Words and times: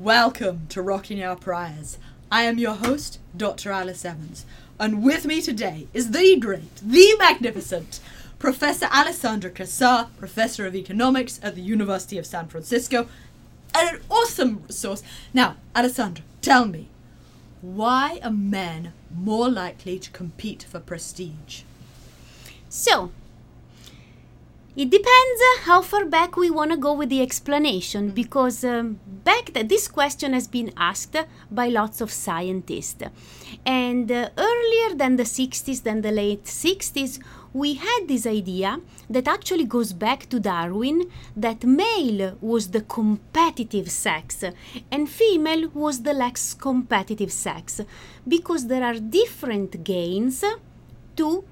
Welcome 0.00 0.66
to 0.70 0.82
Rocking 0.82 1.22
Our 1.22 1.36
Priors. 1.36 1.98
I 2.28 2.42
am 2.42 2.58
your 2.58 2.74
host, 2.74 3.20
Dr. 3.36 3.70
Alice 3.70 4.04
Evans, 4.04 4.44
and 4.80 5.04
with 5.04 5.24
me 5.24 5.40
today 5.40 5.86
is 5.94 6.10
the 6.10 6.36
great, 6.36 6.74
the 6.82 7.14
magnificent 7.16 8.00
Professor 8.40 8.86
Alessandra 8.86 9.52
Cassar, 9.52 10.08
Professor 10.18 10.66
of 10.66 10.74
Economics 10.74 11.38
at 11.44 11.54
the 11.54 11.60
University 11.60 12.18
of 12.18 12.26
San 12.26 12.48
Francisco, 12.48 13.06
and 13.72 13.88
an 13.88 14.02
awesome 14.10 14.64
resource. 14.66 15.04
Now, 15.32 15.58
Alessandra, 15.76 16.24
tell 16.42 16.66
me, 16.66 16.88
why 17.62 18.18
are 18.24 18.32
men 18.32 18.92
more 19.16 19.48
likely 19.48 20.00
to 20.00 20.10
compete 20.10 20.64
for 20.64 20.80
prestige? 20.80 21.62
So, 22.68 23.12
it 24.76 24.90
depends 24.90 25.40
uh, 25.40 25.60
how 25.62 25.80
far 25.80 26.04
back 26.04 26.36
we 26.36 26.50
want 26.50 26.72
to 26.72 26.76
go 26.76 26.92
with 26.92 27.08
the 27.08 27.22
explanation 27.22 28.10
because 28.10 28.64
um, 28.64 28.98
back 29.06 29.52
th- 29.54 29.68
this 29.68 29.86
question 29.86 30.32
has 30.32 30.48
been 30.48 30.72
asked 30.76 31.16
by 31.48 31.68
lots 31.68 32.00
of 32.00 32.10
scientists. 32.10 33.04
And 33.64 34.10
uh, 34.10 34.30
earlier 34.36 34.96
than 34.96 35.14
the 35.14 35.22
60s, 35.22 35.84
than 35.84 36.02
the 36.02 36.10
late 36.10 36.44
60s, 36.44 37.20
we 37.52 37.74
had 37.74 38.08
this 38.08 38.26
idea 38.26 38.80
that 39.08 39.28
actually 39.28 39.64
goes 39.64 39.92
back 39.92 40.28
to 40.30 40.40
Darwin 40.40 41.08
that 41.36 41.62
male 41.62 42.36
was 42.40 42.72
the 42.72 42.80
competitive 42.80 43.92
sex 43.92 44.42
and 44.90 45.08
female 45.08 45.68
was 45.68 46.02
the 46.02 46.12
less 46.12 46.52
competitive 46.52 47.30
sex 47.30 47.80
because 48.26 48.66
there 48.66 48.82
are 48.82 48.94
different 48.94 49.84
gains 49.84 50.42
to 51.14 51.44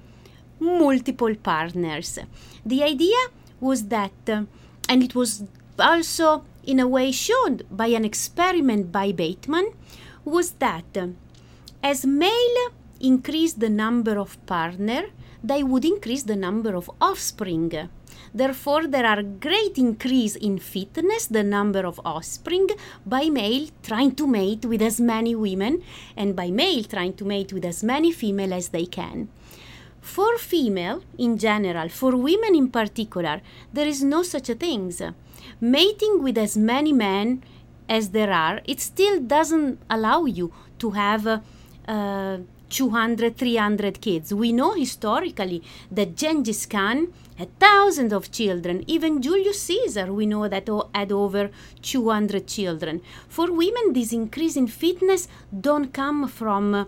multiple 0.63 1.35
partners. 1.35 2.19
The 2.65 2.83
idea 2.83 3.21
was 3.59 3.87
that, 3.87 4.11
uh, 4.27 4.43
and 4.89 5.03
it 5.03 5.13
was 5.15 5.43
also 5.77 6.45
in 6.65 6.79
a 6.79 6.87
way 6.87 7.11
shown 7.11 7.61
by 7.69 7.87
an 7.87 8.05
experiment 8.05 8.91
by 8.91 9.11
Bateman, 9.11 9.71
was 10.25 10.51
that 10.65 10.97
uh, 10.97 11.07
as 11.83 12.05
male 12.05 12.59
increased 12.99 13.59
the 13.59 13.69
number 13.69 14.17
of 14.17 14.43
partner, 14.45 15.03
they 15.43 15.61
would 15.61 15.83
increase 15.83 16.23
the 16.23 16.37
number 16.37 16.73
of 16.75 16.89
offspring. 17.01 17.71
Therefore, 18.33 18.87
there 18.87 19.05
are 19.05 19.21
great 19.21 19.77
increase 19.77 20.35
in 20.35 20.57
fitness, 20.57 21.27
the 21.27 21.43
number 21.43 21.85
of 21.85 21.99
offspring, 22.03 22.69
by 23.05 23.29
male 23.29 23.67
trying 23.83 24.15
to 24.15 24.25
mate 24.25 24.65
with 24.65 24.81
as 24.81 24.99
many 24.99 25.35
women, 25.35 25.83
and 26.15 26.35
by 26.35 26.49
male 26.49 26.83
trying 26.83 27.13
to 27.13 27.25
mate 27.25 27.53
with 27.53 27.65
as 27.65 27.83
many 27.83 28.11
female 28.11 28.53
as 28.53 28.69
they 28.69 28.85
can. 28.85 29.27
For 30.03 30.37
female 30.37 31.01
in 31.17 31.37
general, 31.37 31.87
for 31.87 32.15
women 32.15 32.55
in 32.55 32.69
particular, 32.69 33.41
there 33.71 33.87
is 33.87 34.03
no 34.03 34.21
such 34.21 34.49
a 34.49 34.53
thing. 34.53 34.93
Mating 35.61 36.21
with 36.21 36.37
as 36.37 36.57
many 36.57 36.91
men 36.91 37.41
as 37.87 38.09
there 38.09 38.31
are, 38.31 38.59
it 38.65 38.81
still 38.81 39.21
doesn't 39.21 39.79
allow 39.89 40.25
you 40.25 40.51
to 40.79 40.91
have 40.91 41.25
uh, 41.25 41.39
uh, 41.87 42.37
200, 42.69 43.37
300 43.37 44.01
kids. 44.01 44.33
We 44.33 44.51
know 44.51 44.73
historically 44.73 45.63
that 45.89 46.17
Genghis 46.17 46.65
Khan 46.65 47.13
had 47.37 47.57
thousands 47.57 48.11
of 48.11 48.29
children. 48.31 48.83
Even 48.87 49.21
Julius 49.21 49.61
Caesar, 49.61 50.11
we 50.11 50.25
know 50.25 50.49
that 50.49 50.67
had 50.93 51.11
over 51.13 51.49
200 51.81 52.45
children. 52.45 53.01
For 53.29 53.51
women, 53.51 53.93
this 53.93 54.11
increase 54.11 54.57
in 54.57 54.67
fitness 54.67 55.29
don't 55.57 55.93
come 55.93 56.27
from 56.27 56.75
uh, 56.75 56.85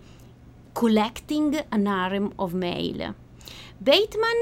collecting 0.75 1.55
an 1.71 1.85
harem 1.87 2.33
of 2.37 2.53
male. 2.53 3.15
Bateman 3.81 4.41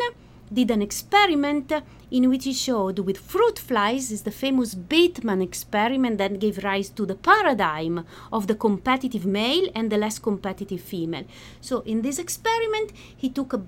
did 0.52 0.70
an 0.72 0.81
experiment 0.81 1.72
in 2.12 2.30
which 2.30 2.44
he 2.44 2.53
showed 2.53 3.00
with 3.00 3.17
fruit 3.17 3.58
flies 3.58 4.12
is 4.12 4.23
the 4.23 4.31
famous 4.31 4.75
Bateman 4.75 5.42
experiment 5.42 6.17
that 6.17 6.40
gave 6.40 6.64
rise 6.64 6.90
to 6.90 7.06
the 7.06 7.16
paradigm 7.16 8.06
of 8.31 8.48
the 8.48 8.56
competitive 8.56 9.25
male 9.25 9.67
and 9.73 9.92
the 9.92 9.98
less 9.98 10.20
competitive 10.20 10.81
female. 10.81 11.25
So 11.62 11.81
in 11.81 12.02
this 12.02 12.20
experiment 12.20 12.92
he 13.16 13.30
took 13.30 13.53
a 13.53 13.62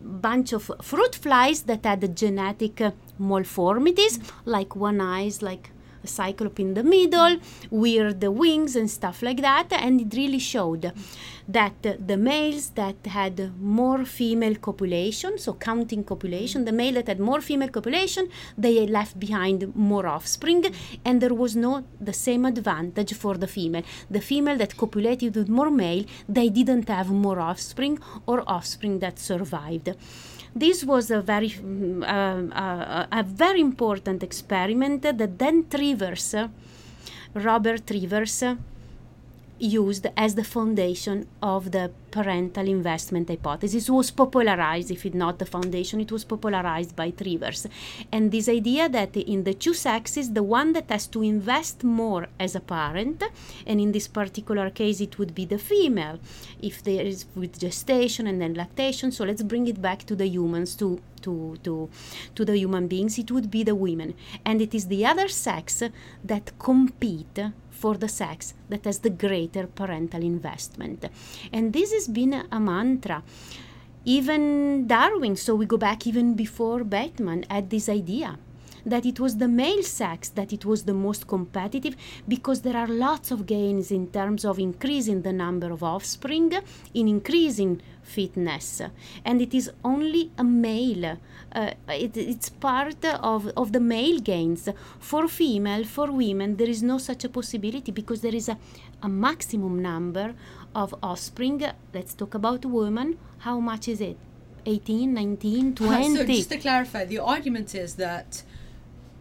bunch 0.00 0.52
of 0.52 0.70
fruit 0.82 1.14
flies 1.14 1.62
that 1.62 1.84
had 1.84 2.16
genetic 2.16 2.80
malformities 3.18 4.18
like 4.44 4.74
one 4.74 5.00
eyes 5.00 5.42
like 5.42 5.70
a 6.06 6.12
cyclope 6.20 6.60
in 6.60 6.70
the 6.78 6.86
middle, 6.96 7.34
weird 7.70 8.22
wings 8.42 8.72
and 8.80 8.88
stuff 8.98 9.18
like 9.28 9.40
that. 9.48 9.68
And 9.84 9.94
it 10.04 10.12
really 10.22 10.42
showed 10.54 10.84
that 11.48 11.80
the 12.10 12.16
males 12.16 12.64
that 12.80 13.00
had 13.20 13.36
more 13.78 14.04
female 14.04 14.56
copulation, 14.68 15.32
so 15.44 15.50
counting 15.54 16.02
copulation, 16.12 16.64
the 16.64 16.76
male 16.82 16.94
that 16.98 17.08
had 17.12 17.20
more 17.30 17.40
female 17.40 17.72
copulation, 17.76 18.24
they 18.58 18.86
left 18.98 19.14
behind 19.26 19.58
more 19.90 20.06
offspring, 20.16 20.62
and 21.04 21.20
there 21.22 21.36
was 21.42 21.52
no 21.54 21.72
the 22.00 22.16
same 22.26 22.44
advantage 22.52 23.12
for 23.22 23.34
the 23.42 23.50
female. 23.56 23.84
The 24.16 24.24
female 24.30 24.58
that 24.62 24.76
copulated 24.76 25.36
with 25.36 25.48
more 25.48 25.70
male, 25.70 26.04
they 26.28 26.48
didn't 26.58 26.88
have 26.88 27.10
more 27.10 27.38
offspring 27.50 27.98
or 28.26 28.38
offspring 28.56 28.98
that 29.04 29.18
survived 29.18 29.88
this 30.56 30.84
was 30.84 31.10
a 31.10 31.20
very 31.20 31.54
uh, 32.02 32.06
uh, 32.06 33.06
a 33.12 33.22
very 33.22 33.60
important 33.60 34.22
experiment 34.22 35.02
that 35.02 35.38
then 35.38 35.66
Trivers, 35.68 36.34
Robert 37.34 37.86
Trivers, 37.86 38.42
used 39.58 40.06
as 40.16 40.34
the 40.34 40.44
foundation 40.44 41.26
of 41.42 41.72
the 41.72 41.90
parental 42.10 42.66
investment 42.68 43.28
hypothesis. 43.28 43.90
Was 43.90 44.10
popularized 44.10 44.90
if 44.90 45.04
it 45.06 45.14
not 45.14 45.38
the 45.38 45.46
foundation 45.46 46.00
it 46.00 46.12
was 46.12 46.24
popularized 46.24 46.94
by 46.94 47.10
Trivers. 47.10 47.66
And 48.12 48.30
this 48.30 48.48
idea 48.48 48.88
that 48.88 49.16
in 49.16 49.44
the 49.44 49.54
two 49.54 49.74
sexes 49.74 50.32
the 50.32 50.42
one 50.42 50.72
that 50.74 50.90
has 50.90 51.06
to 51.08 51.22
invest 51.22 51.84
more 51.84 52.26
as 52.38 52.54
a 52.54 52.60
parent 52.60 53.22
and 53.66 53.80
in 53.80 53.92
this 53.92 54.08
particular 54.08 54.70
case 54.70 55.00
it 55.00 55.18
would 55.18 55.34
be 55.34 55.44
the 55.44 55.58
female 55.58 56.18
if 56.60 56.82
there 56.82 57.04
is 57.04 57.26
with 57.34 57.58
gestation 57.58 58.26
and 58.26 58.40
then 58.40 58.54
lactation. 58.54 59.12
So 59.12 59.24
let's 59.24 59.42
bring 59.42 59.66
it 59.66 59.80
back 59.80 60.04
to 60.04 60.16
the 60.16 60.26
humans 60.26 60.74
to 60.76 61.00
to 61.22 61.58
to 61.64 61.88
to 62.34 62.44
the 62.44 62.56
human 62.56 62.86
beings. 62.88 63.18
It 63.18 63.30
would 63.30 63.50
be 63.50 63.62
the 63.64 63.74
women. 63.74 64.14
And 64.44 64.60
it 64.60 64.74
is 64.74 64.86
the 64.86 65.04
other 65.04 65.28
sex 65.28 65.82
that 66.24 66.52
compete 66.58 67.38
for 67.76 67.94
the 67.96 68.08
sex 68.08 68.54
that 68.68 68.84
has 68.84 68.98
the 69.00 69.10
greater 69.10 69.66
parental 69.66 70.22
investment. 70.22 71.04
And 71.52 71.72
this 71.72 71.92
has 71.92 72.08
been 72.08 72.34
a 72.50 72.60
mantra. 72.60 73.22
Even 74.04 74.86
Darwin, 74.86 75.36
so 75.36 75.54
we 75.54 75.66
go 75.66 75.76
back 75.76 76.06
even 76.06 76.34
before 76.34 76.84
Bateman, 76.84 77.44
had 77.50 77.70
this 77.70 77.88
idea 77.88 78.38
that 78.86 79.04
it 79.04 79.18
was 79.18 79.36
the 79.38 79.48
male 79.48 79.82
sex 79.82 80.28
that 80.28 80.52
it 80.52 80.64
was 80.64 80.84
the 80.84 80.94
most 80.94 81.26
competitive 81.26 81.96
because 82.28 82.62
there 82.62 82.76
are 82.76 82.86
lots 82.86 83.32
of 83.32 83.44
gains 83.44 83.90
in 83.90 84.06
terms 84.06 84.44
of 84.44 84.60
increasing 84.60 85.22
the 85.22 85.32
number 85.32 85.72
of 85.72 85.82
offspring, 85.82 86.52
in 86.94 87.08
increasing 87.08 87.82
fitness, 88.02 88.80
and 89.24 89.42
it 89.42 89.52
is 89.52 89.70
only 89.84 90.30
a 90.38 90.44
male. 90.44 91.18
Uh, 91.56 91.72
it, 91.88 92.14
it's 92.18 92.50
part 92.50 93.02
of, 93.02 93.48
of 93.56 93.72
the 93.72 93.80
male 93.80 94.18
gains. 94.18 94.68
For 94.98 95.26
female, 95.26 95.84
for 95.84 96.12
women, 96.12 96.56
there 96.56 96.68
is 96.68 96.82
no 96.82 96.98
such 96.98 97.24
a 97.24 97.30
possibility 97.30 97.90
because 97.92 98.20
there 98.20 98.34
is 98.34 98.50
a, 98.50 98.58
a 99.02 99.08
maximum 99.08 99.80
number 99.80 100.34
of 100.74 100.94
offspring. 101.02 101.64
Let's 101.94 102.12
talk 102.12 102.34
about 102.34 102.66
women. 102.66 103.18
How 103.38 103.58
much 103.58 103.88
is 103.88 104.02
it? 104.02 104.18
18, 104.66 105.14
19, 105.14 105.74
20? 105.74 106.14
So 106.16 106.24
just 106.26 106.50
to 106.50 106.58
clarify, 106.58 107.06
the 107.06 107.20
argument 107.20 107.74
is 107.74 107.94
that 107.94 108.42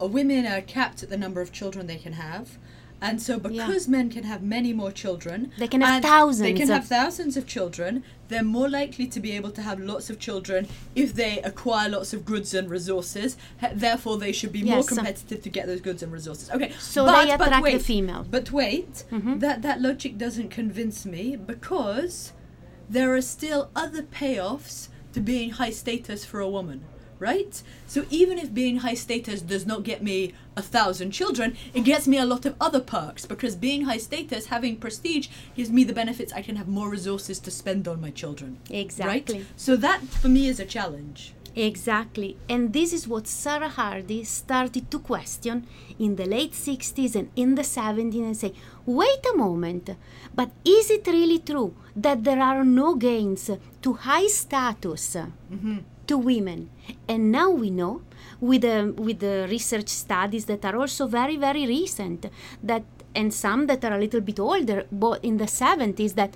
women 0.01 0.45
are 0.45 0.61
capped 0.61 1.03
at 1.03 1.09
the 1.09 1.17
number 1.17 1.39
of 1.39 1.53
children 1.53 1.87
they 1.87 1.97
can 1.97 2.13
have. 2.13 2.57
And 3.05 3.21
so, 3.21 3.37
because 3.37 3.87
yeah. 3.87 3.91
men 3.91 4.09
can 4.09 4.23
have 4.23 4.41
many 4.41 4.73
more 4.73 4.91
children, 4.91 5.51
they 5.59 5.67
can 5.67 5.81
have 5.81 6.01
thousands. 6.01 6.41
They 6.41 6.53
can 6.53 6.69
have 6.69 6.87
thousands 6.87 7.37
of 7.37 7.45
children. 7.45 8.03
They're 8.29 8.43
more 8.43 8.67
likely 8.67 9.05
to 9.05 9.19
be 9.19 9.33
able 9.33 9.51
to 9.51 9.61
have 9.61 9.79
lots 9.79 10.09
of 10.09 10.17
children 10.17 10.67
if 10.95 11.13
they 11.13 11.39
acquire 11.43 11.87
lots 11.87 12.13
of 12.15 12.25
goods 12.25 12.55
and 12.55 12.67
resources. 12.67 13.37
Therefore, 13.73 14.17
they 14.17 14.31
should 14.31 14.51
be 14.51 14.61
yes. 14.61 14.73
more 14.73 14.83
competitive 14.83 15.43
to 15.43 15.49
get 15.49 15.67
those 15.67 15.81
goods 15.81 16.01
and 16.01 16.11
resources. 16.11 16.49
Okay, 16.49 16.71
so 16.79 17.05
but, 17.05 17.25
they 17.25 17.31
attract 17.31 17.61
wait, 17.61 17.77
the 17.77 17.83
female. 17.83 18.25
But 18.27 18.51
wait, 18.51 19.03
mm-hmm. 19.11 19.37
that 19.37 19.61
that 19.61 19.81
logic 19.81 20.17
doesn't 20.17 20.49
convince 20.49 21.05
me 21.05 21.35
because 21.35 22.33
there 22.89 23.13
are 23.13 23.21
still 23.21 23.69
other 23.75 24.01
payoffs 24.01 24.87
to 25.13 25.19
being 25.19 25.51
high 25.51 25.69
status 25.69 26.25
for 26.25 26.39
a 26.39 26.49
woman 26.49 26.83
right? 27.25 27.63
So 27.87 28.05
even 28.09 28.37
if 28.37 28.53
being 28.53 28.77
high 28.77 28.99
status 29.05 29.41
does 29.41 29.65
not 29.65 29.83
get 29.83 30.03
me 30.03 30.33
a 30.55 30.61
thousand 30.61 31.11
children, 31.11 31.57
it 31.73 31.83
gets 31.91 32.07
me 32.07 32.17
a 32.19 32.31
lot 32.33 32.45
of 32.45 32.55
other 32.67 32.79
perks 32.79 33.25
because 33.25 33.55
being 33.55 33.81
high 33.85 34.03
status, 34.09 34.45
having 34.55 34.75
prestige, 34.77 35.27
gives 35.55 35.71
me 35.77 35.83
the 35.83 35.99
benefits 36.01 36.31
I 36.33 36.43
can 36.47 36.55
have 36.55 36.67
more 36.67 36.89
resources 36.97 37.39
to 37.39 37.51
spend 37.51 37.87
on 37.87 37.99
my 37.99 38.11
children. 38.21 38.51
Exactly. 38.69 39.39
Right? 39.39 39.47
So 39.55 39.75
that 39.77 40.01
for 40.21 40.29
me 40.29 40.43
is 40.47 40.59
a 40.59 40.71
challenge. 40.77 41.33
Exactly. 41.55 42.31
And 42.53 42.73
this 42.77 42.91
is 42.97 43.07
what 43.07 43.27
Sarah 43.27 43.73
Hrdy 43.77 44.25
started 44.25 44.91
to 44.91 44.99
question 44.99 45.65
in 45.97 46.17
the 46.17 46.25
late 46.25 46.51
60s 46.51 47.15
and 47.15 47.29
in 47.35 47.55
the 47.55 47.67
70s 47.77 48.25
and 48.29 48.37
say, 48.37 48.53
wait 48.85 49.25
a 49.33 49.37
moment, 49.37 49.89
but 50.35 50.51
is 50.65 50.91
it 50.91 51.07
really 51.07 51.39
true 51.39 51.73
that 51.95 52.23
there 52.25 52.41
are 52.41 52.65
no 52.65 52.95
gains 52.95 53.49
to 53.83 53.93
high 53.93 54.27
status? 54.27 55.15
Mm-hmm 55.15 55.77
to 56.07 56.17
women. 56.17 56.69
And 57.07 57.31
now 57.31 57.49
we 57.49 57.69
know, 57.69 58.01
with 58.39 58.61
the, 58.61 58.93
with 58.97 59.19
the 59.19 59.47
research 59.49 59.89
studies 59.89 60.45
that 60.45 60.65
are 60.65 60.75
also 60.75 61.07
very, 61.07 61.37
very 61.37 61.65
recent, 61.65 62.27
that 62.63 62.83
and 63.15 63.33
some 63.33 63.67
that 63.67 63.83
are 63.85 63.93
a 63.93 63.99
little 63.99 64.21
bit 64.21 64.39
older, 64.39 64.85
but 64.91 65.23
in 65.23 65.37
the 65.37 65.45
70s, 65.45 66.15
that 66.15 66.35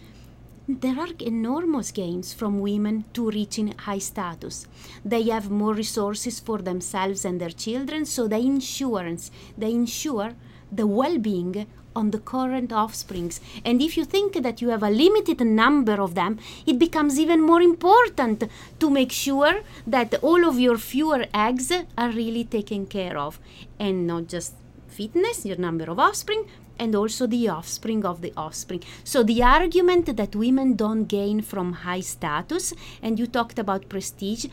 there 0.68 1.00
are 1.00 1.10
enormous 1.20 1.92
gains 1.92 2.32
from 2.32 2.60
women 2.60 3.04
to 3.14 3.30
reaching 3.30 3.74
high 3.78 3.98
status. 3.98 4.68
They 5.04 5.24
have 5.24 5.50
more 5.50 5.74
resources 5.74 6.40
for 6.40 6.60
themselves 6.60 7.26
and 7.26 7.42
their 7.42 7.50
children, 7.50 8.06
so 8.06 8.28
they 8.28 8.42
insurance 8.42 9.32
they 9.58 9.72
ensure 9.72 10.34
the 10.72 10.86
well-being 10.86 11.66
on 12.00 12.12
the 12.12 12.20
current 12.34 12.72
offsprings. 12.72 13.42
And 13.66 13.82
if 13.88 13.98
you 13.98 14.06
think 14.06 14.42
that 14.46 14.62
you 14.62 14.70
have 14.70 14.84
a 14.84 14.90
limited 14.90 15.42
number 15.42 15.98
of 16.06 16.16
them, 16.16 16.40
it 16.66 16.80
becomes 16.86 17.20
even 17.20 17.42
more 17.42 17.62
important 17.62 18.38
to 18.80 18.90
make 18.90 19.12
sure 19.12 19.56
that 19.86 20.16
all 20.24 20.48
of 20.50 20.60
your 20.60 20.78
fewer 20.78 21.26
eggs 21.34 21.72
are 21.98 22.12
really 22.22 22.46
taken 22.46 22.86
care 22.86 23.18
of, 23.18 23.40
and 23.80 24.08
not 24.08 24.28
just 24.28 24.54
fitness, 24.88 25.46
your 25.46 25.58
number 25.58 25.86
of 25.92 26.00
offspring, 26.00 26.44
and 26.82 26.96
also 26.96 27.28
the 27.28 27.50
offspring 27.50 28.06
of 28.06 28.22
the 28.22 28.34
offspring. 28.38 28.82
So 29.04 29.22
the 29.22 29.44
argument 29.44 30.16
that 30.16 30.36
women 30.36 30.76
don't 30.76 31.06
gain 31.06 31.42
from 31.42 31.74
high 31.88 32.00
status, 32.00 32.74
and 33.04 33.20
you 33.20 33.28
talked 33.28 33.60
about 33.60 33.90
prestige, 33.90 34.46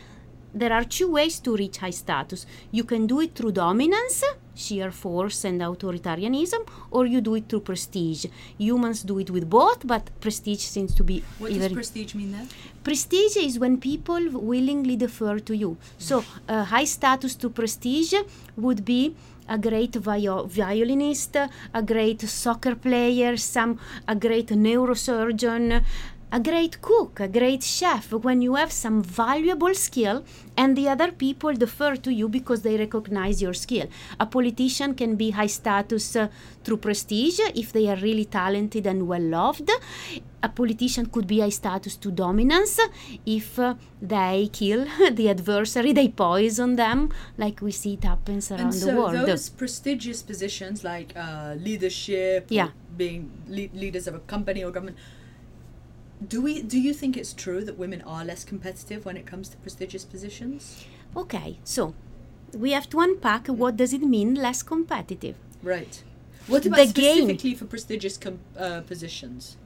there 0.56 0.72
are 0.72 0.84
two 0.84 1.08
ways 1.10 1.38
to 1.40 1.54
reach 1.54 1.76
high 1.78 1.90
status. 1.90 2.46
You 2.70 2.84
can 2.84 3.06
do 3.06 3.20
it 3.20 3.34
through 3.34 3.52
dominance, 3.52 4.24
sheer 4.54 4.90
force 4.90 5.44
and 5.44 5.60
authoritarianism, 5.60 6.66
or 6.90 7.04
you 7.04 7.20
do 7.20 7.34
it 7.34 7.48
through 7.48 7.60
prestige. 7.60 8.24
Humans 8.58 9.02
do 9.02 9.18
it 9.18 9.30
with 9.30 9.50
both, 9.50 9.86
but 9.86 10.10
prestige 10.20 10.64
seems 10.74 10.94
to 10.94 11.04
be. 11.04 11.22
What 11.38 11.52
does 11.52 11.72
prestige 11.72 12.14
mean 12.14 12.32
then? 12.32 12.48
Prestige 12.82 13.36
is 13.36 13.58
when 13.58 13.78
people 13.78 14.22
willingly 14.30 14.96
defer 14.96 15.38
to 15.40 15.54
you. 15.54 15.76
So, 15.98 16.24
uh, 16.48 16.64
high 16.64 16.84
status 16.84 17.34
to 17.36 17.50
prestige 17.50 18.14
would 18.56 18.84
be 18.84 19.14
a 19.48 19.58
great 19.58 19.94
vi- 19.94 20.46
violinist, 20.46 21.36
a 21.36 21.82
great 21.82 22.22
soccer 22.22 22.74
player, 22.74 23.36
some 23.36 23.78
a 24.08 24.14
great 24.14 24.48
neurosurgeon, 24.48 25.84
a 26.36 26.40
great 26.40 26.74
cook, 26.82 27.18
a 27.20 27.28
great 27.28 27.62
chef, 27.62 28.12
when 28.26 28.42
you 28.46 28.54
have 28.60 28.70
some 28.70 28.96
valuable 29.02 29.74
skill 29.74 30.22
and 30.56 30.76
the 30.76 30.86
other 30.94 31.10
people 31.24 31.52
defer 31.64 31.92
to 31.96 32.10
you 32.12 32.28
because 32.28 32.60
they 32.66 32.76
recognize 32.76 33.40
your 33.40 33.54
skill. 33.54 33.86
A 34.20 34.26
politician 34.26 34.94
can 34.94 35.16
be 35.16 35.30
high 35.30 35.46
status 35.60 36.14
uh, 36.16 36.28
through 36.64 36.76
prestige 36.78 37.40
if 37.62 37.72
they 37.72 37.88
are 37.92 37.96
really 38.08 38.26
talented 38.26 38.86
and 38.86 39.06
well 39.08 39.26
loved. 39.38 39.70
A 40.42 40.48
politician 40.60 41.06
could 41.06 41.26
be 41.26 41.40
high 41.40 41.54
status 41.62 41.96
to 41.96 42.10
dominance 42.10 42.78
if 43.24 43.58
uh, 43.58 43.74
they 44.02 44.50
kill 44.52 44.84
the 45.12 45.30
adversary, 45.30 45.92
they 45.92 46.08
poison 46.08 46.76
them, 46.76 47.10
like 47.38 47.60
we 47.62 47.72
see 47.72 47.94
it 47.94 48.04
happens 48.04 48.50
around 48.50 48.60
and 48.60 48.74
so 48.74 48.86
the 48.86 48.96
world. 49.00 49.26
those 49.26 49.48
prestigious 49.48 50.20
positions 50.22 50.84
like 50.84 51.12
uh, 51.16 51.54
leadership, 51.68 52.46
Yeah. 52.50 52.68
being 52.96 53.30
le- 53.48 53.72
leaders 53.82 54.06
of 54.06 54.14
a 54.14 54.20
company 54.34 54.62
or 54.62 54.70
government. 54.70 54.98
Do 56.24 56.40
we? 56.40 56.62
Do 56.62 56.80
you 56.80 56.94
think 56.94 57.16
it's 57.16 57.32
true 57.32 57.62
that 57.64 57.76
women 57.76 58.00
are 58.02 58.24
less 58.24 58.44
competitive 58.44 59.04
when 59.04 59.16
it 59.16 59.26
comes 59.26 59.48
to 59.50 59.56
prestigious 59.58 60.04
positions? 60.04 60.86
Okay, 61.14 61.58
so 61.64 61.94
we 62.54 62.72
have 62.72 62.88
to 62.90 63.00
unpack 63.00 63.48
what 63.48 63.76
does 63.76 63.92
it 63.92 64.02
mean 64.02 64.34
less 64.34 64.62
competitive. 64.62 65.36
Right. 65.62 66.02
What 66.46 66.64
about 66.64 66.78
The 66.78 66.92
game- 66.92 67.16
specifically 67.24 67.54
for 67.54 67.64
prestigious 67.66 68.16
com- 68.16 68.38
uh, 68.56 68.80
positions? 68.82 69.56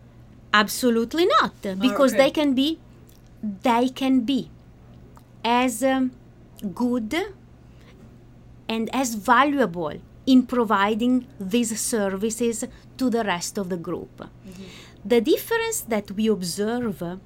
Absolutely 0.53 1.27
not, 1.27 1.53
because 1.63 2.13
okay. 2.13 2.25
they 2.25 2.31
can 2.31 2.55
be, 2.55 2.79
they 3.63 3.89
can 3.89 4.21
be, 4.21 4.51
as 5.45 5.83
um, 5.85 6.11
good 6.75 7.15
and 8.69 8.91
as 8.93 9.15
valuable 9.15 9.93
in 10.27 10.47
providing 10.47 11.27
these 11.39 11.79
services 11.79 12.65
to 12.99 13.11
the 13.11 13.23
rest 13.25 13.59
of 13.59 13.69
the 13.69 13.77
group. 13.77 14.27
The 15.05 15.21
difference 15.21 15.81
that 15.83 16.11
we 16.11 16.27
observe 16.29 17.21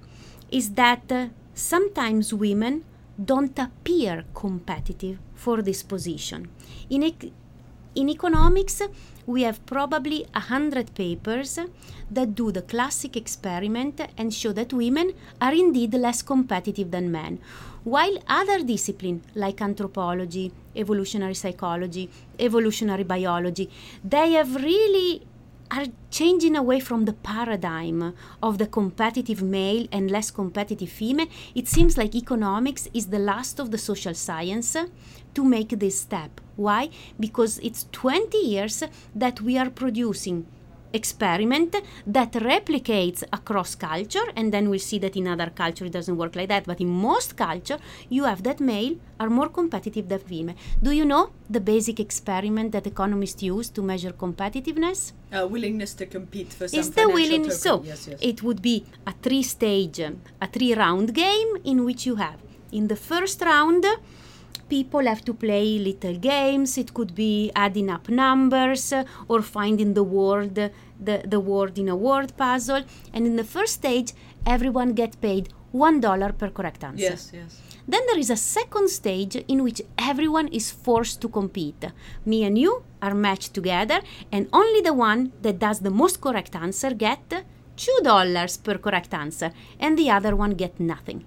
is 0.50 0.70
that 0.74 1.10
uh, 1.10 1.28
sometimes 1.54 2.32
women 2.32 2.84
don't 3.22 3.58
appear 3.58 4.24
competitive 4.34 5.18
for 5.34 5.60
this 5.60 5.82
position. 5.82 6.48
In, 6.90 7.02
in 7.94 8.08
economics, 8.08 8.80
we 9.26 9.42
have 9.42 9.64
probably 9.66 10.26
a 10.34 10.40
hundred 10.40 10.94
papers 10.94 11.58
that 12.10 12.34
do 12.34 12.52
the 12.52 12.62
classic 12.62 13.16
experiment 13.16 14.00
and 14.18 14.32
show 14.32 14.52
that 14.52 14.72
women 14.72 15.12
are 15.40 15.52
indeed 15.52 15.94
less 15.94 16.22
competitive 16.22 16.90
than 16.90 17.10
men. 17.10 17.40
While 17.82 18.18
other 18.28 18.62
disciplines 18.62 19.24
like 19.34 19.60
anthropology, 19.60 20.52
evolutionary 20.76 21.34
psychology, 21.34 22.08
evolutionary 22.38 23.04
biology, 23.04 23.68
they 24.02 24.32
have 24.32 24.54
really 24.56 25.26
are 25.74 25.86
changing 26.08 26.54
away 26.54 26.78
from 26.78 27.04
the 27.04 27.12
paradigm 27.12 28.14
of 28.40 28.58
the 28.58 28.66
competitive 28.66 29.42
male 29.42 29.88
and 29.90 30.08
less 30.08 30.30
competitive 30.30 30.88
female. 30.88 31.26
It 31.54 31.66
seems 31.66 31.98
like 31.98 32.14
economics 32.14 32.88
is 32.94 33.06
the 33.08 33.18
last 33.18 33.58
of 33.58 33.72
the 33.72 33.78
social 33.78 34.14
science 34.14 34.76
to 35.34 35.44
make 35.44 35.70
this 35.70 36.00
step. 36.00 36.40
Why? 36.54 36.90
Because 37.18 37.58
it's 37.58 37.88
20 37.90 38.38
years 38.38 38.84
that 39.16 39.40
we 39.40 39.58
are 39.58 39.70
producing 39.70 40.46
experiment 41.00 41.76
that 42.06 42.32
replicates 42.52 43.23
across 43.38 43.75
culture 43.75 44.26
and 44.37 44.52
then 44.55 44.70
we'll 44.70 44.87
see 44.91 44.99
that 45.05 45.17
in 45.17 45.26
other 45.35 45.50
culture 45.62 45.85
it 45.85 45.93
doesn't 45.99 46.17
work 46.23 46.35
like 46.37 46.49
that 46.55 46.64
but 46.70 46.81
in 46.81 46.88
most 46.88 47.37
culture 47.37 47.79
you 48.17 48.23
have 48.31 48.43
that 48.49 48.61
male 48.61 48.94
are 49.20 49.31
more 49.38 49.49
competitive 49.49 50.08
than 50.08 50.20
female 50.20 50.56
do 50.82 50.91
you 50.99 51.05
know 51.12 51.25
the 51.50 51.61
basic 51.73 51.99
experiment 52.06 52.73
that 52.73 52.87
economists 52.87 53.43
use 53.43 53.69
to 53.76 53.82
measure 53.93 54.12
competitiveness 54.26 55.00
Uh, 55.35 55.46
willingness 55.55 55.93
to 56.00 56.05
compete 56.17 56.50
for 56.58 56.67
some 56.69 56.79
is 56.81 56.88
the 56.99 57.06
willingness 57.19 57.61
so. 57.67 57.73
Yes, 57.91 58.00
yes. 58.11 58.19
it 58.31 58.38
would 58.44 58.61
be 58.70 58.76
a 59.11 59.12
three 59.25 59.43
stage 59.55 59.99
a 60.44 60.46
three 60.55 60.73
round 60.85 61.06
game 61.25 61.50
in 61.73 61.79
which 61.87 62.02
you 62.08 62.14
have 62.26 62.38
in 62.79 62.85
the 62.93 62.99
first 63.11 63.38
round 63.52 63.85
people 64.69 65.06
have 65.06 65.25
to 65.25 65.34
play 65.34 65.78
little 65.78 66.16
games 66.16 66.78
it 66.78 66.94
could 66.94 67.14
be 67.14 67.50
adding 67.55 67.90
up 67.90 68.08
numbers 68.08 68.93
or 69.28 69.43
finding 69.43 69.94
the 69.94 70.02
word 70.02 70.55
the, 70.55 71.22
the 71.26 71.40
word 71.40 71.78
in 71.78 71.88
a 71.88 71.96
word 71.96 72.37
puzzle 72.37 72.82
and 73.12 73.26
in 73.26 73.37
the 73.37 73.44
first 73.44 73.75
stage 73.75 74.12
everyone 74.46 74.93
get 74.93 75.20
paid 75.20 75.49
one 75.72 76.00
dollar 76.00 76.32
per 76.32 76.50
correct 76.50 76.84
answer 76.84 77.02
yes, 77.02 77.31
yes. 77.34 77.61
then 77.88 78.02
there 78.06 78.19
is 78.19 78.31
a 78.31 78.37
second 78.37 78.88
stage 78.88 79.34
in 79.49 79.62
which 79.64 79.82
everyone 79.99 80.49
is 80.49 80.70
forced 80.70 81.20
to 81.20 81.28
compete. 81.28 81.84
Me 82.25 82.44
and 82.44 82.56
you 82.56 82.84
are 83.02 83.14
matched 83.14 83.52
together, 83.55 84.00
and 84.31 84.49
only 84.52 84.81
the 84.81 84.94
one 84.94 85.32
that 85.43 85.58
does 85.58 85.81
the 85.81 85.90
most 85.90 86.20
correct 86.20 86.55
answer 86.55 86.90
get 86.94 87.44
two 87.76 87.98
dollars 88.03 88.56
per 88.56 88.79
correct 88.79 89.12
answer, 89.12 89.50
and 89.81 89.98
the 89.98 90.08
other 90.10 90.36
one 90.36 90.53
get 90.53 90.79
nothing. 90.79 91.24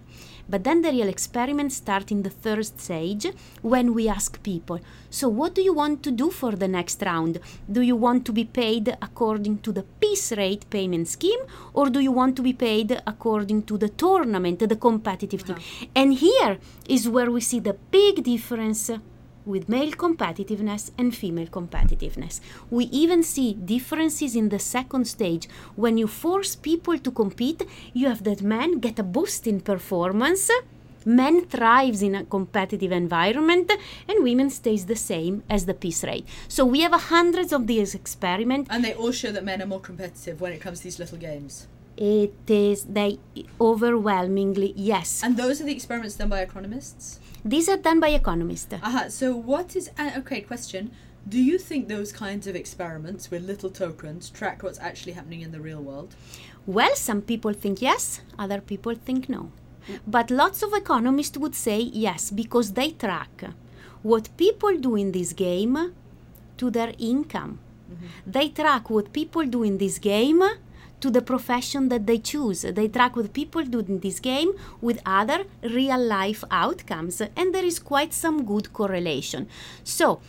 But 0.50 0.64
then 0.64 0.82
the 0.82 0.92
real 0.92 1.08
experiments 1.08 1.76
start 1.76 2.12
in 2.12 2.24
the 2.24 2.30
third 2.30 2.66
stage 2.66 3.28
when 3.62 3.94
we 3.94 4.08
ask 4.08 4.42
people, 4.44 4.80
so 5.10 5.28
what 5.28 5.54
do 5.56 5.62
you 5.62 5.74
want 5.74 6.04
to 6.04 6.12
do 6.12 6.30
for 6.32 6.54
the 6.54 6.68
next 6.68 7.02
round? 7.02 7.40
Do 7.72 7.82
you 7.82 7.96
want 7.96 8.26
to 8.26 8.32
be 8.32 8.46
paid 8.46 8.96
according 9.02 9.60
to 9.60 9.72
the 9.72 9.84
piece 9.84 10.32
rate 10.32 10.70
payment 10.70 11.08
scheme 11.08 11.40
or 11.74 11.90
do 11.90 12.00
you 12.00 12.12
want 12.12 12.36
to 12.38 12.42
be 12.42 12.54
paid 12.54 13.02
according 13.06 13.64
to 13.64 13.78
the 13.78 13.90
tournament, 13.90 14.60
the 14.60 14.76
competitive 14.76 15.46
team? 15.46 15.56
Uh-huh. 15.56 15.86
And 15.96 16.14
here 16.14 16.58
is 16.88 17.10
where 17.10 17.30
we 17.30 17.42
see 17.42 17.60
the 17.60 17.74
big 17.74 18.24
difference 18.24 18.92
with 19.48 19.70
male 19.70 19.92
competitiveness 19.92 20.92
and 20.98 21.16
female 21.16 21.48
competitiveness. 21.48 22.42
We 22.70 22.86
even 22.86 23.24
see 23.24 23.54
differences 23.54 24.36
in 24.36 24.50
the 24.50 24.60
second 24.60 25.06
stage. 25.08 25.48
When 25.76 25.98
you 25.98 26.08
force 26.08 26.56
people 26.56 27.00
to 27.00 27.12
compete, 27.12 27.66
you 27.94 28.08
have 28.08 28.24
that 28.26 28.42
men 28.42 28.80
get 28.80 29.00
a 29.00 29.04
boost 29.04 29.48
in 29.48 29.62
performance. 29.62 30.52
Men 31.06 31.46
thrives 31.46 32.02
in 32.02 32.16
a 32.16 32.26
competitive 32.26 32.92
environment 32.92 33.72
and 34.10 34.24
women 34.24 34.50
stays 34.50 34.88
the 34.88 34.96
same 34.98 35.42
as 35.50 35.66
the 35.66 35.74
piece 35.74 36.04
rate. 36.04 36.28
So 36.50 36.66
we 36.66 36.82
have 36.82 36.92
hundreds 36.92 37.54
of 37.54 37.66
these 37.66 37.96
experiments. 37.96 38.68
And 38.70 38.84
they 38.84 38.94
all 38.94 39.14
show 39.14 39.32
that 39.32 39.46
men 39.46 39.62
are 39.62 39.66
more 39.66 39.80
competitive 39.80 40.42
when 40.42 40.52
it 40.52 40.60
comes 40.60 40.80
to 40.80 40.84
these 40.84 41.00
little 41.00 41.18
games. 41.18 41.68
It 41.96 42.34
is 42.48 42.84
they 42.84 43.20
overwhelmingly 43.60 44.74
yes. 44.76 45.24
And 45.24 45.38
those 45.38 45.62
are 45.62 45.64
the 45.64 45.72
experiments 45.72 46.16
done 46.16 46.30
by 46.30 46.42
economists? 46.42 47.20
These 47.48 47.70
are 47.70 47.78
done 47.78 48.02
by 48.02 48.10
economists. 48.10 48.74
Aha, 48.84 49.06
so 49.08 49.34
what 49.34 49.74
is. 49.74 49.90
Uh, 49.98 50.12
okay, 50.18 50.42
question. 50.42 50.92
Do 51.30 51.42
you 51.42 51.58
think 51.58 51.88
those 51.88 52.12
kinds 52.12 52.46
of 52.46 52.58
experiments 52.58 53.32
with 53.32 53.44
little 53.44 53.70
tokens 53.70 54.30
track 54.30 54.64
what's 54.64 54.80
actually 54.80 55.14
happening 55.14 55.42
in 55.42 55.54
the 55.54 55.62
real 55.62 55.82
world? 55.82 56.14
Well, 56.66 56.94
some 56.96 57.22
people 57.22 57.54
think 57.54 57.82
yes, 57.82 58.20
other 58.38 58.60
people 58.60 58.96
think 58.96 59.30
no. 59.30 59.52
But 60.06 60.30
lots 60.30 60.62
of 60.62 60.74
economists 60.74 61.38
would 61.38 61.56
say 61.56 61.80
yes 61.80 62.32
because 62.32 62.74
they 62.74 62.92
track 62.92 63.46
what 64.04 64.36
people 64.36 64.78
do 64.78 64.96
in 64.96 65.14
this 65.14 65.32
game 65.32 65.94
to 66.58 66.70
their 66.70 66.94
income. 66.98 67.60
They 68.26 68.50
track 68.50 68.90
what 68.90 69.14
people 69.14 69.46
do 69.46 69.64
in 69.64 69.78
this 69.78 70.00
game 70.00 70.44
to 71.00 71.10
the 71.10 71.22
profession 71.22 71.90
that 71.90 72.08
they 72.08 72.18
choose. 72.18 72.62
They 72.62 72.88
track 72.88 73.16
with 73.16 73.34
people 73.34 73.64
doing 73.64 74.00
this 74.00 74.20
game 74.20 74.54
with 74.82 75.00
other 75.06 75.46
real 75.62 76.00
life 76.00 76.44
outcomes, 76.50 77.22
and 77.22 77.54
there 77.54 77.66
is 77.66 77.80
quite 77.80 78.14
some 78.14 78.46
good 78.46 78.74
correlation. 78.74 79.48
So, 79.84 80.22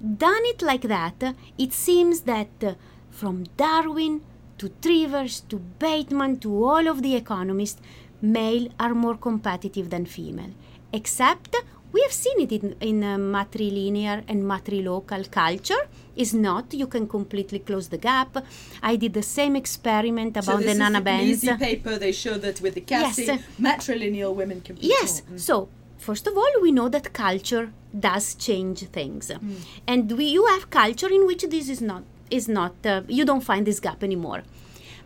done 0.00 0.44
it 0.44 0.62
like 0.62 0.82
that, 0.82 1.34
it 1.56 1.72
seems 1.72 2.20
that 2.22 2.48
uh, 2.62 2.74
from 3.10 3.44
Darwin 3.56 4.22
to 4.58 4.68
Trivers 4.82 5.40
to 5.48 5.56
Bateman 5.56 6.38
to 6.40 6.64
all 6.64 6.88
of 6.88 7.02
the 7.02 7.14
economists, 7.14 7.80
male 8.20 8.68
are 8.80 8.94
more 8.94 9.16
competitive 9.16 9.90
than 9.90 10.04
female. 10.06 10.52
Except 10.92 11.54
we 11.92 12.00
have 12.02 12.12
seen 12.12 12.40
it 12.40 12.52
in, 12.52 12.76
in 12.80 13.02
uh, 13.04 13.16
matrilinear 13.16 14.22
and 14.28 14.44
matrilocal 14.44 15.30
culture. 15.30 15.82
Is 16.16 16.34
not 16.34 16.74
you 16.74 16.88
can 16.88 17.06
completely 17.06 17.60
close 17.60 17.88
the 17.88 17.96
gap. 17.98 18.36
I 18.82 18.96
did 18.96 19.14
the 19.14 19.22
same 19.22 19.54
experiment 19.54 20.32
about 20.36 20.44
so 20.44 20.56
this 20.56 20.66
the 20.66 20.70
is 20.72 20.78
nana 20.78 20.98
the 20.98 21.04
bands. 21.04 21.42
Gneezy 21.44 21.58
paper. 21.58 21.96
They 21.96 22.10
show 22.10 22.34
that 22.38 22.60
with 22.60 22.74
the 22.74 22.80
Khasi, 22.80 23.22
Yes. 23.26 23.40
matrilineal 23.60 24.34
women 24.34 24.60
compete 24.60 24.84
Yes. 24.84 25.22
Mm. 25.22 25.38
So 25.38 25.68
first 25.98 26.26
of 26.26 26.36
all, 26.36 26.52
we 26.60 26.72
know 26.72 26.88
that 26.88 27.12
culture 27.12 27.72
does 28.08 28.34
change 28.34 28.80
things, 28.98 29.30
Mm. 29.30 29.54
and 29.86 30.12
we, 30.18 30.24
you 30.24 30.44
have 30.46 30.70
culture 30.70 31.08
in 31.18 31.24
which 31.24 31.42
this 31.44 31.68
is 31.68 31.80
not 31.80 32.02
is 32.30 32.48
not 32.48 32.74
uh, 32.84 33.02
you 33.18 33.24
don't 33.24 33.44
find 33.52 33.64
this 33.64 33.78
gap 33.80 34.02
anymore. 34.02 34.42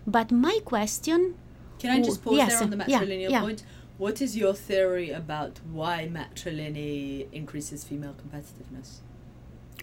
But 0.07 0.33
my 0.33 0.59
question, 0.65 1.35
Can 1.79 1.91
I 1.91 2.01
just 2.03 2.25
pause 2.25 2.37
yes, 2.37 2.53
there 2.55 2.63
on 2.63 2.71
the 2.71 2.85
yeah, 2.89 3.01
matrilineal 3.01 3.31
yeah. 3.31 3.41
point? 3.43 3.63
What 4.03 4.21
is 4.21 4.37
your 4.37 4.55
theory 4.69 5.11
about 5.23 5.61
why 5.79 6.09
matrilineal 6.19 7.27
increases 7.33 7.85
female 7.85 8.15
competitiveness? 8.23 8.89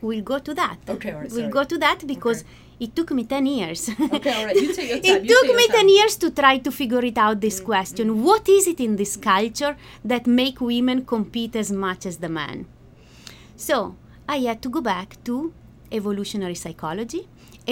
we'll 0.01 0.21
go 0.33 0.39
to 0.39 0.53
that. 0.53 0.77
Okay, 0.87 1.11
all 1.11 1.19
right, 1.21 1.29
We'll 1.31 1.39
sorry. 1.51 1.57
go 1.59 1.63
to 1.73 1.77
that 1.85 1.99
because 2.13 2.39
Okay. 2.41 2.85
it 2.85 2.95
took 2.97 3.09
me 3.17 3.23
ten 3.35 3.45
years. 3.45 3.81
Okay, 4.17 4.33
all 4.37 4.45
right. 4.47 4.55
You 4.63 4.73
take 4.73 4.89
your 4.93 4.99
time. 5.07 5.15
it 5.21 5.23
you 5.29 5.35
took 5.35 5.55
me 5.59 5.65
time. 5.67 5.75
10 5.87 5.89
years 5.97 6.13
to 6.23 6.27
try 6.41 6.53
to 6.67 6.71
figure 6.81 7.03
it 7.11 7.17
out 7.25 7.37
Mm, 7.37 7.41
this 7.47 7.57
question 7.69 8.05
what 8.27 8.43
is 8.57 8.63
it 8.73 8.79
in 8.87 8.91
this 9.01 9.13
culture 9.31 9.73
that 10.11 10.23
make 10.41 10.57
women 10.73 10.99
compete 11.13 11.55
as 11.63 11.69
much 11.85 12.01
as 12.11 12.15
the 12.23 12.29
men? 12.41 12.57
so 13.67 13.77
i 14.35 14.37
had 14.49 14.59
to 14.65 14.69
go 14.77 14.81
back 14.93 15.09
to 15.27 15.35
evolutionary 15.99 16.55
psychology 16.63 17.21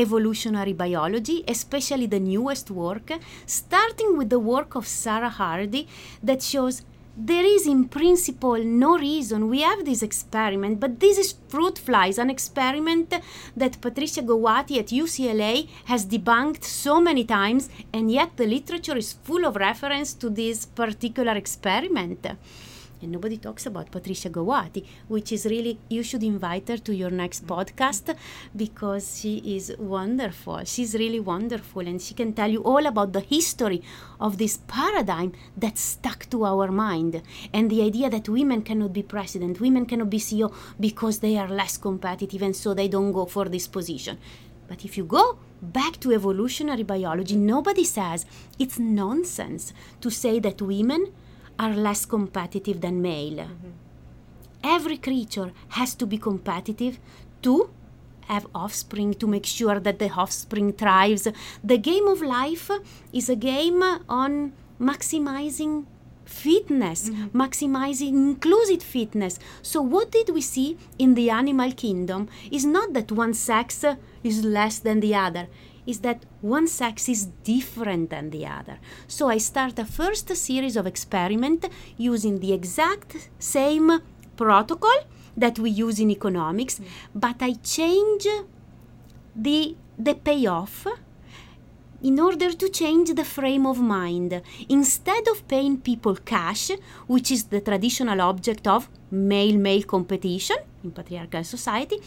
evolutionary 0.03 0.73
biology 0.73 1.43
especially 1.47 2.07
the 2.07 2.19
newest 2.19 2.69
work 2.71 3.11
starting 3.45 4.17
with 4.17 4.29
the 4.29 4.43
work 4.53 4.75
of 4.75 4.85
sarah 4.87 5.33
hrdy 5.39 5.87
that 6.23 6.41
shows 6.41 6.83
there 7.19 7.45
is 7.45 7.65
in 7.65 7.85
principle 7.85 8.63
no 8.63 8.95
reason. 8.95 9.49
We 9.49 9.61
have 9.61 9.85
this 9.85 10.03
experiment 10.03 10.79
but 10.79 10.99
this 10.99 11.17
is 11.17 11.33
fruit 11.47 11.79
flies 11.79 12.19
an 12.19 12.29
experiment 12.29 13.11
that 13.55 13.81
patricia 13.81 14.21
gowaty 14.21 14.77
at 14.77 14.89
ucla 14.89 15.67
has 15.85 16.05
debunked 16.05 16.63
so 16.63 17.01
many 17.01 17.23
times 17.23 17.69
and 17.91 18.11
yet 18.11 18.37
the 18.37 18.45
literature 18.45 18.95
is 18.95 19.13
full 19.13 19.45
of 19.45 19.55
reference 19.55 20.13
to 20.13 20.29
this 20.29 20.67
particular 20.67 21.31
experiment 21.31 22.27
and 23.01 23.11
nobody 23.11 23.37
talks 23.37 23.65
about 23.65 23.91
Patricia 23.91 24.29
Gowaty, 24.29 24.85
which 25.07 25.31
is 25.31 25.45
really, 25.45 25.79
you 25.89 26.03
should 26.03 26.23
invite 26.23 26.67
her 26.67 26.77
to 26.77 26.95
your 26.95 27.09
next 27.09 27.45
podcast 27.45 28.15
because 28.55 29.19
she 29.19 29.37
is 29.55 29.73
wonderful. 29.77 30.63
She's 30.63 30.93
really 30.95 31.19
wonderful 31.19 31.87
and 31.87 32.01
she 32.01 32.13
can 32.13 32.33
tell 32.33 32.49
you 32.49 32.61
all 32.63 32.85
about 32.85 33.13
the 33.13 33.19
history 33.19 33.81
of 34.19 34.37
this 34.37 34.57
paradigm 34.67 35.33
that 35.55 35.77
stuck 35.77 36.29
to 36.29 36.45
our 36.45 36.71
mind 36.71 37.21
and 37.53 37.69
the 37.69 37.83
idea 37.83 38.09
that 38.09 38.29
women 38.29 38.61
cannot 38.61 38.93
be 38.93 39.03
president, 39.03 39.59
women 39.59 39.85
cannot 39.85 40.09
be 40.09 40.19
CEO 40.19 40.53
because 40.79 41.19
they 41.19 41.37
are 41.37 41.49
less 41.49 41.77
competitive 41.77 42.41
and 42.41 42.55
so 42.55 42.73
they 42.73 42.87
don't 42.87 43.11
go 43.11 43.25
for 43.25 43.45
this 43.45 43.67
position. 43.67 44.17
But 44.67 44.83
if 44.83 44.97
you 44.97 45.05
go 45.05 45.39
back 45.61 45.99
to 46.01 46.11
evolutionary 46.13 46.83
biology, 46.83 47.35
nobody 47.35 47.83
says 47.83 48.25
it's 48.59 48.77
nonsense 48.77 49.73
to 50.01 50.09
say 50.09 50.39
that 50.39 50.61
women 50.61 51.13
are 51.59 51.73
less 51.73 52.05
competitive 52.05 52.81
than 52.81 53.01
male. 53.01 53.45
Mm-hmm. 53.45 53.69
Every 54.63 54.97
creature 54.97 55.51
has 55.69 55.95
to 55.95 56.05
be 56.05 56.17
competitive 56.17 56.99
to 57.43 57.69
have 58.27 58.47
offspring, 58.53 59.13
to 59.15 59.27
make 59.27 59.45
sure 59.45 59.79
that 59.79 59.99
the 59.99 60.09
offspring 60.09 60.73
thrives. 60.73 61.27
The 61.63 61.77
game 61.77 62.07
of 62.07 62.21
life 62.21 62.69
is 63.13 63.29
a 63.29 63.35
game 63.35 63.81
on 64.09 64.53
maximizing 64.79 65.85
fitness, 66.25 67.09
mm-hmm. 67.09 67.41
maximizing 67.41 68.09
inclusive 68.09 68.83
fitness. 68.83 69.39
So, 69.61 69.81
what 69.81 70.11
did 70.11 70.29
we 70.29 70.41
see 70.41 70.77
in 70.99 71.15
the 71.15 71.29
animal 71.29 71.71
kingdom 71.71 72.27
is 72.51 72.65
not 72.65 72.93
that 72.93 73.11
one 73.11 73.33
sex 73.33 73.85
is 74.23 74.43
less 74.43 74.79
than 74.79 74.99
the 74.99 75.15
other, 75.15 75.47
is 75.87 75.99
that 76.01 76.25
one 76.41 76.67
sex 76.67 77.09
is 77.09 77.25
different 77.43 78.09
than 78.11 78.29
the 78.29 78.45
other. 78.45 78.77
So, 79.07 79.29
I 79.29 79.37
start 79.37 79.79
a 79.79 79.85
first 79.85 80.35
series 80.35 80.75
of 80.75 80.85
experiment 80.85 81.65
using 81.97 82.39
the 82.39 82.53
exact 82.53 83.29
same 83.39 84.01
protocol 84.35 84.99
that 85.35 85.57
we 85.57 85.69
use 85.69 85.99
in 85.99 86.11
economics, 86.11 86.79
mm. 86.79 86.85
but 87.15 87.37
I 87.41 87.53
change 87.53 88.27
the 89.35 89.75
the 89.97 90.13
payoff 90.13 90.85
in 92.01 92.19
order 92.19 92.53
to 92.53 92.69
change 92.69 93.13
the 93.13 93.23
frame 93.23 93.65
of 93.65 93.79
mind. 93.79 94.41
Instead 94.69 95.27
of 95.27 95.47
paying 95.47 95.77
people 95.77 96.15
cash, 96.15 96.69
which 97.07 97.31
is 97.31 97.45
the 97.45 97.61
traditional 97.61 98.21
object 98.21 98.67
of 98.67 98.89
male 99.09 99.57
male 99.57 99.83
competition 99.83 100.57
in 100.83 100.91
patriarchal 100.91 101.43
society, 101.43 101.97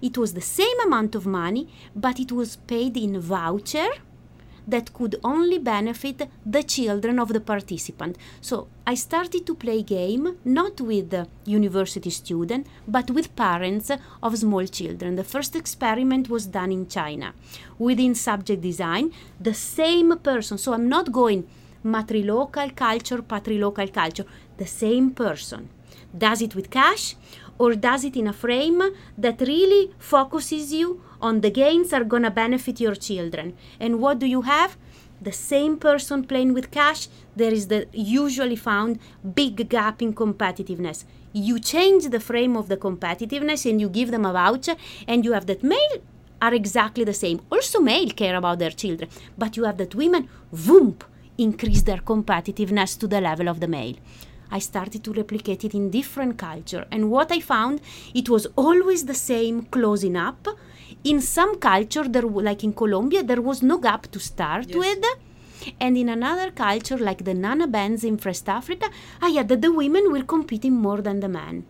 it 0.00 0.16
was 0.16 0.34
the 0.34 0.40
same 0.40 0.80
amount 0.86 1.14
of 1.14 1.26
money, 1.26 1.68
but 1.94 2.20
it 2.20 2.32
was 2.32 2.56
paid 2.56 2.96
in 2.96 3.20
voucher 3.20 3.88
that 4.68 4.92
could 4.92 5.16
only 5.24 5.58
benefit 5.58 6.28
the 6.44 6.62
children 6.62 7.18
of 7.18 7.32
the 7.32 7.40
participant. 7.40 8.16
So 8.42 8.68
I 8.86 8.94
started 8.94 9.46
to 9.46 9.54
play 9.54 9.82
game 9.82 10.36
not 10.44 10.80
with 10.80 11.26
university 11.46 12.10
student 12.10 12.66
but 12.86 13.10
with 13.10 13.34
parents 13.34 13.90
of 14.22 14.36
small 14.36 14.66
children. 14.66 15.16
The 15.16 15.24
first 15.24 15.56
experiment 15.56 16.28
was 16.28 16.46
done 16.46 16.70
in 16.70 16.86
China. 16.86 17.32
Within 17.78 18.14
subject 18.14 18.60
design, 18.60 19.10
the 19.40 19.54
same 19.54 20.16
person. 20.18 20.58
So 20.58 20.74
I'm 20.74 20.88
not 20.88 21.12
going 21.12 21.48
matrilocal 21.82 22.76
culture, 22.76 23.22
patrilocal 23.22 23.90
culture. 23.90 24.26
The 24.58 24.66
same 24.66 25.12
person 25.12 25.70
does 26.16 26.42
it 26.42 26.54
with 26.54 26.70
cash 26.70 27.16
or 27.58 27.74
does 27.74 28.04
it 28.04 28.16
in 28.16 28.28
a 28.28 28.32
frame 28.32 28.82
that 29.16 29.40
really 29.40 29.92
focuses 29.98 30.72
you 30.72 31.02
on 31.20 31.40
the 31.40 31.50
gains 31.50 31.92
are 31.92 32.04
going 32.04 32.22
to 32.22 32.30
benefit 32.30 32.80
your 32.80 32.94
children? 32.94 33.56
And 33.80 34.00
what 34.00 34.18
do 34.18 34.26
you 34.26 34.42
have? 34.42 34.76
The 35.20 35.32
same 35.32 35.76
person 35.78 36.24
playing 36.24 36.54
with 36.54 36.70
cash 36.70 37.08
there 37.34 37.52
is 37.52 37.66
the 37.66 37.86
usually 37.92 38.56
found 38.56 38.98
big 39.34 39.68
gap 39.68 40.00
in 40.00 40.14
competitiveness. 40.14 41.04
You 41.32 41.58
change 41.58 42.08
the 42.08 42.20
frame 42.20 42.56
of 42.56 42.68
the 42.68 42.76
competitiveness 42.76 43.68
and 43.68 43.80
you 43.80 43.88
give 43.88 44.10
them 44.12 44.24
a 44.24 44.32
voucher 44.32 44.76
and 45.06 45.24
you 45.24 45.32
have 45.32 45.46
that 45.46 45.62
male 45.62 45.98
are 46.40 46.54
exactly 46.54 47.02
the 47.02 47.12
same. 47.12 47.40
Also 47.50 47.80
male 47.80 48.10
care 48.10 48.36
about 48.36 48.60
their 48.60 48.70
children 48.70 49.10
but 49.36 49.56
you 49.56 49.64
have 49.64 49.78
that 49.78 49.94
women 49.94 50.28
whoomp 50.54 51.02
increase 51.36 51.82
their 51.82 51.98
competitiveness 51.98 52.98
to 52.98 53.06
the 53.06 53.20
level 53.20 53.48
of 53.48 53.60
the 53.60 53.68
male 53.68 53.94
I 54.50 54.58
started 54.58 55.04
to 55.04 55.12
replicate 55.12 55.64
it 55.64 55.74
in 55.74 55.90
different 55.90 56.38
culture 56.38 56.86
and 56.90 57.10
what 57.10 57.30
I 57.30 57.40
found 57.40 57.80
it 58.14 58.28
was 58.28 58.46
always 58.56 59.04
the 59.06 59.14
same 59.14 59.62
closing 59.76 60.16
up. 60.16 60.48
In 61.04 61.20
some 61.20 61.56
culture 61.58 62.06
there 62.08 62.22
like 62.22 62.64
in 62.64 62.72
Colombia 62.72 63.22
there 63.22 63.42
was 63.42 63.62
no 63.62 63.78
gap 63.78 64.10
to 64.12 64.18
start 64.20 64.66
Yes. 64.68 64.76
with. 64.76 65.04
And 65.80 65.96
in 65.96 66.08
another 66.08 66.50
culture 66.50 66.98
like 66.98 67.24
the 67.24 67.34
Nana 67.34 67.66
bands 67.66 68.04
in 68.04 68.18
West 68.24 68.48
Africa 68.48 68.88
I 69.20 69.30
had 69.30 69.48
that 69.48 69.60
the 69.62 69.72
women 69.72 70.12
were 70.12 70.22
competing 70.22 70.74
more 70.74 71.00
than 71.02 71.20
the 71.20 71.28
men. 71.28 71.64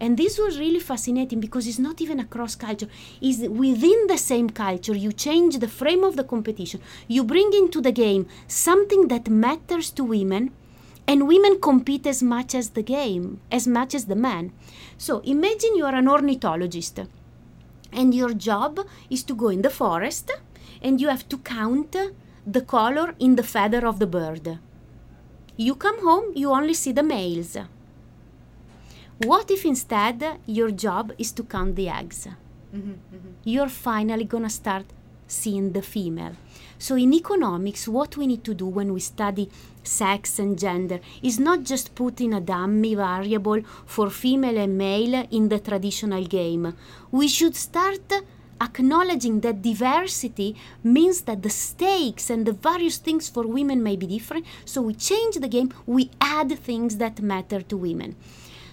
And 0.00 0.16
this 0.16 0.36
was 0.36 0.58
really 0.58 0.80
fascinating 0.80 1.38
because 1.38 1.66
it's 1.68 1.78
not 1.78 2.00
even 2.00 2.18
across 2.18 2.56
culture. 2.56 2.88
It's 3.20 3.38
within 3.38 4.08
the 4.08 4.18
same 4.18 4.50
culture 4.50 4.96
you 4.96 5.12
change 5.12 5.58
the 5.60 5.68
frame 5.68 6.02
of 6.02 6.16
the 6.16 6.24
competition. 6.24 6.80
You 7.06 7.22
bring 7.22 7.52
into 7.54 7.80
the 7.80 7.92
game 7.92 8.26
something 8.48 9.06
that 9.08 9.28
matters 9.30 9.90
to 9.90 10.02
women 10.02 10.50
and 11.06 11.26
women 11.26 11.60
compete 11.60 12.06
as 12.06 12.22
much 12.22 12.54
as 12.54 12.70
the 12.70 12.82
game 12.82 13.40
as 13.50 13.66
much 13.66 13.94
as 13.94 14.06
the 14.06 14.16
man. 14.16 14.52
So 14.98 15.20
imagine 15.20 15.76
you 15.76 15.84
are 15.84 15.94
an 15.94 16.08
ornithologist 16.08 17.00
and 17.92 18.14
your 18.14 18.32
job 18.34 18.80
is 19.10 19.22
to 19.24 19.34
go 19.34 19.48
in 19.48 19.62
the 19.62 19.70
forest 19.70 20.30
and 20.80 21.00
you 21.00 21.08
have 21.08 21.28
to 21.28 21.38
count 21.38 21.96
the 22.46 22.60
color 22.62 23.14
in 23.18 23.36
the 23.36 23.42
feather 23.42 23.86
of 23.86 23.98
the 23.98 24.06
bird. 24.06 24.58
You 25.56 25.74
come 25.74 26.02
home 26.02 26.32
you 26.34 26.50
only 26.50 26.74
see 26.74 26.92
the 26.92 27.02
males. 27.02 27.56
What 29.18 29.50
if 29.50 29.64
instead 29.64 30.38
your 30.46 30.70
job 30.70 31.12
is 31.18 31.32
to 31.32 31.44
count 31.44 31.76
the 31.76 31.88
eggs? 31.88 32.26
Mm-hmm, 32.74 32.90
mm-hmm. 32.90 33.28
You're 33.44 33.68
finally 33.68 34.24
gonna 34.24 34.50
start 34.50 34.86
seeing 35.26 35.72
the 35.72 35.82
female. 35.82 36.36
So, 36.82 36.96
in 36.96 37.14
economics, 37.14 37.86
what 37.86 38.16
we 38.16 38.26
need 38.26 38.42
to 38.42 38.54
do 38.54 38.66
when 38.66 38.92
we 38.92 38.98
study 38.98 39.48
sex 39.84 40.40
and 40.40 40.58
gender 40.58 40.98
is 41.22 41.38
not 41.38 41.62
just 41.62 41.94
put 41.94 42.20
in 42.20 42.32
a 42.32 42.40
dummy 42.40 42.96
variable 42.96 43.62
for 43.86 44.10
female 44.10 44.58
and 44.58 44.76
male 44.76 45.24
in 45.30 45.48
the 45.48 45.60
traditional 45.60 46.24
game. 46.24 46.74
We 47.12 47.28
should 47.28 47.54
start 47.54 48.12
acknowledging 48.60 49.42
that 49.42 49.62
diversity 49.62 50.56
means 50.82 51.20
that 51.20 51.44
the 51.44 51.50
stakes 51.50 52.30
and 52.30 52.44
the 52.44 52.52
various 52.52 52.96
things 52.96 53.28
for 53.28 53.46
women 53.46 53.80
may 53.80 53.94
be 53.94 54.08
different. 54.08 54.44
So, 54.64 54.82
we 54.82 54.94
change 54.94 55.36
the 55.36 55.46
game, 55.46 55.72
we 55.86 56.10
add 56.20 56.50
things 56.58 56.96
that 56.96 57.22
matter 57.22 57.62
to 57.62 57.76
women. 57.76 58.16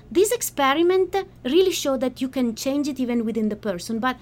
This 0.10 0.32
experiment 0.32 1.16
really 1.44 1.74
showed 1.74 2.02
that 2.02 2.22
you 2.22 2.28
can 2.28 2.56
change 2.56 2.88
it 2.88 3.00
even 3.00 3.24
within 3.24 3.50
the 3.50 3.56
person, 3.56 4.00
but 4.00 4.18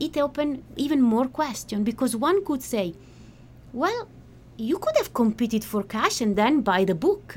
it 0.00 0.16
opened 0.16 0.64
even 0.76 1.02
more 1.02 1.26
question 1.26 1.84
because 1.84 2.16
one 2.16 2.42
could 2.42 2.62
say, 2.62 2.94
well, 3.72 4.08
you 4.56 4.78
could 4.78 4.96
have 4.96 5.14
competed 5.14 5.64
for 5.64 5.82
cash 5.82 6.20
and 6.20 6.36
then 6.36 6.62
buy 6.62 6.84
the 6.84 6.94
book. 6.94 7.36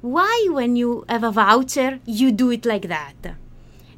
Why, 0.00 0.46
when 0.50 0.76
you 0.76 1.04
have 1.08 1.24
a 1.24 1.32
voucher, 1.32 2.00
you 2.06 2.30
do 2.30 2.50
it 2.50 2.64
like 2.64 2.88
that? 2.88 3.36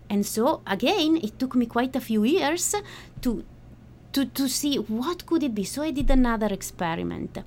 And 0.09 0.25
so 0.25 0.63
again, 0.67 1.19
it 1.23 1.39
took 1.39 1.55
me 1.55 1.67
quite 1.67 1.95
a 1.95 2.01
few 2.01 2.25
years 2.25 2.75
to 3.23 3.45
to, 4.13 4.25
to 4.27 4.49
see 4.49 4.77
what 4.77 5.25
could 5.27 5.43
it 5.43 5.55
be. 5.55 5.65
So 5.65 5.83
I 5.83 5.93
did 5.93 6.11
another 6.11 6.49
experiment. 6.49 7.39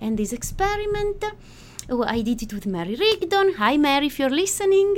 And 0.00 0.16
this 0.16 0.32
experiment, 0.32 1.24
oh, 1.88 2.04
I 2.04 2.22
did 2.22 2.42
it 2.42 2.52
with 2.52 2.64
Mary 2.64 2.94
Rigdon. 2.94 3.54
Hi, 3.54 3.76
Mary, 3.76 4.06
if 4.06 4.20
you're 4.20 4.30
listening. 4.30 4.94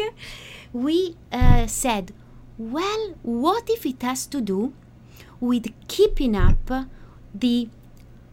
We 0.72 1.16
uh, 1.32 1.66
said, 1.66 2.12
well, 2.58 3.14
what 3.22 3.70
if 3.70 3.86
it 3.86 4.02
has 4.02 4.26
to 4.26 4.40
do 4.40 4.74
with 5.40 5.72
keeping 5.88 6.36
up 6.36 6.70
the 7.34 7.68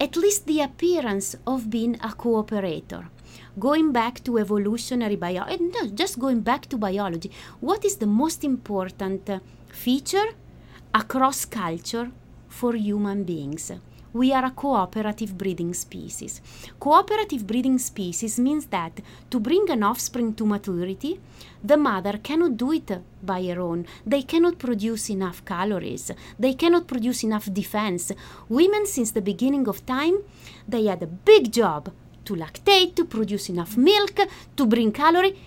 at 0.06 0.14
least 0.18 0.48
the 0.48 0.60
appearance 0.62 1.36
of 1.46 1.70
being 1.70 1.96
a 2.10 2.12
cooperator? 2.24 3.04
going 3.60 3.92
back 3.92 4.24
to 4.24 4.38
evolutionary 4.38 5.16
biology, 5.16 5.54
eh, 5.54 5.68
no, 5.76 5.88
just 5.90 6.20
going 6.20 6.42
back 6.42 6.66
to 6.68 6.78
biology, 6.78 7.32
what 7.60 7.84
is 7.84 7.98
the 7.98 8.06
most 8.06 8.44
important 8.44 9.30
feature 9.68 10.30
across 10.94 11.46
culture 11.46 12.12
for 12.48 12.74
human 12.74 13.24
beings? 13.24 13.72
We 14.14 14.34
are 14.34 14.44
a 14.44 14.52
cooperative 14.52 15.38
breeding 15.38 15.74
species. 15.74 16.42
Cooperative 16.80 17.48
breeding 17.48 17.78
species 17.78 18.38
means 18.38 18.66
that 18.66 19.00
to 19.30 19.40
bring 19.40 19.70
an 19.70 19.84
offspring 19.84 20.34
to 20.34 20.46
maturity, 20.46 21.20
the 21.64 21.78
mother 21.78 22.18
cannot 22.18 22.58
do 22.58 22.74
it 22.74 22.92
by 23.24 23.42
her 23.44 23.62
own. 23.62 23.86
They 24.06 24.24
cannot 24.24 24.60
produce 24.60 25.10
enough 25.10 25.46
calories. 25.46 26.12
They 26.38 26.56
cannot 26.56 26.88
produce 26.88 27.24
enough 27.24 27.54
defense. 27.54 28.12
Women, 28.50 28.86
since 28.86 29.12
the 29.12 29.22
beginning 29.22 29.70
of 29.70 29.86
time, 29.86 30.18
they 30.68 30.86
had 30.86 31.02
a 31.04 31.08
big 31.08 31.54
job 31.54 31.94
to 32.26 32.36
lactate, 32.36 32.96
to 32.96 33.06
produce 33.06 33.48
enough 33.48 33.78
milk, 33.78 34.20
to 34.58 34.66
bring 34.66 34.92
calorie. 34.92 35.40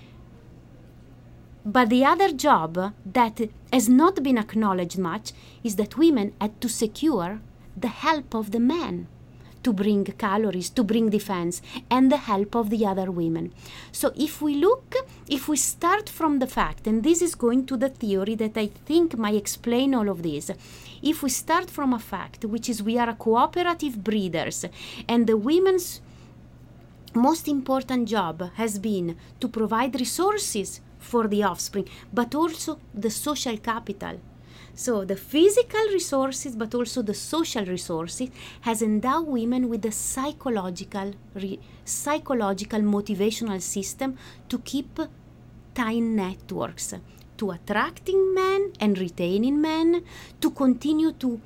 But 1.67 1.91
the 1.91 2.05
other 2.05 2.33
job 2.33 2.95
that 3.05 3.41
has 3.73 3.89
not 3.91 4.23
been 4.23 4.39
acknowledged 4.39 4.99
much 4.99 5.33
is 5.63 5.77
that 5.77 5.99
women 5.99 6.33
had 6.41 6.61
to 6.63 6.69
secure 6.69 7.41
the 7.77 7.89
help 7.89 8.35
of 8.35 8.51
the 8.51 8.61
men 8.61 9.09
to 9.65 9.73
bring 9.73 10.05
calories, 10.05 10.69
to 10.71 10.85
bring 10.85 11.09
defense, 11.09 11.63
and 11.91 12.13
the 12.13 12.19
help 12.19 12.55
of 12.55 12.71
the 12.71 12.87
other 12.87 13.11
women. 13.11 13.53
So 13.91 14.13
if 14.15 14.41
we 14.43 14.55
look, 14.55 14.95
if 15.29 15.49
we 15.49 15.57
start 15.57 16.09
from 16.09 16.39
the 16.39 16.47
fact, 16.47 16.87
and 16.87 17.03
this 17.03 17.23
is 17.23 17.35
going 17.35 17.67
to 17.67 17.77
the 17.77 17.89
theory 17.89 18.35
that 18.37 18.57
I 18.57 18.67
think 18.67 19.17
might 19.17 19.35
explain 19.35 19.95
all 19.95 20.09
of 20.09 20.23
this, 20.23 20.51
if 21.03 21.23
we 21.23 21.31
start 21.31 21.71
from 21.71 21.93
a 21.93 21.99
fact, 21.99 22.45
which 22.45 22.69
is 22.69 22.83
we 22.83 22.99
are 22.99 23.15
cooperative 23.15 24.05
breeders, 24.05 24.67
and 25.09 25.27
the 25.27 25.37
women's 25.37 26.01
most 27.15 27.49
important 27.49 28.09
job 28.09 28.51
has 28.55 28.79
been 28.79 29.17
to 29.41 29.49
provide 29.49 29.99
resources 29.99 30.81
for 30.99 31.27
the 31.29 31.43
offspring, 31.43 31.89
but 32.13 32.35
also 32.35 32.79
the 32.93 33.11
social 33.11 33.57
capital. 33.57 34.21
So 34.77 35.05
the 35.05 35.17
physical 35.17 35.81
resources, 35.93 36.57
but 36.57 36.75
also 36.75 37.03
the 37.03 37.15
social 37.15 37.65
resources, 37.65 38.31
has 38.63 38.83
endowed 38.83 39.29
women 39.29 39.69
with 39.69 39.85
a 39.85 39.93
psychological, 39.93 41.13
re- 41.35 41.61
psychological 41.85 42.81
motivational 42.81 43.61
system 43.61 44.19
to 44.49 44.59
keep 44.59 44.99
tight 45.75 46.01
networks, 46.01 46.93
to 47.37 47.51
attracting 47.53 48.35
men 48.35 48.73
and 48.81 48.99
retaining 48.99 49.61
men, 49.61 50.05
to 50.41 50.51
continue 50.51 51.13
to 51.13 51.41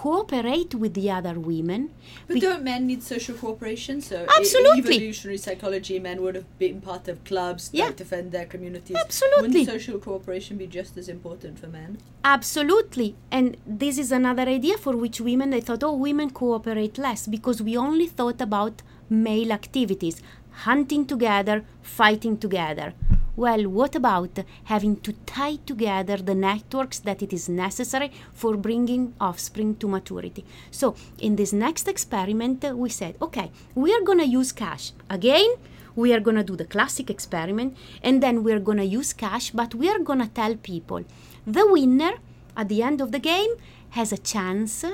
cooperate 0.00 0.74
with 0.74 0.94
the 0.94 1.10
other 1.10 1.38
women. 1.38 1.90
But 2.26 2.40
don't 2.40 2.62
men 2.62 2.86
need 2.86 3.02
social 3.02 3.36
cooperation? 3.36 4.00
So 4.00 4.26
absolutely, 4.38 4.96
evolutionary 4.96 5.36
psychology, 5.36 5.98
men 5.98 6.22
would 6.22 6.36
have 6.36 6.58
been 6.58 6.80
part 6.80 7.06
of 7.08 7.22
clubs 7.24 7.68
yeah. 7.70 7.88
that 7.88 7.98
defend 7.98 8.32
their 8.32 8.46
communities. 8.46 8.96
Absolutely, 8.96 9.42
wouldn't 9.42 9.68
social 9.68 9.98
cooperation 9.98 10.56
be 10.56 10.66
just 10.66 10.96
as 10.96 11.10
important 11.10 11.58
for 11.58 11.66
men? 11.66 11.98
Absolutely, 12.24 13.14
and 13.30 13.58
this 13.66 13.98
is 13.98 14.10
another 14.10 14.46
idea 14.58 14.78
for 14.78 14.96
which 14.96 15.20
women 15.20 15.50
they 15.50 15.60
thought, 15.60 15.82
oh, 15.82 15.94
women 15.94 16.30
cooperate 16.30 16.96
less 16.96 17.26
because 17.26 17.60
we 17.60 17.76
only 17.76 18.06
thought 18.06 18.40
about 18.40 18.80
male 19.10 19.52
activities, 19.52 20.22
hunting 20.68 21.04
together, 21.04 21.62
fighting 21.82 22.38
together. 22.38 22.94
Well, 23.40 23.70
what 23.70 23.96
about 23.96 24.38
having 24.64 24.96
to 24.96 25.14
tie 25.24 25.56
together 25.64 26.18
the 26.18 26.34
networks 26.34 26.98
that 26.98 27.22
it 27.22 27.32
is 27.32 27.48
necessary 27.48 28.12
for 28.34 28.54
bringing 28.54 29.14
offspring 29.18 29.76
to 29.76 29.88
maturity? 29.88 30.44
So, 30.70 30.94
in 31.18 31.36
this 31.36 31.50
next 31.50 31.88
experiment, 31.88 32.62
we 32.74 32.90
said, 32.90 33.16
okay, 33.22 33.50
we 33.74 33.94
are 33.94 34.02
going 34.02 34.18
to 34.18 34.26
use 34.26 34.52
cash. 34.52 34.92
Again, 35.08 35.54
we 35.96 36.12
are 36.12 36.20
going 36.20 36.36
to 36.36 36.44
do 36.44 36.54
the 36.54 36.66
classic 36.66 37.08
experiment, 37.08 37.78
and 38.02 38.22
then 38.22 38.44
we 38.44 38.52
are 38.52 38.60
going 38.60 38.76
to 38.76 38.84
use 38.84 39.14
cash, 39.14 39.52
but 39.52 39.74
we 39.74 39.88
are 39.88 40.00
going 40.00 40.18
to 40.18 40.28
tell 40.28 40.54
people 40.56 41.02
the 41.46 41.66
winner 41.66 42.12
at 42.58 42.68
the 42.68 42.82
end 42.82 43.00
of 43.00 43.10
the 43.10 43.18
game 43.18 43.52
has 43.96 44.12
a 44.12 44.18
chance 44.18 44.84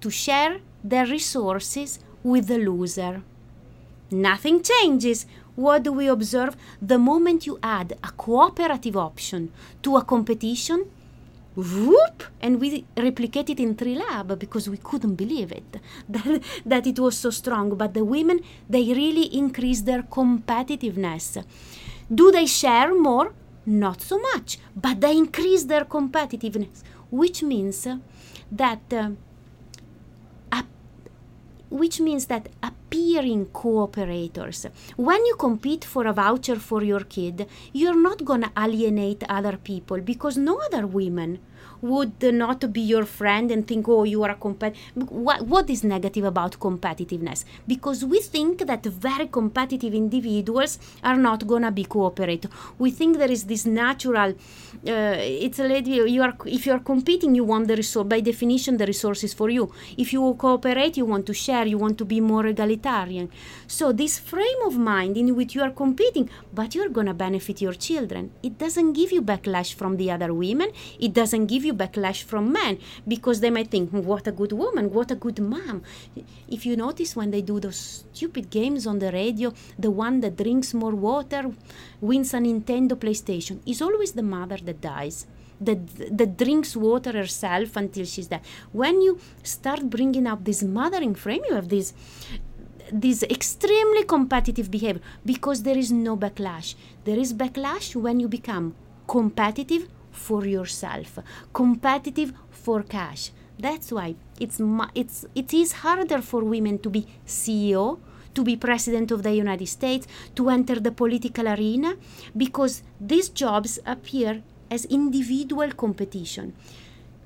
to 0.00 0.08
share 0.08 0.60
their 0.84 1.06
resources 1.06 1.98
with 2.22 2.46
the 2.46 2.58
loser. 2.58 3.24
Nothing 4.12 4.62
changes 4.62 5.26
what 5.58 5.82
do 5.82 5.92
we 5.92 6.06
observe? 6.06 6.56
The 6.80 6.98
moment 6.98 7.44
you 7.44 7.58
add 7.64 7.98
a 8.04 8.12
cooperative 8.12 8.96
option 8.96 9.50
to 9.82 9.96
a 9.96 10.04
competition, 10.04 10.88
whoop, 11.56 12.22
and 12.40 12.60
we 12.60 12.84
replicate 12.96 13.50
it 13.50 13.58
in 13.58 13.74
Trilab 13.74 14.38
because 14.38 14.70
we 14.70 14.76
couldn't 14.76 15.16
believe 15.16 15.50
it 15.50 15.80
that, 16.08 16.42
that 16.64 16.86
it 16.86 17.00
was 17.00 17.18
so 17.18 17.30
strong. 17.30 17.74
But 17.74 17.94
the 17.94 18.04
women, 18.04 18.38
they 18.70 18.84
really 18.92 19.36
increase 19.36 19.80
their 19.80 20.02
competitiveness. 20.04 21.44
Do 22.14 22.30
they 22.30 22.46
share 22.46 22.94
more? 22.94 23.32
Not 23.66 24.00
so 24.00 24.20
much, 24.32 24.58
but 24.76 25.00
they 25.00 25.16
increase 25.16 25.64
their 25.64 25.84
competitiveness, 25.84 26.84
which 27.10 27.42
means 27.42 27.88
that. 28.52 28.92
Uh, 28.92 29.10
which 31.70 32.00
means 32.00 32.26
that 32.26 32.48
appearing 32.62 33.46
cooperators. 33.46 34.70
When 34.96 35.24
you 35.26 35.34
compete 35.36 35.84
for 35.84 36.06
a 36.06 36.12
voucher 36.12 36.56
for 36.56 36.82
your 36.82 37.00
kid, 37.00 37.46
you're 37.72 38.00
not 38.00 38.24
going 38.24 38.42
to 38.42 38.52
alienate 38.56 39.24
other 39.28 39.56
people 39.56 40.00
because 40.00 40.36
no 40.36 40.60
other 40.66 40.86
women 40.86 41.38
would 41.80 42.22
not 42.22 42.72
be 42.72 42.80
your 42.80 43.04
friend 43.04 43.50
and 43.50 43.66
think, 43.66 43.88
oh, 43.88 44.04
you 44.04 44.22
are 44.22 44.30
a 44.30 44.34
competitor. 44.34 44.80
What, 44.94 45.42
what 45.42 45.70
is 45.70 45.84
negative 45.84 46.24
about 46.24 46.58
competitiveness? 46.58 47.44
Because 47.66 48.04
we 48.04 48.20
think 48.20 48.66
that 48.66 48.84
very 48.84 49.28
competitive 49.28 49.94
individuals 49.94 50.78
are 51.02 51.16
not 51.16 51.40
to 51.40 51.70
be 51.70 51.84
cooperate. 51.84 52.46
We 52.78 52.90
think 52.90 53.18
there 53.18 53.30
is 53.30 53.44
this 53.44 53.66
natural, 53.66 54.30
uh, 54.30 55.16
it's 55.18 55.58
a 55.58 55.64
lady, 55.64 55.90
you 55.90 56.22
are, 56.22 56.36
if 56.46 56.66
you 56.66 56.72
are 56.72 56.78
competing, 56.80 57.34
you 57.34 57.44
want 57.44 57.68
the 57.68 57.76
resource, 57.76 58.06
by 58.06 58.20
definition, 58.20 58.76
the 58.76 58.86
resources 58.86 59.34
for 59.34 59.50
you. 59.50 59.72
If 59.96 60.12
you 60.12 60.34
cooperate, 60.34 60.96
you 60.96 61.04
want 61.04 61.26
to 61.26 61.34
share, 61.34 61.66
you 61.66 61.78
want 61.78 61.98
to 61.98 62.04
be 62.04 62.20
more 62.20 62.46
egalitarian. 62.46 63.30
So 63.66 63.92
this 63.92 64.18
frame 64.18 64.62
of 64.66 64.76
mind 64.76 65.16
in 65.16 65.34
which 65.36 65.54
you 65.54 65.62
are 65.62 65.70
competing, 65.70 66.30
but 66.52 66.74
you're 66.74 66.88
going 66.88 67.06
to 67.06 67.14
benefit 67.14 67.60
your 67.60 67.74
children, 67.74 68.32
it 68.42 68.58
doesn't 68.58 68.92
give 68.94 69.12
you 69.12 69.22
backlash 69.22 69.74
from 69.74 69.96
the 69.96 70.10
other 70.10 70.32
women. 70.34 70.70
It 70.98 71.12
doesn't 71.12 71.46
give 71.46 71.64
you 71.64 71.67
backlash 71.74 72.22
from 72.22 72.52
men 72.52 72.78
because 73.06 73.40
they 73.40 73.50
might 73.50 73.70
think, 73.70 73.90
hmm, 73.90 74.00
what 74.00 74.26
a 74.26 74.32
good 74.32 74.52
woman, 74.52 74.92
what 74.92 75.10
a 75.10 75.14
good 75.14 75.38
mom. 75.40 75.82
If 76.48 76.66
you 76.66 76.76
notice 76.76 77.16
when 77.16 77.30
they 77.30 77.42
do 77.42 77.60
those 77.60 78.04
stupid 78.12 78.50
games 78.50 78.86
on 78.86 78.98
the 78.98 79.12
radio, 79.12 79.52
the 79.78 79.90
one 79.90 80.20
that 80.20 80.36
drinks 80.36 80.74
more 80.74 80.94
water 80.94 81.50
wins 82.00 82.34
a 82.34 82.38
Nintendo 82.38 82.92
PlayStation, 82.92 83.60
is 83.66 83.82
always 83.82 84.12
the 84.12 84.22
mother 84.22 84.58
that 84.58 84.80
dies. 84.80 85.26
That, 85.60 86.16
that 86.16 86.36
drinks 86.36 86.76
water 86.76 87.10
herself 87.10 87.74
until 87.74 88.04
she's 88.04 88.28
dead. 88.28 88.42
When 88.70 89.00
you 89.00 89.18
start 89.42 89.90
bringing 89.90 90.28
up 90.28 90.44
this 90.44 90.62
mothering 90.62 91.16
frame, 91.16 91.42
you 91.48 91.56
have 91.56 91.68
this 91.68 91.92
this 92.92 93.22
extremely 93.24 94.04
competitive 94.04 94.70
behavior 94.70 95.02
because 95.24 95.62
there 95.62 95.76
is 95.76 95.92
no 95.92 96.16
backlash. 96.16 96.74
There 97.04 97.18
is 97.18 97.34
backlash 97.34 97.94
when 97.94 98.20
you 98.20 98.28
become 98.28 98.74
competitive 99.06 99.88
for 100.18 100.44
yourself, 100.46 101.18
competitive 101.52 102.32
for 102.50 102.82
cash. 102.82 103.30
That's 103.58 103.90
why 103.90 104.16
it's 104.38 104.60
it's 104.94 105.24
it 105.34 105.54
is 105.54 105.72
harder 105.84 106.20
for 106.22 106.44
women 106.44 106.78
to 106.80 106.90
be 106.90 107.06
CEO, 107.26 107.98
to 108.34 108.44
be 108.44 108.56
president 108.56 109.10
of 109.10 109.22
the 109.22 109.34
United 109.34 109.66
States, 109.66 110.06
to 110.36 110.50
enter 110.50 110.76
the 110.78 110.92
political 110.92 111.48
arena 111.48 111.96
because 112.36 112.82
these 113.00 113.28
jobs 113.30 113.78
appear 113.86 114.42
as 114.70 114.84
individual 114.84 115.70
competition 115.72 116.54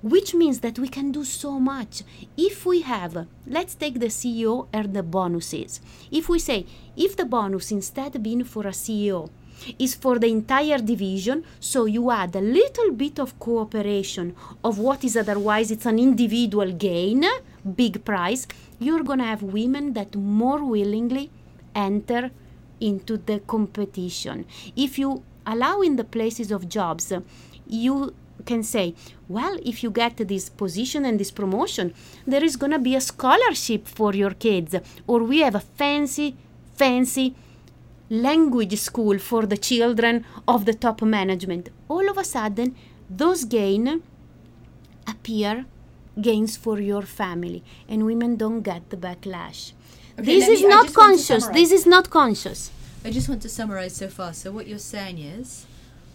which 0.02 0.34
means 0.34 0.60
that 0.60 0.80
we 0.80 0.88
can 0.88 1.12
do 1.12 1.24
so 1.24 1.60
much. 1.60 2.02
If 2.36 2.66
we 2.66 2.82
have 2.82 3.26
let's 3.46 3.74
take 3.76 4.00
the 4.00 4.06
ceo 4.06 4.66
and 4.72 4.92
the 4.94 5.02
bonuses. 5.02 5.80
If 6.10 6.28
we 6.28 6.38
say 6.40 6.66
if 6.96 7.16
the 7.16 7.24
bonus 7.24 7.70
instead 7.70 8.20
been 8.22 8.44
for 8.44 8.66
a 8.66 8.72
ceo 8.72 9.30
is 9.78 9.94
for 9.94 10.18
the 10.18 10.26
entire 10.26 10.78
division. 10.78 11.44
So 11.60 11.84
you 11.86 12.10
add 12.10 12.34
a 12.36 12.40
little 12.40 12.92
bit 12.92 13.18
of 13.18 13.38
cooperation 13.38 14.34
of 14.62 14.78
what 14.78 15.04
is 15.04 15.16
otherwise 15.16 15.70
it's 15.70 15.86
an 15.86 15.98
individual 15.98 16.72
gain, 16.72 17.24
big 17.76 18.04
prize. 18.04 18.46
You're 18.78 19.02
gonna 19.02 19.26
have 19.26 19.42
women 19.42 19.92
that 19.94 20.14
more 20.16 20.64
willingly 20.64 21.30
enter 21.74 22.30
into 22.80 23.16
the 23.16 23.40
competition. 23.40 24.44
If 24.76 24.98
you 24.98 25.22
allow 25.46 25.80
in 25.80 25.96
the 25.96 26.04
places 26.04 26.50
of 26.50 26.68
jobs, 26.68 27.12
you 27.66 28.14
can 28.44 28.62
say, 28.62 28.94
well, 29.28 29.58
if 29.64 29.82
you 29.82 29.90
get 29.90 30.16
this 30.16 30.48
position 30.48 31.04
and 31.04 31.18
this 31.18 31.30
promotion, 31.30 31.94
there 32.26 32.42
is 32.42 32.56
going 32.56 32.72
to 32.72 32.78
be 32.78 32.96
a 32.96 33.00
scholarship 33.00 33.86
for 33.86 34.14
your 34.14 34.30
kids, 34.30 34.74
or 35.06 35.22
we 35.22 35.40
have 35.40 35.54
a 35.54 35.60
fancy, 35.60 36.36
fancy 36.74 37.34
language 38.12 38.78
school 38.78 39.18
for 39.18 39.46
the 39.46 39.56
children 39.56 40.24
of 40.46 40.66
the 40.66 40.74
top 40.74 41.00
management. 41.00 41.70
All 41.88 42.10
of 42.10 42.18
a 42.18 42.24
sudden, 42.24 42.76
those 43.08 43.44
gain 43.44 44.02
appear 45.06 45.64
gains 46.20 46.58
for 46.58 46.78
your 46.78 47.02
family, 47.02 47.64
and 47.88 48.04
women 48.04 48.36
don't 48.36 48.60
get 48.60 48.90
the 48.90 48.98
backlash. 48.98 49.72
Okay, 50.18 50.26
this 50.26 50.46
is 50.46 50.62
me- 50.62 50.68
not 50.68 50.84
just 50.84 50.96
want 50.96 51.18
to 51.18 51.26
conscious. 51.26 51.46
This 51.48 51.72
is 51.72 51.86
not 51.86 52.10
conscious. 52.10 52.70
I 53.02 53.10
just 53.10 53.30
want 53.30 53.40
to 53.42 53.48
summarize 53.48 53.96
so 53.96 54.08
far. 54.08 54.34
So 54.34 54.52
what 54.52 54.66
you're 54.66 54.78
saying 54.78 55.18
is, 55.18 55.66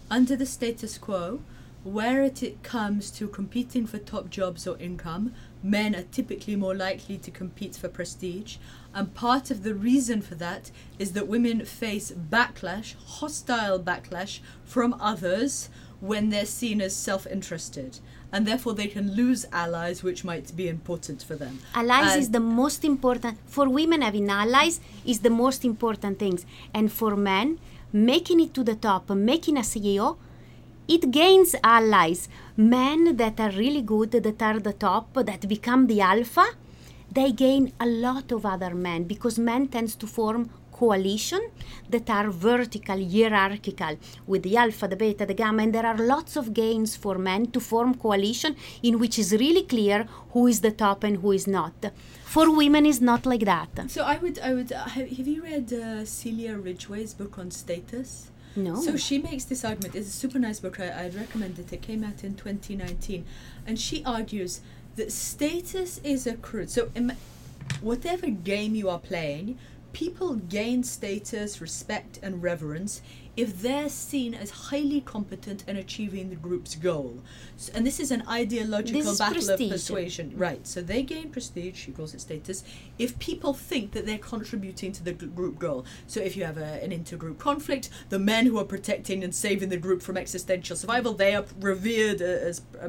under 0.08 0.36
the 0.36 0.46
status 0.46 0.98
quo, 0.98 1.40
where 1.82 2.22
it, 2.22 2.42
it 2.44 2.62
comes 2.62 3.10
to 3.10 3.26
competing 3.26 3.86
for 3.86 3.98
top 3.98 4.30
jobs 4.30 4.68
or 4.68 4.78
income, 4.78 5.34
men 5.62 5.94
are 5.94 6.02
typically 6.02 6.56
more 6.56 6.74
likely 6.74 7.18
to 7.18 7.30
compete 7.30 7.76
for 7.76 7.88
prestige. 7.88 8.56
And 8.94 9.14
part 9.14 9.50
of 9.50 9.62
the 9.62 9.74
reason 9.74 10.22
for 10.22 10.34
that 10.36 10.70
is 10.98 11.12
that 11.12 11.28
women 11.28 11.64
face 11.64 12.10
backlash, 12.12 12.94
hostile 13.06 13.78
backlash 13.78 14.40
from 14.64 14.94
others 15.00 15.68
when 16.00 16.30
they're 16.30 16.46
seen 16.46 16.80
as 16.80 16.94
self-interested. 16.94 17.98
And 18.30 18.46
therefore 18.46 18.74
they 18.74 18.86
can 18.86 19.14
lose 19.14 19.46
allies 19.52 20.02
which 20.02 20.22
might 20.24 20.54
be 20.54 20.68
important 20.68 21.22
for 21.22 21.34
them. 21.34 21.58
allies 21.74 22.12
And- 22.12 22.22
is 22.22 22.30
the 22.30 22.40
most 22.40 22.84
important 22.84 23.38
for 23.46 23.68
women 23.68 24.02
having 24.02 24.28
allies 24.30 24.80
is 25.04 25.20
the 25.20 25.30
most 25.30 25.64
important 25.64 26.18
things 26.18 26.44
and 26.74 26.92
for 26.92 27.16
men 27.16 27.58
making 27.92 28.38
it 28.40 28.52
to 28.52 28.62
the 28.62 28.74
top 28.74 29.08
making 29.08 29.56
a 29.56 29.62
ceo 29.62 30.18
it 30.88 31.10
gains 31.10 31.54
allies 31.62 32.28
men 32.56 33.16
that 33.16 33.38
are 33.38 33.50
really 33.62 33.82
good 33.82 34.12
that 34.12 34.42
are 34.42 34.58
the 34.68 34.72
top 34.72 35.12
that 35.30 35.42
become 35.48 35.86
the 35.86 36.00
alpha 36.00 36.46
they 37.16 37.30
gain 37.32 37.72
a 37.80 37.86
lot 37.86 38.32
of 38.32 38.46
other 38.46 38.74
men 38.74 39.04
because 39.04 39.38
men 39.38 39.66
tends 39.68 39.94
to 39.94 40.06
form 40.06 40.48
coalition 40.72 41.42
that 41.90 42.08
are 42.08 42.30
vertical 42.30 42.98
hierarchical 43.14 43.94
with 44.26 44.42
the 44.46 44.56
alpha 44.64 44.86
the 44.92 44.98
beta 45.02 45.26
the 45.26 45.34
gamma 45.34 45.62
and 45.64 45.74
there 45.74 45.88
are 45.92 45.98
lots 46.14 46.36
of 46.36 46.54
gains 46.54 46.94
for 47.02 47.14
men 47.18 47.46
to 47.54 47.60
form 47.60 47.94
coalition 47.94 48.54
in 48.82 48.98
which 49.02 49.18
is 49.18 49.32
really 49.44 49.64
clear 49.74 49.98
who 50.32 50.46
is 50.46 50.60
the 50.66 50.70
top 50.84 51.04
and 51.08 51.18
who 51.18 51.32
is 51.32 51.46
not 51.58 51.90
for 52.34 52.46
women 52.62 52.86
is 52.86 53.00
not 53.10 53.26
like 53.26 53.44
that 53.52 53.72
So 53.88 54.02
I 54.04 54.16
would, 54.22 54.38
I 54.38 54.50
would. 54.54 54.70
Have, 54.70 55.08
have 55.18 55.28
you 55.34 55.42
read 55.42 55.72
uh, 55.72 56.04
Celia 56.04 56.56
Ridgeway's 56.66 57.14
book 57.14 57.38
on 57.38 57.50
status? 57.50 58.30
No 58.58 58.80
So 58.80 58.96
she 58.96 59.18
makes 59.18 59.44
this 59.44 59.64
argument. 59.64 59.94
It's 59.94 60.08
a 60.08 60.12
super 60.12 60.38
nice 60.38 60.60
book. 60.60 60.80
I, 60.80 61.04
I'd 61.04 61.14
recommend 61.14 61.58
it. 61.58 61.72
It 61.72 61.82
came 61.82 62.04
out 62.04 62.24
in 62.24 62.34
2019, 62.34 63.24
and 63.66 63.78
she 63.78 64.04
argues 64.04 64.60
that 64.96 65.12
status 65.12 66.00
is 66.04 66.26
accrued. 66.26 66.70
So 66.70 66.90
Im- 66.94 67.12
whatever 67.80 68.28
game 68.28 68.74
you 68.74 68.88
are 68.88 68.98
playing, 68.98 69.58
people 69.92 70.34
gain 70.34 70.82
status, 70.82 71.60
respect, 71.60 72.18
and 72.22 72.42
reverence 72.42 73.00
if 73.38 73.62
they're 73.62 73.88
seen 73.88 74.34
as 74.34 74.50
highly 74.50 75.00
competent 75.00 75.62
in 75.68 75.76
achieving 75.76 76.28
the 76.28 76.34
group's 76.34 76.74
goal. 76.74 77.22
S 77.54 77.68
and 77.68 77.86
this 77.86 78.00
is 78.00 78.10
an 78.10 78.24
ideological 78.26 79.12
is 79.12 79.18
battle 79.20 79.34
prestige. 79.34 79.60
of 79.60 79.70
persuasion. 79.70 80.32
Right. 80.36 80.66
So 80.66 80.82
they 80.82 81.04
gain 81.04 81.30
prestige, 81.30 81.76
she 81.76 81.92
calls 81.92 82.14
it 82.14 82.20
status, 82.20 82.64
if 82.98 83.16
people 83.20 83.54
think 83.54 83.92
that 83.92 84.06
they're 84.06 84.18
contributing 84.18 84.90
to 84.90 85.04
the 85.04 85.12
group 85.12 85.56
goal. 85.60 85.86
So 86.08 86.18
if 86.20 86.36
you 86.36 86.44
have 86.44 86.58
a, 86.58 86.82
an 86.82 86.90
intergroup 86.90 87.38
conflict, 87.38 87.90
the 88.08 88.18
men 88.18 88.46
who 88.46 88.58
are 88.58 88.64
protecting 88.64 89.22
and 89.22 89.32
saving 89.32 89.68
the 89.68 89.76
group 89.76 90.02
from 90.02 90.16
existential 90.16 90.74
survival, 90.74 91.14
they 91.14 91.36
are 91.36 91.44
revered 91.60 92.20
as, 92.20 92.62
uh, 92.82 92.88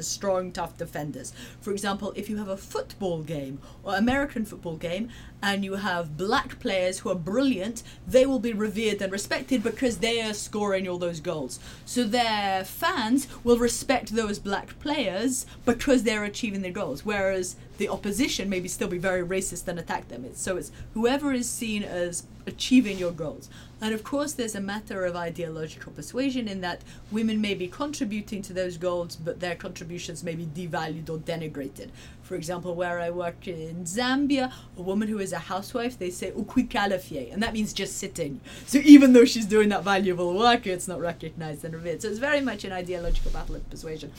as 0.00 0.08
strong, 0.08 0.50
tough 0.50 0.76
defenders. 0.76 1.32
For 1.60 1.70
example, 1.70 2.12
if 2.16 2.28
you 2.28 2.36
have 2.38 2.48
a 2.48 2.56
football 2.56 3.22
game 3.22 3.60
or 3.84 3.94
American 3.94 4.44
football 4.44 4.76
game 4.76 5.08
and 5.42 5.64
you 5.64 5.74
have 5.74 6.16
black 6.16 6.58
players 6.58 7.00
who 7.00 7.10
are 7.10 7.14
brilliant, 7.14 7.82
they 8.06 8.26
will 8.26 8.38
be 8.38 8.52
revered 8.52 9.00
and 9.00 9.12
respected 9.12 9.62
because 9.62 9.98
they 9.98 10.20
are 10.20 10.34
scoring 10.34 10.88
all 10.88 10.98
those 10.98 11.20
goals. 11.20 11.60
So 11.84 12.04
their 12.04 12.64
fans 12.64 13.28
will 13.44 13.58
respect 13.58 14.14
those 14.14 14.38
black 14.38 14.78
players 14.80 15.46
because 15.64 16.02
they're 16.02 16.24
achieving 16.24 16.62
their 16.62 16.72
goals. 16.72 17.04
Whereas 17.04 17.56
the 17.78 17.88
opposition 17.88 18.48
maybe 18.50 18.68
still 18.68 18.88
be 18.88 18.98
very 18.98 19.26
racist 19.26 19.66
and 19.66 19.78
attack 19.78 20.08
them. 20.08 20.24
It's, 20.24 20.40
so 20.40 20.56
it's 20.56 20.70
whoever 20.94 21.32
is 21.32 21.48
seen 21.48 21.82
as 21.82 22.24
achieving 22.46 22.98
your 22.98 23.12
goals. 23.12 23.48
And 23.80 23.94
of 23.94 24.02
course, 24.02 24.32
there's 24.32 24.56
a 24.56 24.60
matter 24.60 25.04
of 25.04 25.14
ideological 25.14 25.92
persuasion 25.92 26.48
in 26.48 26.60
that 26.62 26.82
women 27.12 27.40
may 27.40 27.54
be 27.54 27.68
contributing 27.68 28.42
to 28.42 28.52
those 28.52 28.76
goals, 28.76 29.14
but 29.14 29.38
their 29.38 29.54
contributions 29.54 30.24
may 30.24 30.34
be 30.34 30.46
devalued 30.46 31.08
or 31.08 31.18
denigrated. 31.18 31.90
For 32.22 32.34
example, 32.34 32.74
where 32.74 32.98
I 32.98 33.10
work 33.10 33.46
in 33.46 33.84
Zambia, 33.84 34.52
a 34.76 34.82
woman 34.82 35.06
who 35.06 35.20
is 35.20 35.32
a 35.32 35.38
housewife, 35.38 35.98
they 35.98 36.10
say 36.10 36.32
and 36.32 37.42
that 37.42 37.52
means 37.52 37.72
just 37.72 37.96
sitting. 37.98 38.40
So 38.66 38.78
even 38.78 39.12
though 39.12 39.24
she's 39.24 39.46
doing 39.46 39.68
that 39.68 39.84
valuable 39.84 40.36
work, 40.36 40.66
it's 40.66 40.88
not 40.88 40.98
recognized 41.00 41.64
and 41.64 41.72
revered. 41.72 42.02
So 42.02 42.08
it's 42.08 42.18
very 42.18 42.40
much 42.40 42.64
an 42.64 42.72
ideological 42.72 43.30
battle 43.30 43.54
of 43.54 43.70
persuasion. 43.70 44.12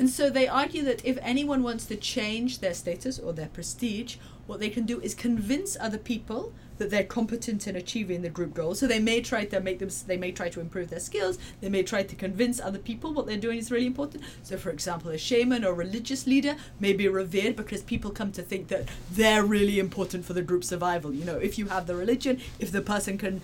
And 0.00 0.08
so 0.08 0.30
they 0.30 0.48
argue 0.48 0.82
that 0.84 1.04
if 1.04 1.18
anyone 1.20 1.62
wants 1.62 1.84
to 1.84 1.94
change 1.94 2.60
their 2.60 2.72
status 2.72 3.18
or 3.18 3.34
their 3.34 3.48
prestige, 3.48 4.16
what 4.46 4.58
they 4.58 4.70
can 4.70 4.86
do 4.86 4.98
is 4.98 5.14
convince 5.14 5.76
other 5.78 5.98
people 5.98 6.54
that 6.78 6.88
they're 6.88 7.04
competent 7.04 7.68
in 7.68 7.76
achieving 7.76 8.22
the 8.22 8.30
group 8.30 8.54
goal. 8.54 8.74
So 8.74 8.86
they 8.86 8.98
may 8.98 9.20
try 9.20 9.44
to 9.44 9.60
make 9.60 9.78
them, 9.78 9.90
they 10.06 10.16
may 10.16 10.32
try 10.32 10.48
to 10.48 10.60
improve 10.60 10.88
their 10.88 11.00
skills. 11.00 11.38
They 11.60 11.68
may 11.68 11.82
try 11.82 12.02
to 12.02 12.16
convince 12.16 12.58
other 12.60 12.78
people 12.78 13.12
what 13.12 13.26
they're 13.26 13.36
doing 13.36 13.58
is 13.58 13.70
really 13.70 13.84
important. 13.84 14.24
So, 14.42 14.56
for 14.56 14.70
example, 14.70 15.10
a 15.10 15.18
shaman 15.18 15.66
or 15.66 15.74
religious 15.74 16.26
leader 16.26 16.56
may 16.80 16.94
be 16.94 17.06
revered 17.06 17.54
because 17.54 17.82
people 17.82 18.10
come 18.10 18.32
to 18.32 18.42
think 18.42 18.68
that 18.68 18.88
they're 19.12 19.44
really 19.44 19.78
important 19.78 20.24
for 20.24 20.32
the 20.32 20.40
group 20.40 20.64
survival. 20.64 21.12
You 21.12 21.26
know, 21.26 21.36
if 21.36 21.58
you 21.58 21.66
have 21.66 21.86
the 21.86 21.94
religion, 21.94 22.40
if 22.58 22.72
the 22.72 22.80
person 22.80 23.18
can 23.18 23.42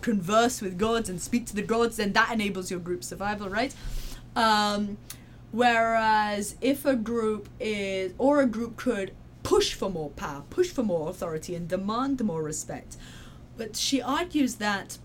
converse 0.00 0.60
with 0.60 0.78
gods 0.78 1.08
and 1.08 1.20
speak 1.20 1.46
to 1.46 1.54
the 1.54 1.62
gods, 1.62 1.98
then 1.98 2.12
that 2.14 2.32
enables 2.32 2.72
your 2.72 2.80
group 2.80 3.04
survival, 3.04 3.48
right? 3.48 3.72
Um, 4.34 4.98
Whereas 5.52 6.56
if 6.60 6.84
a 6.84 6.96
group 6.96 7.48
is, 7.60 8.14
or 8.18 8.40
a 8.40 8.46
group 8.46 8.76
could 8.76 9.12
push 9.42 9.74
for 9.74 9.90
more 9.90 10.10
power, 10.10 10.42
push 10.48 10.70
for 10.70 10.82
more 10.82 11.10
authority, 11.10 11.54
and 11.54 11.68
demand 11.68 12.24
more 12.24 12.42
respect. 12.42 12.96
But 13.56 13.76
she 13.76 14.00
argues 14.00 14.56
that 14.56 14.98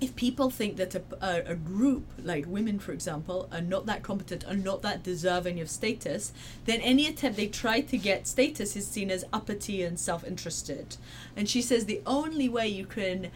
if 0.00 0.14
people 0.14 0.50
think 0.50 0.76
that 0.76 0.94
a, 0.94 1.02
a, 1.20 1.52
a 1.52 1.54
group, 1.54 2.04
like 2.22 2.46
women 2.46 2.78
for 2.78 2.92
example, 2.92 3.48
are 3.50 3.60
not 3.60 3.86
that 3.86 4.02
competent, 4.02 4.46
are 4.46 4.54
not 4.54 4.82
that 4.82 5.02
deserving 5.02 5.60
of 5.60 5.68
status, 5.68 6.32
then 6.66 6.80
any 6.80 7.06
attempt 7.06 7.36
they 7.36 7.48
try 7.48 7.80
to 7.80 7.98
get 7.98 8.28
status 8.28 8.76
is 8.76 8.86
seen 8.86 9.10
as 9.10 9.24
uppity 9.32 9.82
and 9.82 9.98
self 9.98 10.24
interested. 10.24 10.96
And 11.36 11.48
she 11.48 11.62
says 11.62 11.86
the 11.86 12.02
only 12.06 12.48
way 12.48 12.68
you 12.68 12.86
can 12.86 13.30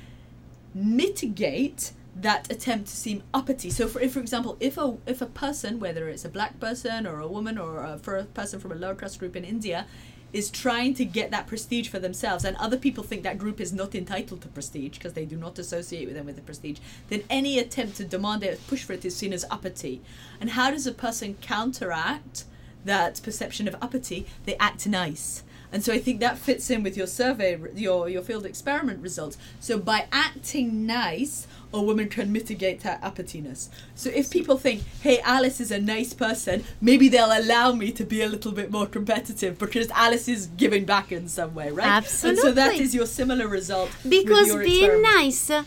mitigate 0.75 1.93
that 2.15 2.51
attempt 2.53 2.89
to 2.89 2.97
seem 2.97 3.23
uppity. 3.33 3.71
So, 3.71 3.89
for 3.89 4.01
if, 4.01 4.13
for 4.13 4.21
example, 4.21 4.57
if 4.61 4.77
a 4.77 4.97
if 5.07 5.23
a 5.23 5.27
person, 5.27 5.81
whether 5.81 6.09
it's 6.09 6.25
a 6.25 6.29
black 6.29 6.61
person 6.61 7.07
or 7.07 7.21
a 7.21 7.29
woman 7.29 7.59
or 7.59 7.83
a, 7.83 7.99
for 7.99 8.17
a 8.17 8.25
person 8.25 8.61
from 8.61 8.73
a 8.73 8.75
lower 8.75 8.95
caste 8.95 9.19
group 9.19 9.35
in 9.35 9.45
India, 9.45 9.87
is 10.33 10.51
trying 10.51 10.95
to 10.95 11.05
get 11.05 11.31
that 11.31 11.47
prestige 11.47 11.89
for 11.89 11.99
themselves, 11.99 12.45
and 12.45 12.57
other 12.57 12.77
people 12.77 13.05
think 13.05 13.23
that 13.23 13.39
group 13.39 13.61
is 13.61 13.73
not 13.73 13.95
entitled 13.95 14.41
to 14.43 14.49
prestige 14.49 14.99
because 14.99 15.13
they 15.13 15.25
do 15.25 15.37
not 15.37 15.59
associate 15.59 16.07
with 16.07 16.15
them 16.15 16.27
with 16.27 16.37
the 16.37 16.43
prestige, 16.43 16.79
then 17.09 17.23
any 17.29 17.59
attempt 17.59 17.97
to 17.97 18.05
demand 18.05 18.43
it, 18.43 18.61
push 18.67 18.83
for 18.83 18.95
it, 18.95 19.05
is 19.05 19.15
seen 19.17 19.33
as 19.33 19.45
uppity. 19.51 20.01
And 20.41 20.51
how 20.51 20.71
does 20.71 20.87
a 20.87 20.93
person 20.93 21.37
counteract 21.41 22.45
that 22.85 23.21
perception 23.23 23.69
of 23.69 23.77
uppity? 23.83 24.27
They 24.45 24.57
act 24.57 24.87
nice. 24.87 25.45
And 25.71 25.83
so 25.83 25.93
I 25.93 25.99
think 25.99 26.21
that 26.21 26.37
fits 26.37 26.69
in 26.71 26.83
with 26.83 26.99
your 26.99 27.07
survey, 27.07 27.59
your 27.75 28.09
your 28.09 28.23
field 28.23 28.45
experiment 28.45 29.03
results. 29.03 29.39
So 29.59 29.79
by 29.79 30.07
acting 30.13 30.87
nice, 30.87 31.47
a 31.73 31.81
woman 31.81 32.09
can 32.09 32.33
mitigate 32.33 32.83
her 32.83 32.99
uppityness. 33.03 33.69
So 33.95 34.11
if 34.11 34.31
people 34.31 34.57
think, 34.59 34.83
"Hey, 35.01 35.21
Alice 35.21 35.61
is 35.61 35.71
a 35.71 35.81
nice 35.81 36.13
person," 36.13 36.65
maybe 36.81 37.09
they'll 37.09 37.37
allow 37.43 37.73
me 37.73 37.93
to 37.93 38.05
be 38.05 38.23
a 38.23 38.29
little 38.29 38.53
bit 38.53 38.71
more 38.71 38.87
competitive 38.87 39.59
because 39.59 39.89
Alice 39.91 40.29
is 40.29 40.49
giving 40.57 40.85
back 40.85 41.13
in 41.13 41.29
some 41.29 41.55
way, 41.55 41.71
right? 41.71 42.05
And 42.25 42.39
so 42.39 42.53
that 42.53 42.75
is 42.75 42.95
your 42.95 43.07
similar 43.07 43.49
result. 43.49 43.91
because 44.09 44.49
being 44.55 44.85
experiment. 44.85 45.03
nice 45.17 45.51
uh, 45.51 45.63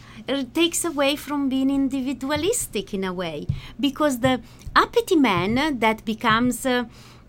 takes 0.54 0.86
away 0.86 1.16
from 1.16 1.50
being 1.50 1.70
individualistic 1.70 2.94
in 2.94 3.04
a 3.04 3.14
way 3.14 3.48
because 3.80 4.20
the 4.20 4.42
uppity 4.76 5.16
man 5.16 5.80
that 5.80 6.04
becomes 6.06 6.66
uh, 6.66 6.86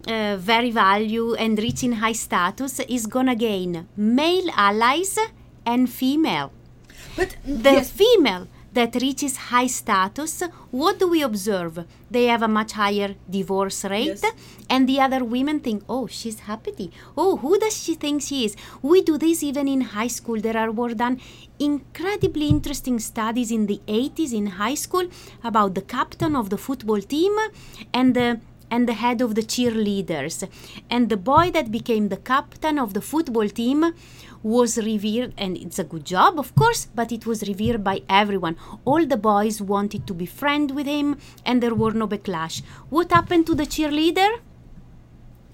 uh, 0.09 0.37
very 0.39 0.71
value 0.71 1.35
and 1.35 1.59
reaching 1.59 1.93
high 1.93 2.13
status 2.13 2.81
is 2.81 3.07
gonna 3.07 3.35
gain 3.35 3.89
male 3.97 4.49
allies 4.57 5.19
and 5.65 5.91
female 5.91 6.53
But 7.17 7.37
the 7.45 7.73
yes, 7.73 7.91
female 7.91 8.47
that 8.79 8.95
reaches 9.05 9.35
high 9.51 9.67
status, 9.67 10.43
what 10.71 10.99
do 11.01 11.07
we 11.15 11.23
observe? 11.23 11.85
They 12.11 12.25
have 12.33 12.43
a 12.43 12.49
much 12.59 12.73
higher 12.73 13.11
divorce 13.37 13.85
rate, 13.85 14.21
Yes. 14.23 14.33
and 14.71 14.89
the 14.89 14.99
other 15.07 15.23
women 15.25 15.61
think, 15.67 15.83
oh, 15.89 16.07
she's 16.19 16.41
happy. 16.51 16.91
Oh, 17.17 17.37
who 17.43 17.59
does 17.59 17.77
she 17.83 17.95
think 17.95 18.23
she 18.23 18.45
is? 18.47 18.57
We 18.83 19.03
do 19.03 19.19
this 19.19 19.43
even 19.43 19.67
in 19.69 19.81
high 19.97 20.13
school. 20.19 20.41
There 20.41 20.57
are 20.65 20.71
were 20.71 20.95
done 21.05 21.21
incredibly 21.59 22.49
interesting 22.49 22.99
studies 23.11 23.51
in 23.51 23.67
the 23.67 23.81
80s 23.87 24.33
in 24.41 24.47
high 24.63 24.75
school 24.87 25.07
about 25.43 25.75
the 25.75 25.83
captain 25.97 26.35
of 26.37 26.51
the 26.51 26.59
football 26.67 27.01
team 27.15 27.35
and 27.93 28.15
the 28.15 28.29
and 28.69 28.89
the 28.91 28.95
head 28.95 29.21
of 29.25 29.31
the 29.39 29.43
cheerleaders. 29.53 30.37
And 30.91 31.09
the 31.09 31.17
boy 31.17 31.45
that 31.57 31.71
became 31.71 32.09
the 32.09 32.17
captain 32.17 32.81
of 32.85 32.95
the 32.97 33.01
football 33.13 33.49
team 33.61 33.85
was 34.47 34.79
revered, 34.79 35.33
and 35.37 35.53
it's 35.65 35.79
a 35.81 35.85
good 35.93 36.05
job, 36.15 36.39
of 36.39 36.55
course, 36.55 36.83
but 36.99 37.11
it 37.11 37.27
was 37.27 37.49
revered 37.49 37.83
by 37.83 37.97
everyone. 38.09 38.57
All 38.85 39.05
the 39.13 39.17
boys 39.17 39.61
wanted 39.61 40.07
to 40.07 40.15
be 40.15 40.27
friend 40.41 40.71
with 40.79 40.87
him, 40.87 41.09
and 41.45 41.63
there 41.63 41.75
were 41.75 41.95
no 42.03 42.07
backlash. 42.07 42.63
What 42.89 43.11
happened 43.11 43.47
to 43.49 43.55
the 43.61 43.67
cheerleader? 43.75 44.31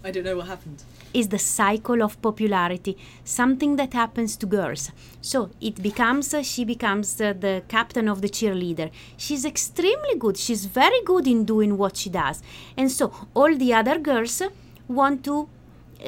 I 0.05 0.11
don't 0.11 0.25
know 0.25 0.37
what 0.37 0.49
happened. 0.49 0.83
is 1.15 1.29
the 1.29 1.39
cycle 1.39 2.03
of 2.03 2.21
popularity, 2.23 2.97
something 3.25 3.77
that 3.77 3.93
happens 3.93 4.37
to 4.37 4.47
girls. 4.47 4.91
So 5.21 5.51
it 5.61 5.83
becomes, 5.83 6.33
uh, 6.35 6.43
she 6.43 6.65
becomes 6.65 7.21
uh, 7.21 7.35
the 7.39 7.63
captain 7.69 8.09
of 8.09 8.23
the 8.23 8.29
cheerleader. 8.29 8.91
She's 9.17 9.45
extremely 9.45 10.17
good. 10.19 10.37
She's 10.37 10.65
very 10.67 11.03
good 11.05 11.27
in 11.27 11.45
doing 11.45 11.77
what 11.77 11.97
she 11.97 12.11
does. 12.11 12.43
And 12.77 12.91
so 12.91 13.13
all 13.35 13.55
the 13.55 13.75
other 13.75 13.99
girls 13.99 14.43
want 14.89 15.25
to, 15.25 15.49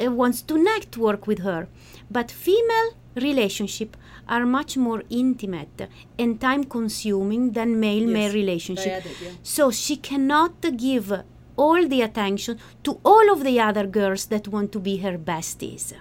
uh, 0.02 0.10
wants 0.10 0.42
to 0.42 0.58
network 0.58 1.26
with 1.26 1.40
her. 1.40 1.68
But 2.10 2.30
female 2.30 2.94
relationship 3.16 3.96
are 4.28 4.44
much 4.46 4.76
more 4.76 5.02
intimate 5.10 5.88
and 6.18 6.40
time 6.40 6.64
consuming 6.64 7.52
than 7.52 7.78
male 7.78 8.06
male 8.06 8.24
Yes, 8.32 8.34
relationship. 8.34 9.04
yeah. 9.22 9.30
So 9.42 9.70
she 9.70 9.96
cannot 9.96 10.60
give 10.76 11.12
all 11.56 11.86
the 11.86 12.02
attention 12.02 12.58
to 12.82 12.98
all 13.04 13.30
of 13.32 13.44
the 13.44 13.60
other 13.60 13.86
girls 13.86 14.26
that 14.26 14.48
want 14.48 14.72
to 14.72 14.80
be 14.80 14.96
her 14.98 15.16
besties. 15.18 15.92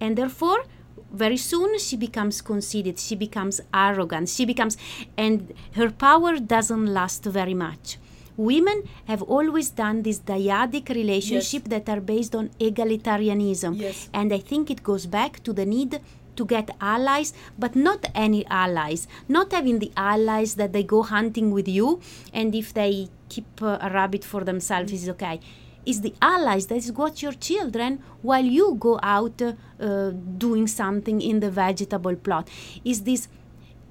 And 0.00 0.16
therefore, 0.16 0.64
very 1.12 1.36
soon 1.36 1.78
she 1.78 1.96
becomes 1.96 2.40
conceited, 2.40 2.98
she 2.98 3.14
becomes 3.14 3.60
arrogant, 3.72 4.28
she 4.28 4.44
becomes, 4.44 4.76
and 5.16 5.52
her 5.72 5.90
power 5.90 6.38
doesn't 6.38 6.86
last 6.86 7.24
very 7.24 7.54
much. 7.54 7.98
Women 8.36 8.82
have 9.06 9.22
always 9.22 9.70
done 9.70 10.02
this 10.02 10.18
dyadic 10.20 10.88
relationship 10.88 11.64
that 11.64 11.88
are 11.88 12.00
based 12.00 12.34
on 12.34 12.48
egalitarianism. 12.60 13.78
Yes. 13.78 14.08
And 14.12 14.32
I 14.32 14.38
think 14.38 14.70
it 14.70 14.82
goes 14.82 15.06
back 15.06 15.42
to 15.44 15.52
the 15.52 15.64
need 15.64 16.00
to 16.36 16.44
get 16.44 16.70
allies, 16.80 17.32
but 17.58 17.76
not 17.76 18.06
any 18.14 18.44
allies. 18.46 19.06
Not 19.28 19.52
having 19.52 19.78
the 19.78 19.92
allies 19.96 20.56
that 20.56 20.72
they 20.72 20.82
go 20.82 21.02
hunting 21.02 21.52
with 21.52 21.68
you, 21.68 22.00
and 22.32 22.54
if 22.54 22.74
they 22.74 23.08
keep 23.28 23.62
uh, 23.62 23.78
a 23.80 23.90
rabbit 23.90 24.24
for 24.24 24.44
themselves 24.44 24.92
is 24.92 25.08
okay. 25.08 25.40
Is 25.86 26.00
the 26.00 26.14
allies 26.22 26.66
that 26.68 26.76
is 26.76 26.92
what 26.92 27.20
your 27.22 27.32
children 27.32 28.02
while 28.22 28.44
you 28.44 28.76
go 28.78 28.98
out 29.02 29.42
uh, 29.42 29.52
uh, 29.78 30.10
doing 30.38 30.66
something 30.66 31.20
in 31.20 31.40
the 31.40 31.50
vegetable 31.50 32.16
plot. 32.16 32.48
Is 32.84 33.02
this 33.02 33.28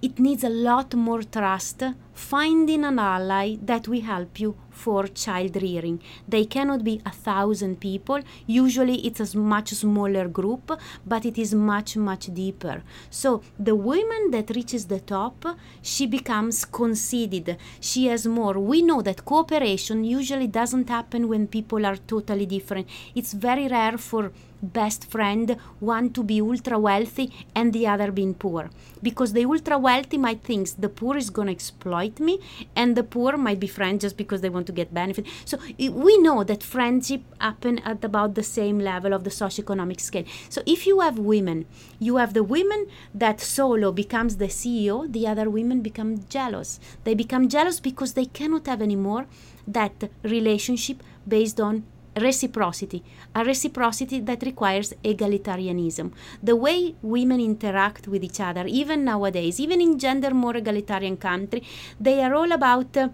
it 0.02 0.20
needs 0.20 0.44
a 0.44 0.50
lot 0.50 0.94
more 0.96 1.24
trust 1.24 1.84
finding 2.14 2.84
an 2.86 3.00
ally 3.00 3.58
that 3.62 3.88
will 3.88 4.02
help 4.02 4.40
you 4.40 4.56
for 4.70 5.08
child 5.08 5.56
rearing. 5.62 6.02
They 6.28 6.46
cannot 6.46 6.84
be 6.84 7.02
a 7.06 7.12
thousand 7.12 7.80
people. 7.80 8.20
Usually 8.48 9.06
it's 9.08 9.20
a 9.20 9.38
much 9.38 9.70
smaller 9.70 10.28
group 10.28 10.72
but 11.06 11.26
it 11.26 11.38
is 11.38 11.54
much 11.54 11.96
much 11.96 12.34
deeper. 12.34 12.84
So 13.10 13.42
the 13.60 13.76
woman 13.76 14.32
that 14.32 14.56
reaches 14.56 14.86
the 14.86 15.00
top 15.00 15.46
she 15.82 16.06
becomes 16.08 16.66
conceited 16.66 17.58
she 17.80 18.08
has 18.08 18.26
more. 18.28 18.60
We 18.60 18.82
know 18.82 19.02
that 19.02 19.26
cooperation 19.26 20.04
usually 20.04 20.48
doesn't 20.48 20.90
happen 20.90 21.28
when 21.28 21.48
people 21.48 21.86
are 21.86 21.98
totally 21.98 22.46
different. 22.46 22.88
It's 23.16 23.34
very 23.34 23.68
rare 23.68 23.98
for 23.98 24.32
best 24.62 25.12
friend 25.12 25.58
one 25.80 26.10
to 26.10 26.24
be 26.24 26.40
ultra 26.40 26.80
wealthy 26.80 27.32
and 27.54 27.74
the 27.74 27.86
other 27.86 28.12
being 28.12 28.34
poor. 28.34 28.70
Because 29.02 29.34
the 29.34 29.46
ultra 29.46 29.78
wealthy 29.78 30.18
might 30.18 30.42
think 30.42 30.70
the 30.78 30.90
poor 30.90 31.18
is 31.18 31.30
going 31.30 31.48
to 31.48 31.54
exploit 31.54 32.03
me 32.20 32.40
and 32.76 32.96
the 32.96 33.04
poor 33.04 33.38
might 33.38 33.60
be 33.60 33.68
friends 33.68 34.02
just 34.02 34.18
because 34.18 34.42
they 34.42 34.50
want 34.50 34.68
to 34.68 34.72
get 34.74 34.94
benefit. 34.94 35.26
So 35.46 35.58
i- 35.80 35.90
we 35.90 36.18
know 36.18 36.44
that 36.44 36.62
friendship 36.64 37.22
happen 37.40 37.80
at 37.80 38.04
about 38.04 38.36
the 38.36 38.44
same 38.44 38.80
level 38.80 39.14
of 39.14 39.24
the 39.24 39.30
socioeconomic 39.30 40.00
scale. 40.00 40.26
So 40.50 40.62
if 40.66 40.86
you 40.88 41.00
have 41.00 41.18
women 41.18 41.66
you 42.00 42.18
have 42.18 42.34
the 42.34 42.44
women 42.44 42.88
that 43.14 43.40
solo 43.40 43.92
becomes 43.92 44.38
the 44.38 44.48
ceo 44.48 45.12
the 45.12 45.28
other 45.28 45.50
women 45.50 45.82
become 45.82 46.12
jealous. 46.30 46.80
They 47.04 47.14
become 47.14 47.48
jealous 47.48 47.80
because 47.80 48.14
they 48.14 48.26
cannot 48.26 48.66
have 48.68 48.82
anymore 48.82 49.26
that 49.68 50.10
relationship 50.24 51.02
based 51.28 51.60
on 51.60 51.84
reciprocity, 52.16 53.04
a 53.36 53.44
reciprocity 53.44 54.20
that 54.20 54.44
requires 54.44 54.94
egalitarianism. 55.04 56.12
The 56.42 56.56
way 56.56 56.96
women 57.02 57.40
interact 57.40 58.08
with 58.08 58.24
each 58.24 58.40
other, 58.40 58.66
even 58.68 59.04
nowadays, 59.04 59.60
even 59.60 59.82
in 59.82 60.00
gender 60.00 60.34
more 60.34 60.58
egalitarian 60.58 61.18
country, 61.18 61.64
they 62.00 62.22
are 62.24 62.34
all 62.34 62.52
about 62.52 62.96
uh, 62.98 63.10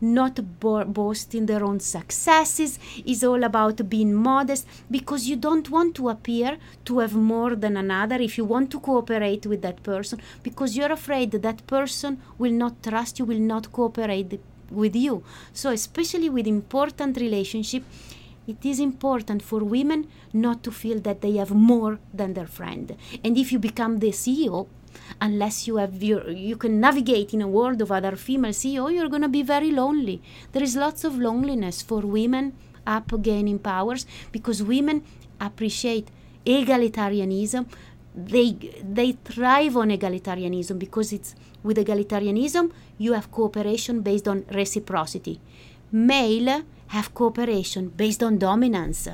not 0.00 0.60
bo- 0.60 0.84
boasting 0.84 1.46
their 1.46 1.64
own 1.64 1.80
successes 1.80 2.78
is 3.04 3.24
all 3.24 3.42
about 3.42 3.88
being 3.88 4.14
modest 4.14 4.66
because 4.90 5.28
you 5.28 5.36
don't 5.36 5.70
want 5.70 5.94
to 5.96 6.08
appear 6.08 6.56
to 6.84 7.00
have 7.00 7.14
more 7.14 7.56
than 7.56 7.76
another 7.76 8.16
if 8.16 8.38
you 8.38 8.44
want 8.44 8.70
to 8.70 8.78
cooperate 8.78 9.44
with 9.46 9.60
that 9.62 9.82
person 9.82 10.20
because 10.42 10.76
you're 10.76 10.92
afraid 10.92 11.30
that 11.32 11.42
that 11.42 11.66
person 11.66 12.20
will 12.38 12.52
not 12.52 12.80
trust 12.82 13.18
you 13.18 13.24
will 13.24 13.40
not 13.40 13.72
cooperate 13.72 14.40
with 14.70 14.94
you 14.94 15.22
so 15.52 15.70
especially 15.70 16.28
with 16.28 16.46
important 16.46 17.16
relationship 17.16 17.82
it 18.48 18.64
is 18.64 18.80
important 18.80 19.42
for 19.42 19.60
women 19.62 20.08
not 20.32 20.62
to 20.64 20.72
feel 20.72 20.98
that 21.00 21.20
they 21.20 21.36
have 21.36 21.50
more 21.50 22.00
than 22.12 22.32
their 22.32 22.46
friend. 22.46 22.96
And 23.22 23.36
if 23.36 23.52
you 23.52 23.58
become 23.58 23.98
the 23.98 24.10
ceo 24.10 24.66
unless 25.20 25.68
you 25.68 25.76
have 25.76 26.02
your 26.02 26.28
you 26.30 26.56
can 26.56 26.80
navigate 26.80 27.34
in 27.34 27.42
a 27.42 27.46
world 27.56 27.80
of 27.82 27.92
other 27.92 28.16
female 28.16 28.56
ceo 28.62 28.92
you're 28.92 29.10
going 29.14 29.22
to 29.22 29.28
be 29.28 29.42
very 29.42 29.70
lonely. 29.70 30.22
There 30.52 30.62
is 30.62 30.74
lots 30.76 31.04
of 31.04 31.18
loneliness 31.18 31.82
for 31.82 32.00
women 32.00 32.54
up 32.86 33.12
gaining 33.22 33.58
powers 33.58 34.06
because 34.32 34.62
women 34.62 35.04
appreciate 35.40 36.08
egalitarianism. 36.46 37.66
They 38.14 38.52
they 38.82 39.12
thrive 39.12 39.76
on 39.76 39.90
egalitarianism 39.90 40.78
because 40.78 41.12
it's 41.12 41.34
with 41.62 41.76
egalitarianism 41.76 42.72
you 42.96 43.12
have 43.12 43.30
cooperation 43.30 44.00
based 44.00 44.26
on 44.26 44.44
reciprocity. 44.50 45.40
Male 45.92 46.64
have 46.88 47.14
cooperation 47.14 47.88
based 47.88 48.22
on 48.22 48.38
dominance 48.38 49.08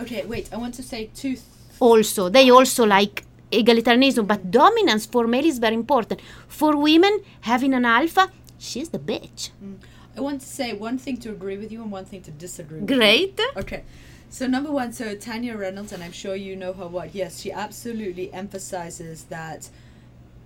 Okay, 0.00 0.24
wait. 0.24 0.48
I 0.52 0.56
want 0.56 0.74
to 0.74 0.82
say 0.82 1.10
two. 1.14 1.34
Th- 1.34 1.40
also 1.80 2.28
they 2.28 2.50
also 2.50 2.84
like 2.84 3.24
egalitarianism 3.50 4.26
but 4.26 4.50
dominance 4.50 5.04
for 5.06 5.26
male 5.26 5.44
is 5.44 5.58
very 5.58 5.74
important 5.74 6.20
for 6.48 6.76
women 6.76 7.22
having 7.42 7.74
an 7.74 7.84
alpha 7.84 8.30
she's 8.58 8.88
the 8.90 8.98
bitch 8.98 9.50
mm. 9.62 9.76
I 10.16 10.20
want 10.20 10.40
to 10.42 10.46
say 10.46 10.74
one 10.74 10.98
thing 10.98 11.16
to 11.18 11.30
agree 11.30 11.56
with 11.56 11.72
you 11.72 11.82
and 11.82 11.90
one 11.90 12.04
thing 12.04 12.22
to 12.22 12.30
disagree. 12.30 12.80
with 12.80 12.90
you. 12.90 12.96
great 12.96 13.40
Okay. 13.56 13.82
So 14.28 14.46
number 14.46 14.70
one, 14.70 14.92
so 14.92 15.14
Tania 15.14 15.56
Reynolds, 15.56 15.92
and 15.92 16.02
I'm 16.02 16.12
sure 16.12 16.34
you 16.34 16.56
know 16.56 16.72
her 16.72 16.86
what. 16.86 17.14
Yes, 17.14 17.40
she 17.40 17.52
absolutely 17.52 18.32
emphasizes 18.32 19.24
that 19.24 19.68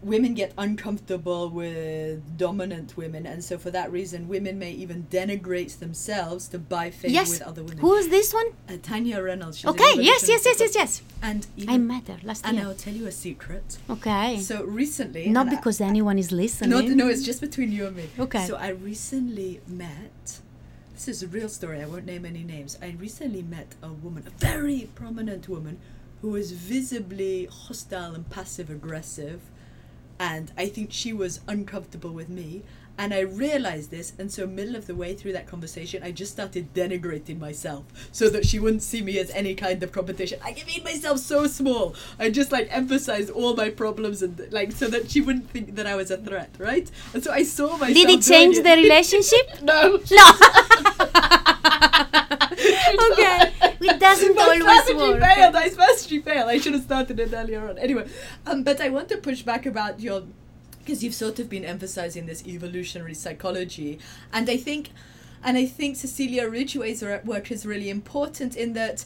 women 0.03 0.35
get 0.35 0.53
uncomfortable 0.59 1.49
with 1.51 2.37
dominant 2.37 2.97
women, 2.97 3.27
and 3.27 3.43
so 3.43 3.59
for 3.59 3.71
that 3.71 3.91
reason, 3.91 4.29
women 4.29 4.59
may 4.59 4.71
even 4.73 5.07
denigrate 5.11 5.79
themselves 5.79 6.49
to 6.49 6.59
buy 6.59 6.91
favor 6.91 7.13
yes 7.15 7.31
with 7.31 7.43
other 7.43 7.63
women. 7.63 7.79
who 7.79 7.95
is 7.95 8.09
this 8.09 8.33
one 8.33 8.47
Uh, 8.69 8.77
Tania 8.83 9.23
Reynolds. 9.23 9.59
She's 9.59 9.67
okay 9.71 9.93
yes 9.97 10.29
yes 10.29 10.45
yes 10.45 10.61
yes 10.61 10.75
yes 10.75 11.03
And 11.23 11.47
even, 11.57 11.75
i 11.75 11.79
met 11.79 12.09
her 12.09 12.19
last 12.23 12.45
and 12.47 12.57
year 12.57 12.67
I'll 12.67 12.75
tell 12.75 12.95
you 12.95 13.07
a 13.07 13.13
secret. 13.13 13.79
okay 13.91 14.39
So 14.41 14.65
recently, 14.65 15.29
not 15.29 15.47
and 15.47 15.51
I- 15.51 15.57
because 15.59 15.81
anyone 15.81 16.19
is 16.19 16.31
listening 16.31 16.71
no, 16.71 16.81
no, 16.81 17.09
it's 17.09 17.25
just 17.25 17.41
between 17.41 17.73
you 17.73 17.87
and 17.87 17.97
me. 17.97 18.09
Okay. 18.19 18.47
So 18.47 18.57
I 18.57 18.69
recently 18.71 19.61
met. 19.67 20.41
This 20.95 21.09
is 21.09 21.23
a 21.23 21.29
real 21.29 21.49
story. 21.49 21.83
I 21.83 21.87
won't 21.87 22.07
name 22.07 22.25
any 22.25 22.43
names. 22.43 22.79
I 22.81 22.97
recently 22.99 23.43
met 23.43 23.75
a 23.83 23.89
woman, 23.93 24.25
a 24.27 24.31
very 24.31 24.89
prominent 24.95 25.47
woman, 25.49 25.79
who 26.23 26.31
was 26.31 26.53
visibly 26.53 27.47
hostile 27.51 28.15
and 28.15 28.29
passive 28.31 28.71
aggressive, 28.71 29.41
and 30.19 30.53
I 30.57 30.69
think 30.69 30.93
she 30.93 31.13
was 31.13 31.41
uncomfortable 31.47 32.11
with 32.11 32.29
me. 32.29 32.63
And 32.99 33.13
I 33.13 33.21
realized 33.21 33.91
this, 33.91 34.15
and 34.19 34.33
so 34.33 34.47
middle 34.47 34.75
of 34.75 34.87
the 34.87 34.95
way 34.95 35.15
through 35.15 35.35
that 35.35 35.47
conversation, 35.47 36.03
I 36.03 36.13
just 36.13 36.33
started 36.33 36.73
denigrating 36.73 37.39
myself 37.39 37.85
so 38.11 38.31
that 38.31 38.47
she 38.47 38.59
wouldn't 38.59 38.83
see 38.83 39.03
me 39.03 39.19
as 39.19 39.31
any 39.33 39.55
kind 39.55 39.83
of 39.83 39.93
competition. 39.93 40.39
I 40.43 40.57
made 40.67 40.83
myself 40.83 41.19
so 41.19 41.47
small. 41.47 41.95
I 42.19 42.31
just 42.31 42.53
like 42.53 42.69
emphasized 42.71 43.29
all 43.29 43.55
my 43.55 43.69
problems 43.69 44.23
and 44.23 44.49
like 44.51 44.73
so 44.73 44.89
that 44.89 45.11
she 45.11 45.21
wouldn't 45.21 45.51
think 45.51 45.75
that 45.75 45.87
I 45.87 45.95
was 45.95 46.11
a 46.11 46.17
threat, 46.17 46.55
right? 46.57 46.91
And 47.13 47.23
so 47.23 47.33
I 47.33 47.43
saw 47.43 47.77
myself. 47.77 47.95
did 47.95 48.09
it 48.09 48.23
change 48.23 48.57
the 48.57 48.63
relationship 48.63 49.47
no. 49.63 50.01
no 50.11 51.29
okay. 53.13 53.53
it 53.81 54.01
doesn't 54.01 54.35
My 54.35 54.43
always 54.43 54.95
work. 54.95 55.21
Failed. 55.21 55.55
My 55.55 55.69
strategy 55.69 56.21
failed. 56.21 56.49
I 56.49 56.59
should 56.59 56.75
have 56.75 56.83
started 56.83 57.21
it 57.21 57.33
earlier 57.33 57.69
on. 57.69 57.79
Anyway, 57.79 58.09
um, 58.47 58.63
but 58.63 58.81
I 58.81 58.89
want 58.89 59.09
to 59.11 59.17
push 59.19 59.43
back 59.43 59.67
about 59.67 60.01
your 60.01 60.23
because 60.79 61.03
you've 61.03 61.15
sort 61.15 61.41
of 61.41 61.49
been 61.49 61.65
emphasizing 61.65 62.27
this 62.27 62.47
evolutionary 62.47 63.15
psychology, 63.15 63.99
and 64.33 64.49
I 64.49 64.57
think, 64.57 64.91
and 65.43 65.57
I 65.57 65.67
think 65.67 65.97
Cecilia 65.97 66.49
Ridgeway's 66.49 67.03
work 67.25 67.51
is 67.51 67.67
really 67.67 67.91
important 67.91 68.57
in 68.57 68.73
that 68.75 69.05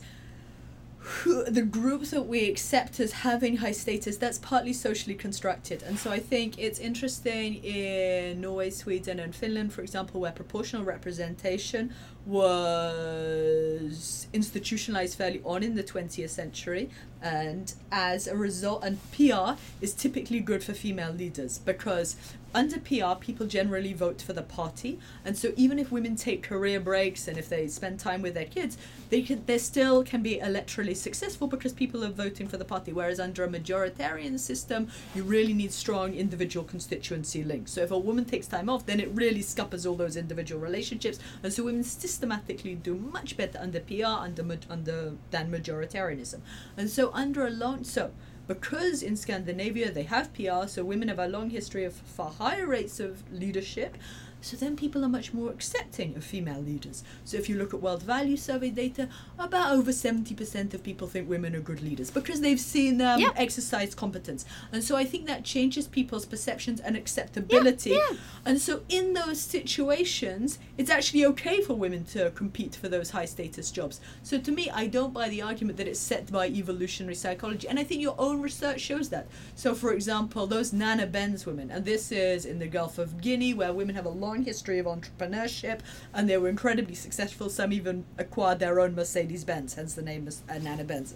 who, 1.00 1.44
the 1.44 1.62
groups 1.62 2.10
that 2.10 2.26
we 2.26 2.48
accept 2.48 3.00
as 3.00 3.12
having 3.12 3.56
high 3.56 3.72
status 3.72 4.18
that's 4.18 4.38
partly 4.38 4.72
socially 4.72 5.14
constructed. 5.14 5.82
And 5.82 5.98
so 5.98 6.10
i 6.10 6.18
think 6.18 6.58
it's 6.58 6.78
interesting 6.78 7.54
in 7.64 8.40
norway 8.40 8.70
sweden 8.70 9.18
and 9.18 9.34
finland 9.34 9.72
for 9.72 9.80
example 9.80 10.20
where 10.20 10.32
proportional 10.32 10.84
representation 10.84 11.94
was 12.30 14.26
institutionalized 14.32 15.18
fairly 15.18 15.40
on 15.44 15.64
in 15.64 15.74
the 15.74 15.82
20th 15.82 16.30
century 16.30 16.88
and 17.20 17.74
as 17.90 18.26
a 18.28 18.36
result 18.36 18.82
and 18.84 18.98
pr 19.10 19.58
is 19.80 19.92
typically 19.92 20.40
good 20.40 20.62
for 20.64 20.72
female 20.72 21.12
leaders 21.12 21.58
because 21.58 22.14
under 22.54 22.78
PR, 22.80 23.14
people 23.18 23.46
generally 23.46 23.92
vote 23.92 24.20
for 24.20 24.32
the 24.32 24.42
party, 24.42 24.98
and 25.24 25.38
so 25.38 25.52
even 25.56 25.78
if 25.78 25.92
women 25.92 26.16
take 26.16 26.42
career 26.42 26.80
breaks 26.80 27.28
and 27.28 27.38
if 27.38 27.48
they 27.48 27.68
spend 27.68 28.00
time 28.00 28.22
with 28.22 28.34
their 28.34 28.44
kids, 28.44 28.76
they 29.08 29.22
can 29.22 29.44
they 29.46 29.58
still 29.58 30.02
can 30.02 30.22
be 30.22 30.40
electorally 30.42 30.96
successful 30.96 31.46
because 31.46 31.72
people 31.72 32.04
are 32.04 32.10
voting 32.10 32.48
for 32.48 32.56
the 32.56 32.64
party. 32.64 32.92
Whereas 32.92 33.20
under 33.20 33.44
a 33.44 33.48
majoritarian 33.48 34.38
system, 34.38 34.88
you 35.14 35.22
really 35.22 35.52
need 35.52 35.72
strong 35.72 36.14
individual 36.14 36.64
constituency 36.64 37.44
links. 37.44 37.72
So 37.72 37.82
if 37.82 37.92
a 37.92 37.98
woman 37.98 38.24
takes 38.24 38.48
time 38.48 38.68
off, 38.68 38.84
then 38.84 38.98
it 38.98 39.10
really 39.14 39.42
scuppers 39.42 39.86
all 39.86 39.94
those 39.94 40.16
individual 40.16 40.60
relationships, 40.60 41.20
and 41.42 41.52
so 41.52 41.64
women 41.64 41.84
systematically 42.20 42.74
do 42.74 42.94
much 42.94 43.34
better 43.36 43.58
under 43.58 43.80
PR 43.80 44.20
under 44.28 44.44
under 44.68 45.14
than 45.30 45.50
majoritarianism, 45.50 46.40
and 46.76 46.90
so 46.90 47.10
under 47.14 47.46
a 47.46 47.50
long 47.50 47.82
so 47.82 48.10
because 48.46 49.02
in 49.02 49.16
Scandinavia 49.16 49.90
they 49.90 50.02
have 50.02 50.34
PR, 50.34 50.66
so 50.66 50.84
women 50.84 51.08
have 51.08 51.18
a 51.18 51.28
long 51.28 51.48
history 51.48 51.84
of 51.84 51.94
far 51.94 52.30
higher 52.32 52.66
rates 52.66 53.00
of 53.00 53.22
leadership. 53.32 53.96
So 54.40 54.56
then 54.56 54.76
people 54.76 55.04
are 55.04 55.08
much 55.08 55.32
more 55.34 55.50
accepting 55.50 56.16
of 56.16 56.24
female 56.24 56.60
leaders. 56.60 57.04
So 57.24 57.36
if 57.36 57.48
you 57.48 57.56
look 57.56 57.74
at 57.74 57.80
World 57.82 58.02
Value 58.02 58.36
Survey 58.36 58.70
data, 58.70 59.08
about 59.38 59.72
over 59.72 59.92
70% 59.92 60.72
of 60.74 60.82
people 60.82 61.06
think 61.08 61.28
women 61.28 61.54
are 61.54 61.60
good 61.60 61.82
leaders 61.82 62.10
because 62.10 62.40
they've 62.40 62.60
seen 62.60 62.98
them 62.98 63.20
Yeah. 63.20 63.32
exercise 63.36 63.94
competence. 63.94 64.44
And 64.72 64.82
so 64.82 64.96
I 64.96 65.04
think 65.04 65.26
that 65.26 65.44
changes 65.44 65.86
people's 65.86 66.24
perceptions 66.26 66.80
and 66.80 66.96
acceptability. 66.96 67.90
yeah. 67.90 68.16
And 68.44 68.60
so 68.60 68.82
in 68.88 69.12
those 69.12 69.40
situations, 69.40 70.58
it's 70.78 70.90
actually 70.90 71.24
okay 71.26 71.60
for 71.60 71.74
women 71.74 72.04
to 72.06 72.30
compete 72.30 72.74
for 72.74 72.88
those 72.88 73.10
high 73.10 73.24
status 73.26 73.70
jobs. 73.70 74.00
So 74.22 74.38
to 74.38 74.50
me, 74.52 74.70
I 74.70 74.86
don't 74.86 75.12
buy 75.12 75.28
the 75.28 75.42
argument 75.42 75.76
that 75.78 75.86
it's 75.88 76.00
set 76.00 76.30
by 76.32 76.48
evolutionary 76.48 77.14
psychology. 77.14 77.68
And 77.68 77.78
I 77.78 77.84
think 77.84 78.00
your 78.00 78.14
own 78.18 78.40
research 78.40 78.80
shows 78.80 79.08
that. 79.10 79.26
So 79.54 79.74
for 79.74 79.92
example, 79.92 80.46
those 80.46 80.72
Nana 80.72 81.06
Benz 81.06 81.44
women, 81.46 81.70
and 81.70 81.84
this 81.84 82.10
is 82.12 82.44
in 82.46 82.58
the 82.58 82.66
Gulf 82.66 82.98
of 82.98 83.20
Guinea 83.20 83.52
where 83.54 83.72
women 83.72 83.94
have 83.94 84.06
a 84.06 84.10
long 84.10 84.29
history 84.34 84.78
of 84.78 84.86
entrepreneurship 84.86 85.80
and 86.14 86.28
they 86.28 86.36
were 86.38 86.48
incredibly 86.48 86.94
successful. 86.94 87.48
Some 87.50 87.72
even 87.72 88.04
acquired 88.18 88.58
their 88.60 88.80
own 88.80 88.94
Mercedes 88.94 89.44
Benz, 89.44 89.74
hence 89.74 89.94
the 89.94 90.02
name 90.02 90.26
is 90.28 90.42
uh, 90.48 90.58
Nana 90.58 90.84
Benz. 90.84 91.12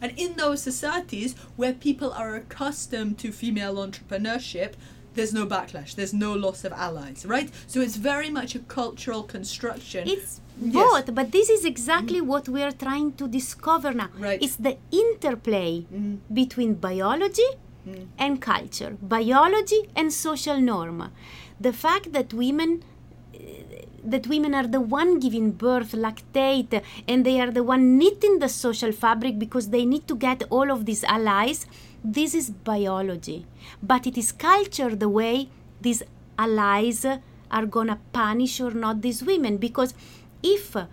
And 0.00 0.12
in 0.16 0.34
those 0.34 0.62
societies 0.62 1.34
where 1.56 1.72
people 1.72 2.12
are 2.12 2.34
accustomed 2.36 3.18
to 3.18 3.32
female 3.32 3.74
entrepreneurship, 3.76 4.74
there's 5.14 5.34
no 5.34 5.44
backlash, 5.46 5.94
there's 5.96 6.14
no 6.14 6.32
loss 6.34 6.64
of 6.64 6.72
allies, 6.72 7.26
right? 7.26 7.50
So 7.66 7.80
it's 7.80 7.96
very 7.96 8.30
much 8.30 8.54
a 8.54 8.60
cultural 8.60 9.22
construction. 9.24 10.08
It's 10.08 10.40
Yes. 10.62 10.74
both, 10.74 11.14
but 11.14 11.32
this 11.32 11.48
is 11.48 11.64
exactly 11.64 12.20
what 12.20 12.46
we 12.48 12.62
are 12.62 12.70
trying 12.72 13.12
to 13.14 13.26
discover 13.26 13.92
now. 13.94 14.10
Right. 14.18 14.42
It's 14.42 14.56
the 14.56 14.76
interplay 14.92 15.86
Mhm. 15.92 16.18
between 16.32 16.74
biology 16.74 17.50
Mm. 17.88 18.06
and 18.18 18.42
culture, 18.42 18.98
biology 19.00 19.88
and 19.96 20.12
social 20.12 20.60
norm. 20.60 21.10
The 21.60 21.72
fact 21.72 22.12
that 22.12 22.32
women 22.32 22.82
uh, 23.34 23.38
that 24.02 24.26
women 24.26 24.54
are 24.54 24.66
the 24.66 24.80
one 24.80 25.20
giving 25.20 25.50
birth, 25.50 25.92
lactate, 25.92 26.82
and 27.06 27.24
they 27.26 27.38
are 27.38 27.50
the 27.50 27.62
one 27.62 27.98
knitting 27.98 28.38
the 28.38 28.48
social 28.48 28.92
fabric 28.92 29.38
because 29.38 29.68
they 29.68 29.84
need 29.84 30.08
to 30.08 30.16
get 30.16 30.42
all 30.48 30.70
of 30.70 30.86
these 30.86 31.04
allies. 31.04 31.66
This 32.02 32.34
is 32.34 32.48
biology, 32.50 33.46
but 33.82 34.06
it 34.06 34.16
is 34.16 34.32
culture 34.32 34.96
the 34.96 35.08
way 35.08 35.50
these 35.82 36.02
allies 36.38 37.04
are 37.50 37.66
gonna 37.66 37.98
punish 38.12 38.60
or 38.60 38.70
not 38.70 39.02
these 39.02 39.22
women 39.22 39.58
because 39.58 39.92
if 40.42 40.74
uh, 40.76 40.86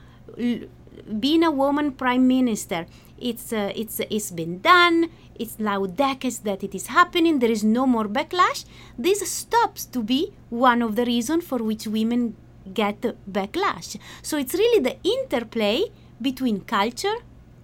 being 1.20 1.44
a 1.44 1.52
woman 1.52 1.92
prime 1.92 2.28
minister 2.28 2.86
it's 3.18 3.54
uh, 3.54 3.72
it's 3.76 4.00
it's 4.10 4.32
been 4.32 4.60
done 4.60 5.10
it's 5.40 5.58
now 5.60 5.86
decades 5.86 6.40
that 6.40 6.64
it 6.64 6.74
is 6.76 6.88
happening 6.88 7.40
there 7.40 7.52
is 7.52 7.64
no 7.64 7.86
more 7.86 8.06
backlash 8.18 8.66
this 8.98 9.20
stops 9.32 9.86
to 9.86 10.02
be 10.04 10.34
one 10.50 10.82
of 10.82 10.96
the 10.96 11.06
reasons 11.06 11.44
for 11.46 11.60
which 11.60 11.88
women 11.88 12.36
get 12.74 13.02
backlash 13.32 13.98
so 14.22 14.38
it's 14.38 14.54
really 14.54 14.82
the 14.90 14.96
interplay 15.04 15.84
between 16.22 16.62
culture 16.62 17.18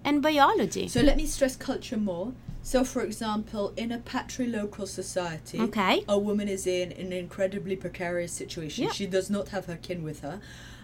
and 0.04 0.22
biology 0.22 0.86
So 0.88 1.00
let 1.00 1.16
me 1.16 1.26
stress 1.26 1.56
culture 1.56 1.96
more. 1.96 2.32
So, 2.62 2.82
for 2.82 3.02
example, 3.02 3.72
in 3.76 3.92
a 3.92 3.98
patrilocal 3.98 4.86
society, 4.88 5.60
Okay. 5.60 6.02
a 6.08 6.18
woman 6.18 6.48
is 6.48 6.66
in 6.66 6.92
an 6.92 7.12
incredibly 7.12 7.76
precarious 7.76 8.32
situation. 8.32 8.84
Yeah. 8.84 8.92
She 8.92 9.06
does 9.06 9.28
not 9.28 9.48
have 9.54 9.66
her 9.66 9.76
kin 9.76 10.02
with 10.02 10.20
her. 10.20 10.40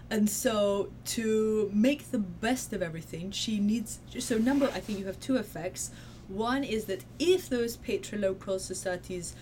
And 0.09 0.29
so, 0.29 0.89
to 1.15 1.71
make 1.73 2.11
the 2.11 2.19
best 2.19 2.73
of 2.73 2.81
everything, 2.83 3.31
she 3.31 3.59
needs. 3.59 3.99
So, 4.19 4.37
number, 4.37 4.67
I 4.77 4.79
think 4.79 4.99
you 4.99 5.05
have 5.05 5.19
two 5.19 5.37
effects. 5.37 5.89
One 6.33 6.63
is 6.63 6.85
that 6.85 7.03
if 7.19 7.49
those 7.49 7.77
patrilocal 7.77 8.59
societies 8.59 9.35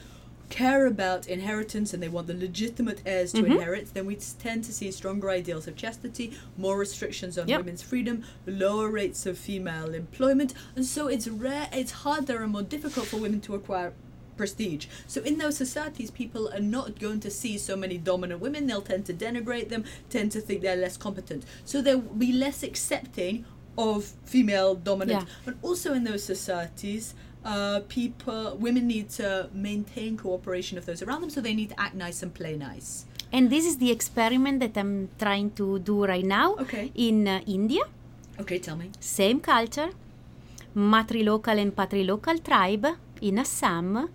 care 0.50 0.88
about 0.88 1.28
inheritance 1.28 1.94
and 1.94 2.02
they 2.02 2.10
want 2.10 2.26
the 2.26 2.34
legitimate 2.34 3.02
heirs 3.06 3.32
to 3.34 3.44
Mhm. 3.44 3.52
inherit, 3.52 3.94
then 3.94 4.08
we 4.08 4.16
tend 4.16 4.64
to 4.64 4.74
see 4.74 4.90
stronger 4.90 5.30
ideals 5.30 5.68
of 5.68 5.76
chastity, 5.76 6.34
more 6.58 6.76
restrictions 6.80 7.38
on 7.38 7.48
Yep. 7.48 7.60
women's 7.60 7.84
freedom, 7.84 8.24
lower 8.48 8.90
rates 8.90 9.28
of 9.28 9.38
female 9.38 9.94
employment, 9.94 10.56
and 10.76 10.86
so 10.88 11.06
it's 11.08 11.28
rare, 11.28 11.70
it's 11.72 11.92
harder 11.92 12.42
and 12.42 12.52
more 12.52 12.64
difficult 12.64 13.06
for 13.06 13.18
women 13.18 13.42
to 13.42 13.54
acquire 13.54 13.94
prestige. 14.38 14.88
So 15.06 15.22
in 15.22 15.38
those 15.38 15.58
societies, 15.58 16.10
people 16.10 16.50
are 16.52 16.62
not 16.62 16.98
going 16.98 17.20
to 17.20 17.30
see 17.30 17.58
so 17.60 17.76
many 17.76 17.98
dominant 18.00 18.42
women. 18.42 18.66
They'll 18.66 18.82
tend 18.82 19.06
to 19.08 19.14
denigrate 19.14 19.70
them, 19.70 19.84
tend 20.10 20.32
to 20.32 20.42
think 20.42 20.62
they're 20.62 20.76
less 20.78 20.98
competent. 20.98 21.44
So 21.66 21.82
they'll 21.82 22.00
be 22.00 22.32
less 22.32 22.64
accepting 22.64 23.46
of 23.88 23.98
female 24.34 24.76
dominant. 24.90 25.24
Yeah. 25.24 25.34
But 25.46 25.56
also 25.68 25.94
in 25.98 26.04
those 26.10 26.24
societies, 26.34 27.14
uh, 27.46 27.80
people, 27.98 28.58
women 28.66 28.84
need 28.94 29.08
to 29.22 29.28
maintain 29.68 30.18
cooperation 30.26 30.76
of 30.80 30.84
those 30.86 31.02
around 31.06 31.22
them, 31.24 31.30
so 31.36 31.40
they 31.48 31.56
need 31.60 31.70
to 31.74 31.80
act 31.86 31.96
nice 32.06 32.20
and 32.26 32.32
play 32.42 32.56
nice. 32.70 32.90
and 33.38 33.50
this 33.54 33.66
is 33.70 33.76
the 33.82 33.90
experiment 33.96 34.58
that 34.64 34.76
i'm 34.82 34.94
trying 35.24 35.50
to 35.60 35.66
do 35.90 35.96
right 36.12 36.26
now 36.30 36.48
Okay. 36.64 36.86
in 37.08 37.18
uh, 37.34 37.36
india 37.58 37.84
Okay, 38.44 38.58
tell 38.68 38.78
me. 38.82 38.88
same 39.18 39.40
culture, 39.50 39.90
matrilocal 40.94 41.58
and 41.64 41.76
patrilocal 41.80 42.38
tribe 42.50 42.88
in 43.22 43.38
Assam, 43.44 44.10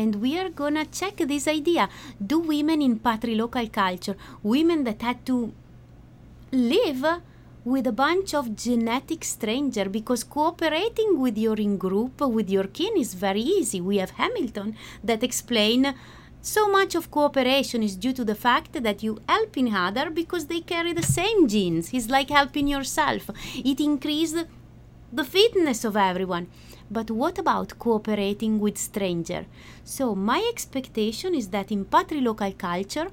and 0.00 0.10
we 0.24 0.30
are 0.40 0.48
gonna 0.62 0.84
check 1.00 1.16
this 1.32 1.46
idea. 1.48 1.84
Do 2.32 2.38
women 2.54 2.82
in 2.88 2.98
patrilocal 3.08 3.66
culture, 3.80 4.16
women 4.42 4.84
that 4.88 5.00
had 5.08 5.18
to 5.30 5.36
live 6.52 7.04
with 7.66 7.84
a 7.84 7.92
bunch 7.92 8.32
of 8.32 8.54
genetic 8.54 9.24
stranger 9.24 9.88
because 9.88 10.22
cooperating 10.22 11.18
with 11.18 11.36
your 11.36 11.56
in 11.56 11.76
group 11.76 12.20
with 12.20 12.48
your 12.48 12.68
kin 12.68 12.96
is 12.96 13.14
very 13.14 13.40
easy. 13.40 13.80
We 13.80 13.96
have 13.96 14.10
hamilton 14.10 14.76
that 15.02 15.24
explain 15.24 15.92
so 16.40 16.68
much 16.68 16.94
of 16.94 17.10
cooperation 17.10 17.82
is 17.82 17.96
due 17.96 18.12
to 18.12 18.24
the 18.24 18.36
fact 18.36 18.80
that 18.84 19.02
you 19.02 19.18
helping 19.28 19.74
other 19.74 20.10
because 20.10 20.46
they 20.46 20.60
carry 20.60 20.92
the 20.92 21.02
same 21.02 21.48
genes. 21.48 21.92
It's 21.92 22.08
like 22.08 22.30
helping 22.30 22.68
yourself. 22.68 23.30
It 23.56 23.80
increases 23.80 24.44
the 25.12 25.24
fitness 25.24 25.84
of 25.84 25.96
everyone. 25.96 26.46
But 26.88 27.10
what 27.10 27.36
about 27.36 27.80
cooperating 27.80 28.60
with 28.60 28.78
stranger? 28.78 29.44
So 29.82 30.14
my 30.14 30.48
expectation 30.52 31.34
is 31.34 31.48
that 31.48 31.72
in 31.72 31.84
patrilocal 31.84 32.56
culture 32.56 33.08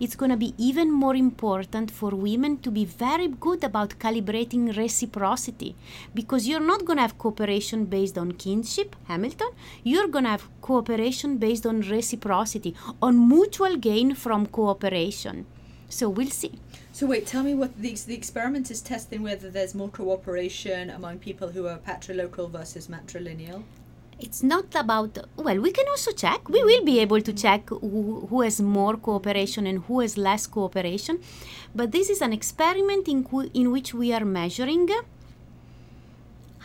it's 0.00 0.16
going 0.16 0.30
to 0.30 0.36
be 0.36 0.54
even 0.58 0.92
more 0.92 1.14
important 1.14 1.90
for 1.90 2.10
women 2.10 2.58
to 2.58 2.70
be 2.70 2.84
very 2.84 3.28
good 3.28 3.64
about 3.64 3.98
calibrating 3.98 4.76
reciprocity. 4.76 5.74
Because 6.14 6.46
you're 6.46 6.60
not 6.60 6.84
going 6.84 6.98
to 6.98 7.02
have 7.02 7.18
cooperation 7.18 7.84
based 7.84 8.18
on 8.18 8.32
kinship 8.32 8.96
hamilton. 9.08 9.48
You're 9.82 10.08
going 10.08 10.24
to 10.24 10.30
have 10.30 10.48
cooperation 10.60 11.38
based 11.38 11.66
on 11.66 11.80
reciprocity 11.80 12.74
on 13.00 13.28
mutual 13.28 13.76
gain 13.76 14.14
from 14.14 14.46
cooperation. 14.46 15.46
So 15.88 16.08
we'll 16.08 16.30
see. 16.30 16.52
So 16.92 17.06
wait, 17.06 17.26
tell 17.26 17.42
me 17.42 17.54
what 17.54 17.76
the, 17.80 17.94
the 17.94 18.14
experiment 18.14 18.70
is 18.70 18.80
testing 18.80 19.22
whether 19.22 19.50
there's 19.50 19.74
more 19.74 19.88
cooperation 19.88 20.90
among 20.90 21.18
people 21.18 21.48
who 21.48 21.66
are 21.66 21.78
patrilocal 21.78 22.50
versus 22.50 22.88
matrilineal. 22.88 23.62
It's 24.18 24.42
not 24.42 24.74
about 24.74 25.18
well 25.36 25.60
we 25.60 25.70
can 25.70 25.86
also 25.88 26.10
check 26.10 26.48
we 26.48 26.62
will 26.64 26.84
be 26.84 26.98
able 27.00 27.20
to 27.20 27.32
check 27.32 27.68
who, 27.68 28.26
who 28.30 28.40
has 28.40 28.60
more 28.60 28.96
cooperation 28.96 29.66
and 29.66 29.84
who 29.84 30.00
has 30.00 30.16
less 30.16 30.46
cooperation 30.46 31.18
but 31.74 31.92
this 31.92 32.08
is 32.08 32.22
an 32.22 32.32
experiment 32.32 33.06
in, 33.08 33.26
in 33.52 33.70
which 33.70 33.92
we 33.92 34.12
are 34.12 34.24
measuring 34.24 34.88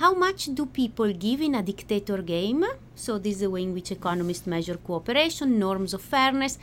how 0.02 0.16
much 0.16 0.46
do 0.56 0.66
people 0.66 1.14
give 1.14 1.42
in 1.42 1.54
a 1.54 1.62
dictator 1.62 2.24
game? 2.24 2.66
So, 2.96 3.20
this 3.20 3.36
is 3.36 3.42
the 3.42 3.52
way 3.52 3.62
in 3.62 3.74
which 3.76 3.92
economists 3.92 4.48
measure 4.48 4.78
cooperation, 4.78 5.60
norms 5.60 5.94
of 5.94 6.02
fairness. 6.02 6.58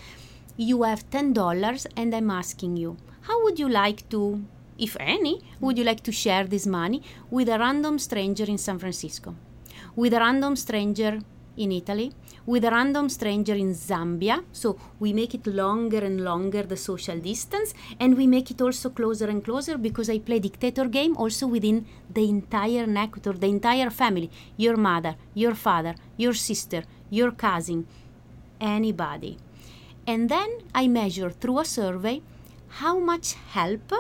You 0.57 0.83
have 0.83 1.09
$10, 1.11 1.87
and 1.97 2.17
I'm 2.17 2.31
asking 2.33 2.79
you, 2.79 2.97
how 3.23 3.41
would 3.45 3.61
you 3.61 3.69
like 3.69 4.09
to, 4.09 4.43
if 4.77 4.97
any, 4.99 5.41
would 5.61 5.79
you 5.79 5.85
like 5.85 6.03
to 6.03 6.11
share 6.11 6.49
this 6.49 6.67
money 6.67 7.01
with 7.31 7.49
a 7.49 7.61
random 7.61 8.01
stranger 8.01 8.43
in 8.45 8.59
San 8.59 8.81
Francisco? 8.81 9.37
With 10.01 10.15
a 10.15 10.21
random 10.21 10.55
stranger 10.55 11.19
in 11.57 11.73
Italy, 11.73 12.13
with 12.47 12.65
a 12.65 12.71
random 12.71 13.09
stranger 13.09 13.55
in 13.55 13.75
Zambia. 13.75 14.45
So 14.53 14.79
we 15.01 15.13
make 15.13 15.35
it 15.35 15.45
longer 15.49 15.99
and 15.99 16.23
longer 16.23 16.63
the 16.63 16.77
social 16.77 17.19
distance, 17.19 17.75
and 17.99 18.17
we 18.17 18.29
make 18.29 18.49
it 18.53 18.61
also 18.63 18.91
closer 18.91 19.27
and 19.27 19.43
closer 19.45 19.77
because 19.77 20.09
I 20.09 20.21
play 20.21 20.39
dictator 20.39 20.85
game 20.85 21.17
also 21.17 21.49
within 21.49 21.85
the 22.15 22.29
entire 22.29 22.87
network 22.87 23.41
the 23.41 23.49
entire 23.49 23.91
family. 23.91 24.31
Your 24.57 24.77
mother, 24.77 25.17
your 25.35 25.57
father, 25.57 25.97
your 26.17 26.35
sister, 26.35 26.85
your 27.11 27.33
cousin, 27.33 27.85
anybody. 28.61 29.37
And 30.07 30.29
then 30.29 30.49
I 30.73 30.87
measure 30.87 31.31
through 31.31 31.59
a 31.59 31.65
survey 31.65 32.23
how 32.69 33.01
much 33.01 33.35
help 33.51 33.93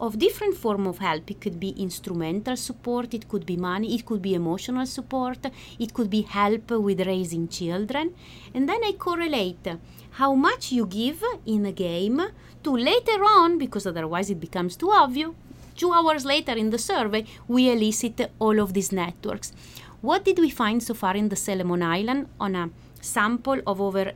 of 0.00 0.18
different 0.18 0.56
form 0.56 0.86
of 0.86 0.98
help. 0.98 1.30
It 1.30 1.40
could 1.40 1.58
be 1.58 1.70
instrumental 1.70 2.56
support 2.56 3.14
it 3.14 3.28
could 3.28 3.46
be 3.46 3.56
money 3.56 3.94
it 3.94 4.04
could 4.04 4.22
be 4.22 4.34
emotional 4.34 4.86
support 4.86 5.38
it 5.78 5.94
could 5.94 6.10
be 6.10 6.22
help 6.22 6.70
with 6.70 7.06
raising 7.06 7.48
children. 7.48 8.14
And 8.54 8.68
then 8.68 8.84
i 8.84 8.92
correlate 8.92 9.66
how 10.12 10.34
much 10.34 10.72
you 10.72 10.86
give 10.86 11.22
in 11.46 11.66
a 11.66 11.72
game 11.72 12.20
to 12.62 12.76
later 12.76 13.22
on 13.24 13.58
because 13.58 13.86
otherwise 13.86 14.30
it 14.30 14.40
becomes 14.40 14.76
too 14.76 14.90
obvious. 14.90 15.30
Two 15.76 15.92
hours 15.92 16.24
later 16.24 16.52
in 16.52 16.70
the 16.70 16.78
survey 16.78 17.24
we 17.48 17.70
elicit 17.70 18.30
all 18.38 18.58
of 18.60 18.72
these 18.72 18.92
networks. 18.92 19.52
What 20.00 20.24
did 20.24 20.38
we 20.38 20.50
find 20.50 20.82
so 20.82 20.94
far 20.94 21.16
in 21.16 21.28
the 21.28 21.36
solomon 21.36 21.82
island 21.82 22.28
on 22.38 22.54
a 22.54 22.70
sample 23.00 23.60
of 23.66 23.80
over 23.80 24.12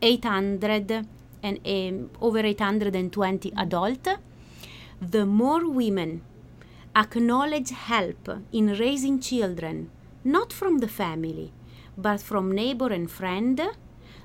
800 0.00 1.06
and 1.42 1.60
um, 1.66 2.10
over 2.20 2.40
820 2.40 3.52
adult 3.56 4.08
the 5.10 5.26
more 5.26 5.68
women 5.68 6.22
acknowledge 6.96 7.70
help 7.70 8.28
in 8.52 8.78
raising 8.78 9.20
children, 9.20 9.90
not 10.22 10.52
from 10.52 10.78
the 10.78 10.88
family, 10.88 11.52
but 11.96 12.20
from 12.20 12.52
neighbor 12.52 12.92
and 12.92 13.10
friend, 13.10 13.60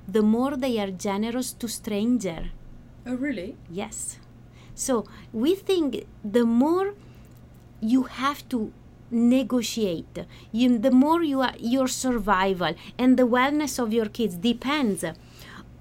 the 0.08 0.22
more 0.22 0.56
they 0.56 0.80
are 0.80 0.92
generous 0.92 1.54
to 1.54 1.68
stranger. 1.68 2.52
Oh, 3.06 3.16
really? 3.16 3.58
Yes. 3.70 4.20
So 4.76 5.06
we 5.34 5.56
think 5.56 6.06
the 6.24 6.46
more 6.46 6.94
you 7.82 8.04
have 8.04 8.48
to 8.50 8.72
negotiate, 9.12 10.26
you, 10.52 10.78
the 10.78 10.92
more 10.92 11.24
you 11.24 11.42
are, 11.42 11.54
your 11.60 11.88
survival 11.88 12.74
and 12.98 13.18
the 13.18 13.28
wellness 13.28 13.80
of 13.80 13.92
your 13.92 14.06
kids 14.06 14.36
depends 14.36 15.04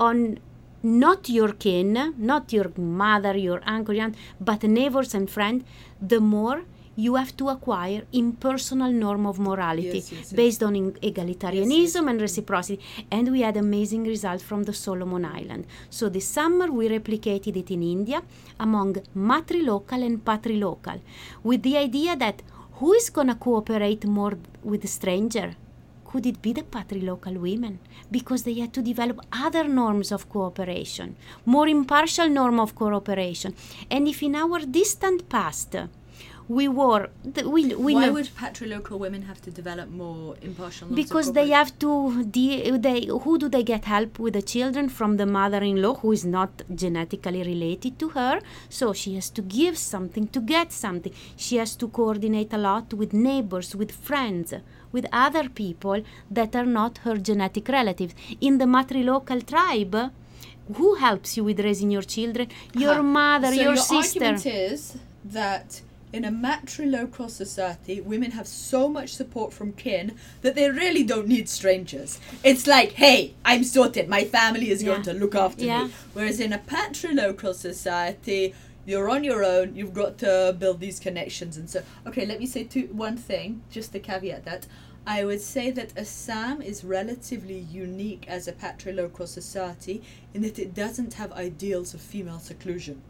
on 0.01 0.39
not 0.83 1.29
your 1.29 1.53
kin, 1.53 2.15
not 2.19 2.53
your 2.53 2.71
mother, 2.77 3.37
your 3.37 3.61
uncle, 3.67 3.95
your 3.95 4.05
aunt, 4.05 4.17
but 4.41 4.63
neighbors 4.63 5.15
and 5.15 5.29
friends, 5.31 5.65
the 6.01 6.21
more 6.21 6.63
you 6.97 7.15
have 7.15 7.37
to 7.37 7.49
acquire 7.49 8.03
impersonal 8.13 8.91
norm 8.91 9.25
of 9.25 9.39
morality 9.39 9.87
Yes, 9.87 10.11
yes, 10.11 10.21
yes. 10.21 10.33
based 10.33 10.63
on 10.65 10.75
in- 10.75 10.93
egalitarianism 10.95 12.11
and 12.11 12.21
reciprocity. 12.21 12.81
And 13.11 13.31
we 13.31 13.43
had 13.43 13.57
amazing 13.57 14.03
results 14.05 14.43
from 14.43 14.65
the 14.65 14.73
Solomon 14.73 15.25
Island. 15.25 15.65
So 15.91 16.09
this 16.09 16.27
summer 16.27 16.67
we 16.73 16.89
replicated 16.89 17.57
it 17.57 17.71
in 17.71 17.85
India 17.85 18.21
among 18.59 18.95
matrilocal 19.17 20.05
and 20.05 20.25
patrilocal, 20.25 21.01
with 21.45 21.63
the 21.63 21.77
idea 21.77 22.17
that 22.17 22.43
who 22.81 22.93
is 22.95 23.11
gonna 23.11 23.37
cooperate 23.37 24.05
more 24.05 24.37
with 24.65 24.83
the 24.83 24.89
stranger? 24.89 25.55
Could 26.11 26.25
it 26.27 26.41
be 26.41 26.53
the 26.55 26.63
patrilocal 26.63 27.37
women? 27.49 27.75
Because 28.11 28.43
they 28.45 28.55
had 28.63 28.73
to 28.77 28.83
develop 28.83 29.19
other 29.47 29.65
norms 29.69 30.11
of 30.17 30.29
cooperation, 30.35 31.17
more 31.45 31.69
impartial 31.69 32.29
norm 32.41 32.59
of 32.65 32.75
cooperation. 32.75 33.55
And 33.91 34.09
if 34.09 34.23
in 34.23 34.35
our 34.35 34.61
distant 34.61 35.29
past 35.29 35.77
we 36.49 36.67
were, 36.67 37.11
th- 37.35 37.47
we, 37.47 37.75
we 37.75 37.95
Why 37.95 38.07
know 38.07 38.13
would 38.15 38.31
patrilocal 38.35 38.99
women 38.99 39.23
have 39.31 39.41
to 39.43 39.51
develop 39.51 39.91
more 39.91 40.35
impartial 40.41 40.89
norms 40.89 40.99
of 40.99 41.05
because 41.05 41.33
they 41.35 41.49
have 41.51 41.79
to 41.81 42.25
de- 42.25 42.71
they 42.79 43.05
who 43.25 43.33
do 43.43 43.51
they 43.51 43.63
get 43.63 43.85
help 43.85 44.19
with 44.19 44.33
the 44.33 44.41
children 44.55 44.89
from 44.89 45.19
the 45.19 45.27
mother-in-law 45.27 45.97
who 45.97 46.13
is 46.13 46.25
not 46.25 46.63
genetically 46.75 47.43
related 47.43 47.99
to 47.99 48.09
her 48.11 48.41
so 48.71 48.95
she 48.95 49.15
has 49.17 49.29
to 49.29 49.43
give 49.43 49.77
something 49.77 50.27
to 50.29 50.41
get 50.41 50.73
something 50.73 51.13
she 51.37 51.57
has 51.57 51.77
to 51.77 51.87
coordinate 51.89 52.51
a 52.55 52.59
lot 52.69 52.95
with 52.95 53.13
neighbors 53.13 53.77
with 53.77 53.93
friends 53.93 54.55
with 54.93 55.07
other 55.13 55.49
people 55.49 56.03
that 56.31 56.55
are 56.57 56.67
not 56.67 56.99
her 56.99 57.17
genetic 57.17 57.69
relatives 57.69 58.15
in 58.41 58.59
the 58.59 58.65
matrilocal 58.65 59.45
tribe 59.47 60.11
who 60.77 60.95
helps 60.97 61.37
you 61.37 61.45
with 61.45 61.61
raising 61.61 61.91
your 61.91 62.03
children 62.03 62.49
your 62.75 62.95
Huh. 62.97 63.03
mother 63.03 63.49
so 63.49 63.55
your, 63.55 63.75
your 63.75 63.77
sister 63.77 64.25
argument 64.25 64.47
is 64.47 64.97
that 65.25 65.81
in 66.11 66.25
a 66.25 66.31
matrilocal 66.31 67.29
society, 67.29 68.01
women 68.01 68.31
have 68.31 68.47
so 68.49 68.89
much 68.89 69.11
support 69.15 69.53
from 69.53 69.75
kin 69.75 70.17
that 70.41 70.55
they 70.55 70.71
really 70.71 71.03
don't 71.03 71.29
need 71.29 71.51
strangers. 71.51 72.19
It's 72.43 72.67
like, 72.67 72.93
hey, 72.93 73.35
I'm 73.45 73.63
sorted. 73.63 74.09
My 74.09 74.25
family 74.25 74.71
is 74.71 74.83
going 74.83 75.03
to 75.03 75.13
look 75.13 75.35
after 75.35 75.67
Yeah. 75.67 75.85
me. 75.85 75.91
Whereas 76.15 76.41
in 76.41 76.55
a 76.55 76.59
patrilocal 76.59 77.55
society, 77.55 78.55
you're 78.89 79.11
on 79.11 79.23
your 79.23 79.45
own. 79.45 79.77
You've 79.77 79.93
got 79.93 80.17
to 80.19 80.57
build 80.59 80.81
these 80.81 80.99
connections, 80.99 81.59
and 81.59 81.69
so 81.69 81.83
okay. 82.07 82.25
Let 82.25 82.41
me 82.41 82.47
say 82.47 82.65
two 82.65 82.89
one 82.91 83.19
thing, 83.19 83.63
just 83.71 83.93
to 83.93 84.01
caveat 84.01 84.47
that. 84.47 84.67
I 85.07 85.25
would 85.25 85.43
say 85.43 85.71
that 85.73 85.97
Assam 85.97 86.63
is 86.63 86.85
relatively 86.85 87.59
unique 87.59 88.25
as 88.29 88.49
a 88.49 88.53
patrilocal 88.53 89.29
society 89.29 90.03
in 90.33 90.41
that 90.41 90.59
it 90.59 90.75
doesn't 90.75 91.15
have 91.15 91.33
ideals 91.33 91.93
of 91.93 92.01
female 92.01 92.39
seclusion. 92.39 93.03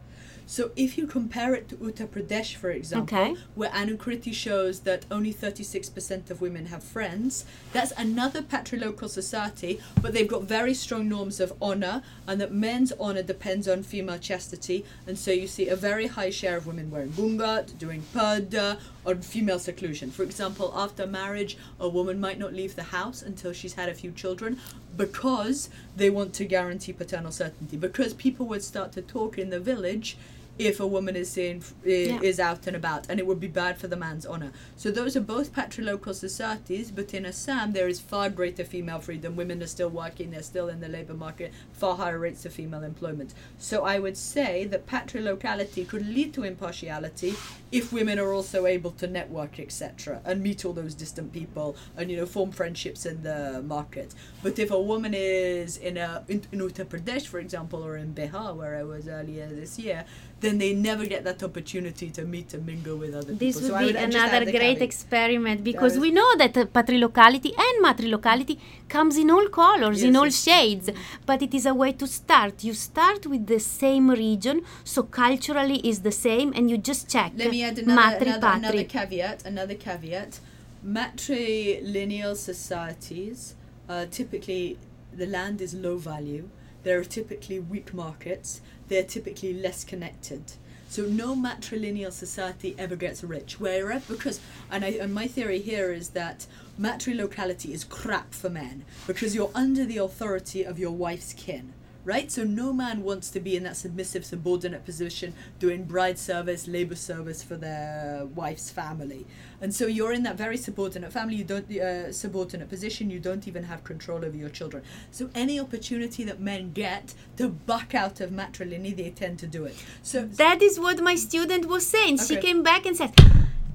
So 0.50 0.70
if 0.76 0.96
you 0.96 1.06
compare 1.06 1.52
it 1.52 1.68
to 1.68 1.76
Uttar 1.76 2.08
Pradesh, 2.08 2.54
for 2.54 2.70
example, 2.70 3.18
Okay. 3.18 3.36
where 3.54 3.68
Anukriti 3.68 4.32
shows 4.32 4.80
that 4.80 5.04
only 5.10 5.30
36% 5.30 6.30
of 6.30 6.40
women 6.40 6.66
have 6.66 6.82
friends, 6.82 7.44
that's 7.74 7.92
another 7.98 8.40
patrilocal 8.40 9.10
society, 9.10 9.78
but 10.00 10.14
they've 10.14 10.26
got 10.26 10.44
very 10.44 10.72
strong 10.72 11.06
norms 11.06 11.38
of 11.38 11.52
honor, 11.60 12.02
and 12.26 12.40
that 12.40 12.50
men's 12.50 12.92
honor 12.98 13.22
depends 13.22 13.68
on 13.68 13.82
female 13.82 14.18
chastity, 14.18 14.86
and 15.06 15.18
so 15.18 15.30
you 15.32 15.46
see 15.46 15.68
a 15.68 15.76
very 15.76 16.06
high 16.06 16.30
share 16.30 16.56
of 16.56 16.66
women 16.66 16.90
wearing 16.90 17.10
ghunghat, 17.10 17.76
doing 17.76 18.02
purdah, 18.14 18.78
or 19.04 19.16
female 19.16 19.58
seclusion. 19.58 20.10
For 20.10 20.22
example, 20.22 20.72
after 20.74 21.06
marriage, 21.06 21.58
a 21.78 21.90
woman 21.90 22.18
might 22.18 22.38
not 22.38 22.54
leave 22.54 22.74
the 22.74 22.84
house 22.84 23.20
until 23.20 23.52
she's 23.52 23.74
had 23.74 23.90
a 23.90 23.94
few 23.94 24.12
children 24.12 24.58
because 24.96 25.68
they 25.94 26.08
want 26.08 26.32
to 26.34 26.46
guarantee 26.46 26.94
paternal 26.94 27.32
certainty. 27.32 27.76
Because 27.76 28.14
people 28.14 28.46
would 28.46 28.64
start 28.64 28.92
to 28.92 29.02
talk 29.02 29.36
in 29.38 29.50
the 29.50 29.60
village 29.60 30.16
if 30.58 30.80
a 30.80 30.86
woman 30.86 31.16
is 31.16 31.30
seen 31.30 31.62
Yeah. 31.84 32.20
is 32.20 32.40
out 32.40 32.66
and 32.66 32.76
about, 32.76 33.06
and 33.08 33.18
it 33.20 33.26
would 33.26 33.40
be 33.40 33.46
bad 33.48 33.78
for 33.78 33.86
the 33.86 33.96
man's 33.96 34.26
honor. 34.26 34.52
So 34.76 34.90
those 34.90 35.16
are 35.16 35.20
both 35.20 35.52
patrilocal 35.54 36.14
societies, 36.14 36.90
but 36.90 37.14
in 37.14 37.24
Assam 37.24 37.72
there 37.72 37.88
is 37.88 38.00
far 38.00 38.28
greater 38.30 38.64
female 38.64 39.00
freedom. 39.00 39.36
Women 39.36 39.62
are 39.62 39.66
still 39.66 39.88
working; 39.90 40.30
they're 40.30 40.42
still 40.42 40.68
in 40.68 40.80
the 40.80 40.88
labor 40.88 41.14
market. 41.14 41.52
Far 41.72 41.96
higher 41.96 42.18
rates 42.18 42.44
of 42.44 42.52
female 42.52 42.82
employment. 42.82 43.34
So 43.58 43.84
I 43.84 43.98
would 43.98 44.16
say 44.16 44.64
that 44.66 44.86
patrilocality 44.86 45.86
could 45.86 46.06
lead 46.06 46.34
to 46.34 46.42
impartiality 46.44 47.34
if 47.70 47.92
women 47.92 48.18
are 48.18 48.32
also 48.32 48.66
able 48.66 48.90
to 48.92 49.06
network, 49.06 49.60
etc., 49.60 50.20
and 50.24 50.42
meet 50.42 50.64
all 50.64 50.72
those 50.72 50.94
distant 50.94 51.32
people 51.32 51.76
and 51.96 52.10
you 52.10 52.16
know 52.16 52.26
form 52.26 52.50
friendships 52.50 53.04
in 53.06 53.22
the 53.22 53.62
market. 53.62 54.14
But 54.42 54.58
if 54.58 54.70
a 54.70 54.80
woman 54.80 55.14
is 55.14 55.76
in 55.76 55.96
a 55.96 56.24
in, 56.28 56.42
in 56.52 56.60
Uttar 56.60 56.86
Pradesh, 56.86 57.26
for 57.26 57.38
example, 57.38 57.84
or 57.84 57.96
in 57.96 58.14
Bihar, 58.14 58.56
where 58.56 58.76
I 58.76 58.84
was 58.84 59.08
earlier 59.08 59.46
this 59.46 59.78
year, 59.78 60.04
then 60.40 60.58
they 60.58 60.72
never 60.72 61.04
get 61.06 61.24
that 61.24 61.42
opportunity 61.42 62.10
to 62.10 62.24
meet 62.24 62.54
and 62.54 62.64
mingle 62.64 62.96
with 62.96 63.14
other 63.14 63.34
This 63.34 63.56
people. 63.56 63.70
would 63.70 63.76
I 63.76 63.80
be 63.80 63.86
would 63.86 63.96
another 63.96 64.44
great 64.44 64.80
experiment 64.80 65.64
because 65.64 65.98
we 65.98 66.10
know 66.10 66.30
that 66.36 66.56
uh, 66.56 66.64
patrilocality 66.66 67.52
and 67.66 67.84
matrilocality 67.84 68.58
comes 68.88 69.16
in 69.16 69.30
all 69.30 69.48
colors, 69.48 70.02
in 70.02 70.14
all 70.16 70.26
yes. 70.26 70.42
shades, 70.42 70.90
but 71.26 71.42
it 71.42 71.52
is 71.54 71.66
a 71.66 71.74
way 71.74 71.92
to 71.92 72.06
start. 72.06 72.62
You 72.62 72.74
start 72.74 73.26
with 73.26 73.46
the 73.46 73.58
same 73.58 74.10
region, 74.10 74.62
so 74.84 75.02
culturally 75.02 75.78
is 75.90 76.00
the 76.00 76.12
same, 76.12 76.52
and 76.54 76.70
you 76.70 76.78
just 76.78 77.08
check. 77.10 77.32
Let 77.36 77.52
add 77.62 77.78
another, 77.78 78.24
another, 78.24 78.46
another 78.48 78.84
caveat. 78.84 79.44
Another 79.44 79.74
caveat. 79.74 80.40
Matrilineal 80.84 82.36
societies, 82.36 83.54
uh, 83.88 84.06
typically 84.10 84.78
the 85.12 85.26
land 85.26 85.60
is 85.60 85.74
low 85.74 85.96
value. 85.96 86.48
There 86.84 86.98
are 86.98 87.04
typically 87.04 87.58
weak 87.58 87.92
markets. 87.92 88.60
They're 88.88 89.02
typically 89.02 89.52
less 89.52 89.84
connected. 89.84 90.52
So 90.88 91.02
no 91.04 91.36
matrilineal 91.36 92.12
society 92.12 92.74
ever 92.78 92.96
gets 92.96 93.22
rich. 93.22 93.60
Whereas 93.60 94.04
because 94.04 94.40
and, 94.70 94.84
I, 94.84 94.88
and 94.88 95.12
my 95.12 95.26
theory 95.26 95.60
here 95.60 95.92
is 95.92 96.10
that 96.10 96.46
matrilocality 96.80 97.70
is 97.70 97.84
crap 97.84 98.32
for 98.32 98.48
men 98.48 98.84
because 99.06 99.34
you're 99.34 99.50
under 99.54 99.84
the 99.84 99.98
authority 99.98 100.62
of 100.62 100.78
your 100.78 100.92
wife's 100.92 101.32
kin 101.34 101.74
right? 102.08 102.32
So 102.32 102.42
no 102.42 102.72
man 102.72 103.02
wants 103.02 103.28
to 103.30 103.38
be 103.38 103.54
in 103.54 103.64
that 103.64 103.76
submissive, 103.76 104.24
subordinate 104.24 104.82
position 104.86 105.34
doing 105.58 105.84
bride 105.84 106.18
service, 106.18 106.66
labor 106.66 106.96
service 106.96 107.42
for 107.42 107.56
their 107.56 108.24
wife's 108.34 108.70
family. 108.70 109.26
And 109.60 109.74
so 109.74 109.86
you're 109.86 110.14
in 110.14 110.22
that 110.22 110.38
very 110.38 110.56
subordinate 110.56 111.12
family, 111.12 111.36
you 111.36 111.44
don't 111.44 111.70
uh, 111.70 112.10
subordinate 112.10 112.70
position, 112.70 113.10
you 113.10 113.20
don't 113.20 113.46
even 113.46 113.64
have 113.64 113.84
control 113.84 114.24
over 114.24 114.36
your 114.36 114.48
children. 114.48 114.82
So 115.10 115.28
any 115.34 115.60
opportunity 115.60 116.24
that 116.24 116.40
men 116.40 116.72
get 116.72 117.12
to 117.36 117.50
buck 117.50 117.94
out 117.94 118.22
of 118.22 118.30
matrilineal, 118.30 118.96
they 118.96 119.10
tend 119.10 119.38
to 119.40 119.46
do 119.46 119.66
it. 119.66 119.76
So 120.02 120.24
That 120.24 120.62
is 120.62 120.80
what 120.80 121.02
my 121.02 121.14
student 121.14 121.66
was 121.66 121.86
saying. 121.86 122.18
She 122.18 122.36
came 122.36 122.62
back 122.62 122.86
and 122.86 122.96
said, 122.96 123.12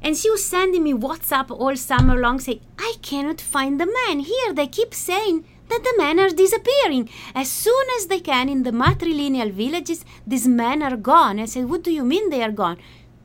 and 0.01 0.17
she 0.17 0.31
was 0.31 0.43
sending 0.43 0.83
me 0.83 0.93
WhatsApp 0.93 1.51
all 1.51 1.75
summer 1.75 2.19
long 2.19 2.39
saying, 2.39 2.61
I 2.79 2.95
cannot 3.03 3.39
find 3.39 3.79
the 3.79 3.85
man. 3.85 4.21
Here 4.21 4.51
they 4.53 4.67
keep 4.67 4.93
saying 4.95 5.45
that 5.73 5.83
the 5.83 5.95
men 5.97 6.19
are 6.19 6.29
disappearing. 6.29 7.09
As 7.33 7.49
soon 7.49 7.85
as 7.97 8.07
they 8.07 8.19
can 8.19 8.49
in 8.49 8.63
the 8.63 8.71
matrilineal 8.71 9.51
villages, 9.51 10.05
these 10.25 10.47
men 10.47 10.83
are 10.83 10.95
gone. 10.95 11.39
I 11.39 11.45
said, 11.45 11.69
What 11.69 11.83
do 11.83 11.91
you 11.91 12.03
mean 12.03 12.29
they 12.29 12.43
are 12.43 12.51
gone? 12.51 12.77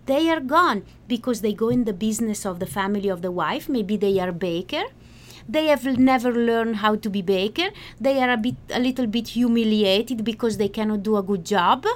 They 0.07 0.31
are 0.31 0.41
gone 0.41 0.85
because 1.07 1.43
they 1.43 1.53
go 1.53 1.69
in 1.69 1.85
the 1.85 1.93
business 1.93 2.47
of 2.47 2.61
the 2.61 2.67
family 2.67 3.09
of 3.09 3.21
the 3.21 3.31
wife. 3.31 3.69
Maybe 3.69 3.97
they 3.97 4.19
are 4.19 4.33
baker. 4.33 4.85
They 5.49 5.67
have 5.67 5.85
never 5.99 6.33
learned 6.33 6.77
how 6.77 6.97
to 6.97 7.11
be 7.11 7.23
baker. 7.23 7.69
They 8.01 8.23
are 8.23 8.31
a 8.31 8.37
bit, 8.37 8.57
a 8.71 8.81
little 8.81 9.07
bit 9.07 9.29
humiliated 9.29 10.25
because 10.25 10.57
they 10.57 10.69
cannot 10.69 11.03
do 11.03 11.17
a 11.17 11.23
good 11.23 11.45
job, 11.45 11.87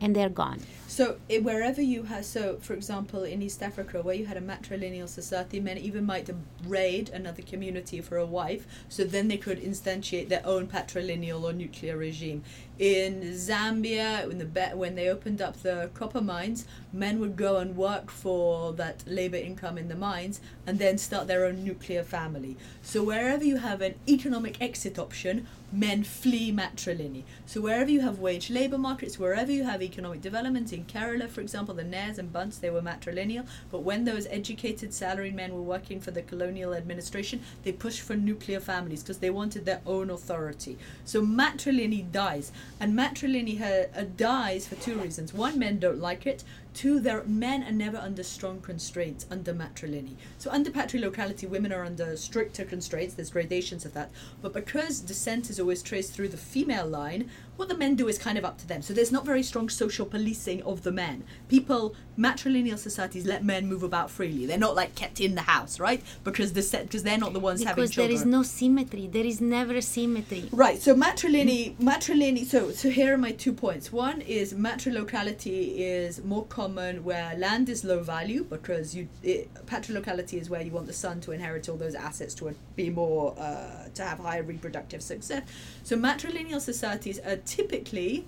and 0.00 0.14
they're 0.14 0.28
gone. 0.28 0.60
So 0.98 1.18
wherever 1.42 1.80
you 1.80 2.02
have, 2.02 2.24
so 2.24 2.56
for 2.60 2.74
example, 2.74 3.22
in 3.22 3.40
East 3.40 3.62
Africa, 3.62 4.02
where 4.02 4.16
you 4.16 4.26
had 4.26 4.36
a 4.36 4.40
matrilineal 4.40 5.08
society, 5.08 5.60
men 5.60 5.78
even 5.78 6.04
might 6.04 6.28
raid 6.66 7.08
another 7.10 7.40
community 7.40 8.00
for 8.00 8.16
a 8.16 8.26
wife, 8.26 8.66
so 8.88 9.04
then 9.04 9.28
they 9.28 9.36
could 9.36 9.62
instantiate 9.62 10.28
their 10.28 10.44
own 10.44 10.66
patrilineal 10.66 11.44
or 11.44 11.52
nuclear 11.52 11.96
regime. 11.96 12.42
In 12.78 13.22
Zambia, 13.32 14.30
in 14.30 14.38
the 14.38 14.44
be- 14.44 14.76
when 14.76 14.94
they 14.94 15.08
opened 15.08 15.42
up 15.42 15.62
the 15.62 15.90
copper 15.94 16.20
mines, 16.20 16.64
men 16.92 17.18
would 17.18 17.36
go 17.36 17.56
and 17.56 17.76
work 17.76 18.08
for 18.08 18.72
that 18.74 19.02
labor 19.04 19.36
income 19.36 19.76
in 19.76 19.88
the 19.88 19.96
mines, 19.96 20.40
and 20.64 20.78
then 20.78 20.96
start 20.96 21.26
their 21.26 21.44
own 21.44 21.64
nuclear 21.64 22.04
family. 22.04 22.56
So 22.80 23.02
wherever 23.02 23.42
you 23.42 23.56
have 23.56 23.80
an 23.80 23.96
economic 24.08 24.62
exit 24.62 24.96
option, 24.96 25.48
men 25.72 26.02
flee 26.02 26.50
matrilineal. 26.52 27.24
So 27.46 27.60
wherever 27.60 27.90
you 27.90 28.00
have 28.00 28.20
wage 28.20 28.48
labor 28.48 28.78
markets, 28.78 29.18
wherever 29.18 29.52
you 29.52 29.64
have 29.64 29.82
economic 29.82 30.22
development, 30.22 30.72
in 30.72 30.84
Kerala, 30.84 31.28
for 31.28 31.40
example, 31.40 31.74
the 31.74 31.84
Nairs 31.84 32.18
and 32.18 32.32
Bunts, 32.32 32.58
they 32.58 32.70
were 32.70 32.80
matrilineal. 32.80 33.46
But 33.70 33.82
when 33.82 34.04
those 34.04 34.26
educated 34.30 34.94
salaried 34.94 35.34
men 35.34 35.52
were 35.52 35.62
working 35.62 36.00
for 36.00 36.10
the 36.10 36.22
colonial 36.22 36.74
administration, 36.74 37.40
they 37.64 37.72
pushed 37.72 38.00
for 38.00 38.16
nuclear 38.16 38.60
families 38.60 39.02
because 39.02 39.18
they 39.18 39.30
wanted 39.30 39.64
their 39.64 39.82
own 39.84 40.10
authority. 40.10 40.78
So 41.04 41.22
matrilineal 41.22 42.10
dies. 42.12 42.52
And 42.80 42.96
matrilineal 42.96 43.88
uh, 43.96 44.04
dies 44.16 44.66
for 44.66 44.76
two 44.76 44.98
reasons. 44.98 45.34
One, 45.34 45.58
men 45.58 45.78
don't 45.78 45.98
like 45.98 46.26
it. 46.26 46.44
Two, 46.74 47.00
their 47.00 47.24
men 47.24 47.64
are 47.64 47.72
never 47.72 47.96
under 47.96 48.22
strong 48.22 48.60
constraints 48.60 49.26
under 49.30 49.52
matrilineal. 49.52 50.16
So 50.38 50.50
under 50.50 50.70
patrilocality, 50.70 51.48
women 51.48 51.72
are 51.72 51.84
under 51.84 52.16
stricter 52.16 52.64
constraints. 52.64 53.14
There's 53.14 53.30
gradations 53.30 53.84
of 53.84 53.94
that. 53.94 54.10
But 54.40 54.52
because 54.52 55.00
descent 55.00 55.50
is 55.50 55.58
always 55.58 55.82
traced 55.82 56.12
through 56.12 56.28
the 56.28 56.36
female 56.36 56.86
line, 56.86 57.30
what 57.56 57.68
the 57.68 57.76
men 57.76 57.96
do 57.96 58.06
is 58.06 58.18
kind 58.18 58.38
of 58.38 58.44
up 58.44 58.58
to 58.58 58.68
them. 58.68 58.82
So 58.82 58.94
there's 58.94 59.10
not 59.10 59.26
very 59.26 59.42
strong 59.42 59.68
social 59.68 60.06
policing 60.06 60.62
of 60.62 60.84
the 60.84 60.92
men. 60.92 61.24
People, 61.48 61.96
matrilineal 62.16 62.78
societies 62.78 63.26
let 63.26 63.44
men 63.44 63.66
move 63.66 63.82
about 63.82 64.10
freely. 64.10 64.46
They're 64.46 64.58
not 64.58 64.76
like 64.76 64.94
kept 64.94 65.20
in 65.20 65.34
the 65.34 65.42
house, 65.42 65.80
right? 65.80 66.02
Because 66.22 66.52
the 66.52 66.78
because 66.82 67.02
they're 67.02 67.18
not 67.18 67.32
the 67.32 67.40
ones 67.40 67.64
having 67.64 67.82
Because 67.82 67.96
there 67.96 68.06
children. 68.06 68.28
is 68.28 68.32
no 68.32 68.42
symmetry. 68.44 69.08
There 69.08 69.24
is 69.24 69.40
never 69.40 69.74
a 69.74 69.82
symmetry. 69.82 70.48
Right. 70.52 70.80
So 70.80 70.94
matrilineal, 70.94 71.74
matrilineal. 71.78 72.44
So 72.46 72.70
so 72.70 72.90
here 72.90 73.14
are 73.14 73.18
my 73.18 73.32
two 73.32 73.52
points. 73.52 73.92
One 73.92 74.20
is 74.20 74.54
matrilocality 74.54 75.78
is 75.78 76.22
more 76.22 76.44
common 76.58 77.04
where 77.04 77.36
land 77.36 77.68
is 77.68 77.84
low 77.84 78.00
value 78.02 78.42
because 78.56 78.86
you 78.96 79.06
it, 79.22 79.42
patrilocality 79.66 80.36
is 80.42 80.50
where 80.50 80.62
you 80.66 80.72
want 80.72 80.88
the 80.92 80.98
son 81.04 81.20
to 81.20 81.30
inherit 81.30 81.68
all 81.68 81.76
those 81.76 81.94
assets 81.94 82.34
to 82.34 82.52
be 82.74 82.90
more 82.90 83.26
uh, 83.38 83.88
to 83.94 84.02
have 84.02 84.18
higher 84.18 84.42
reproductive 84.42 85.00
success. 85.00 85.42
So 85.84 85.96
matrilineal 85.96 86.60
societies 86.60 87.20
are 87.20 87.36
typically 87.36 88.26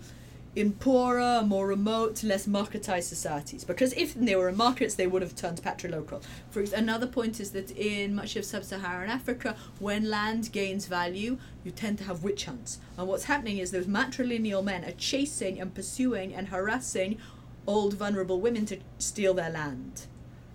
in 0.56 0.72
poorer, 0.72 1.42
more 1.44 1.66
remote, 1.66 2.22
less 2.24 2.46
marketized 2.46 3.08
societies. 3.16 3.62
Because 3.64 3.92
if 3.94 4.14
they 4.14 4.34
were 4.34 4.48
in 4.48 4.56
markets, 4.56 4.94
they 4.94 5.06
would 5.06 5.22
have 5.22 5.36
turned 5.36 5.62
patrilocal. 5.62 6.20
For 6.50 6.60
another 6.74 7.06
point 7.06 7.38
is 7.38 7.52
that 7.52 7.70
in 7.76 8.14
much 8.14 8.34
of 8.36 8.44
sub-Saharan 8.44 9.10
Africa, 9.10 9.56
when 9.78 10.10
land 10.10 10.50
gains 10.50 10.86
value, 10.86 11.38
you 11.64 11.70
tend 11.70 11.98
to 11.98 12.04
have 12.04 12.24
witch 12.24 12.46
hunts. 12.46 12.78
And 12.96 13.06
what's 13.06 13.24
happening 13.24 13.58
is 13.58 13.70
those 13.70 13.86
matrilineal 13.86 14.64
men 14.64 14.84
are 14.84 14.96
chasing 15.10 15.60
and 15.60 15.72
pursuing 15.72 16.34
and 16.34 16.48
harassing 16.48 17.18
old 17.66 17.94
vulnerable 17.94 18.40
women 18.40 18.66
to 18.66 18.78
steal 18.98 19.34
their 19.34 19.50
land. 19.50 20.06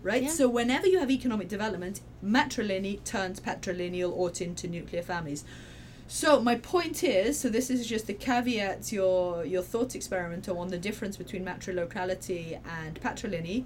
Right? 0.03 0.23
Yeah. 0.23 0.29
So 0.29 0.47
whenever 0.47 0.85
you 0.87 0.99
have 0.99 1.09
economic 1.09 1.47
development, 1.47 2.01
matrilineal 2.23 3.03
turns 3.03 3.39
patrilineal 3.39 4.11
or 4.11 4.31
into 4.39 4.67
nuclear 4.67 5.01
families. 5.01 5.43
So 6.07 6.39
my 6.39 6.55
point 6.55 7.03
is, 7.03 7.39
so 7.39 7.49
this 7.49 7.71
is 7.71 7.87
just 7.87 8.07
a 8.09 8.13
caveat 8.13 8.83
to 8.83 8.95
your 8.95 9.45
your 9.45 9.63
thought 9.63 9.95
experiment 9.95 10.47
on 10.47 10.67
the 10.67 10.77
difference 10.77 11.17
between 11.17 11.43
matrilocality 11.43 12.59
and 12.83 13.01
patrilineal. 13.01 13.63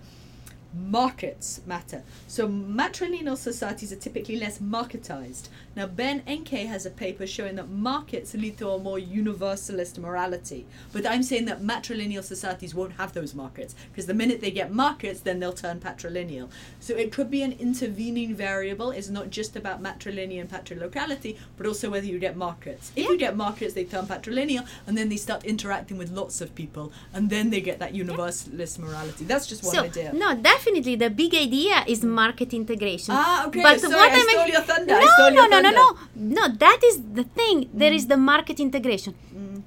Markets 0.74 1.62
matter. 1.66 2.04
So 2.28 2.48
matrilineal 2.48 3.38
societies 3.38 3.92
are 3.92 3.96
typically 3.96 4.36
less 4.36 4.60
marketized. 4.60 5.50
Now 5.76 5.88
Ben 5.88 6.22
Enke 6.28 6.68
has 6.68 6.86
a 6.86 6.92
paper 6.92 7.26
showing 7.26 7.56
that 7.56 7.70
markets 7.70 8.34
lead 8.36 8.58
to 8.60 8.70
a 8.70 8.78
more 8.78 9.00
universalist 9.00 9.98
morality. 9.98 10.66
But 10.94 11.08
I'm 11.08 11.24
saying 11.24 11.46
that 11.46 11.62
matrilineal 11.64 12.24
societies 12.24 12.76
won't 12.76 12.94
have 12.94 13.14
those 13.14 13.34
markets 13.34 13.74
because 13.92 14.06
the 14.06 14.14
minute 14.14 14.42
they 14.42 14.52
get 14.52 14.72
markets, 14.72 15.22
then 15.22 15.40
they'll 15.40 15.54
turn 15.54 15.80
patrilineal. 15.80 16.50
So 16.80 16.96
it 16.96 17.12
could 17.12 17.32
be 17.32 17.42
an 17.42 17.54
intervening 17.54 18.36
variable. 18.36 18.92
It's 18.92 19.10
not 19.10 19.32
just 19.32 19.56
about 19.56 19.82
matrilineal 19.82 20.42
and 20.42 20.50
patrilocality, 20.52 21.38
but 21.58 21.66
also 21.66 21.90
whether 21.90 22.06
you 22.06 22.20
get 22.20 22.38
markets. 22.38 22.92
If 22.96 23.06
Yeah. 23.06 23.10
you 23.12 23.18
get 23.18 23.36
markets, 23.36 23.74
they 23.74 23.86
turn 23.86 24.06
patrilineal, 24.06 24.66
and 24.86 24.98
then 24.98 25.10
they 25.10 25.18
start 25.18 25.46
interacting 25.46 25.98
with 25.98 26.12
lots 26.12 26.42
of 26.42 26.54
people, 26.54 26.92
and 27.14 27.30
then 27.32 27.50
they 27.50 27.62
get 27.62 27.80
that 27.80 27.96
universalist 27.96 28.78
morality. 28.80 29.26
That's 29.26 29.48
just 29.48 29.64
one 29.64 29.74
so 29.76 29.84
idea. 29.84 30.14
no, 30.14 30.36
definitely 30.60 30.96
the 30.96 31.10
big 31.10 31.34
idea 31.36 31.84
is 31.88 32.04
market 32.04 32.54
integration. 32.54 33.14
Ah, 33.18 33.48
okay. 33.48 33.62
But 33.62 33.80
sorry, 33.80 33.94
what 33.94 34.12
I 34.12 34.20
stole 34.20 34.48
your 34.48 34.62
thunder. 34.62 34.94
No, 34.94 35.08
stole 35.08 35.32
no, 35.32 35.42
your 35.42 35.50
no, 35.50 35.60
no, 35.62 35.72
thunder. 35.72 36.32
no, 36.38 36.48
no. 36.48 36.56
That 36.66 36.80
is 36.84 37.02
the 37.14 37.24
thing. 37.24 37.70
There 37.74 37.94
is 37.94 38.08
the 38.08 38.18
market 38.18 38.60
integration. 38.60 39.16
Mm. 39.34 39.64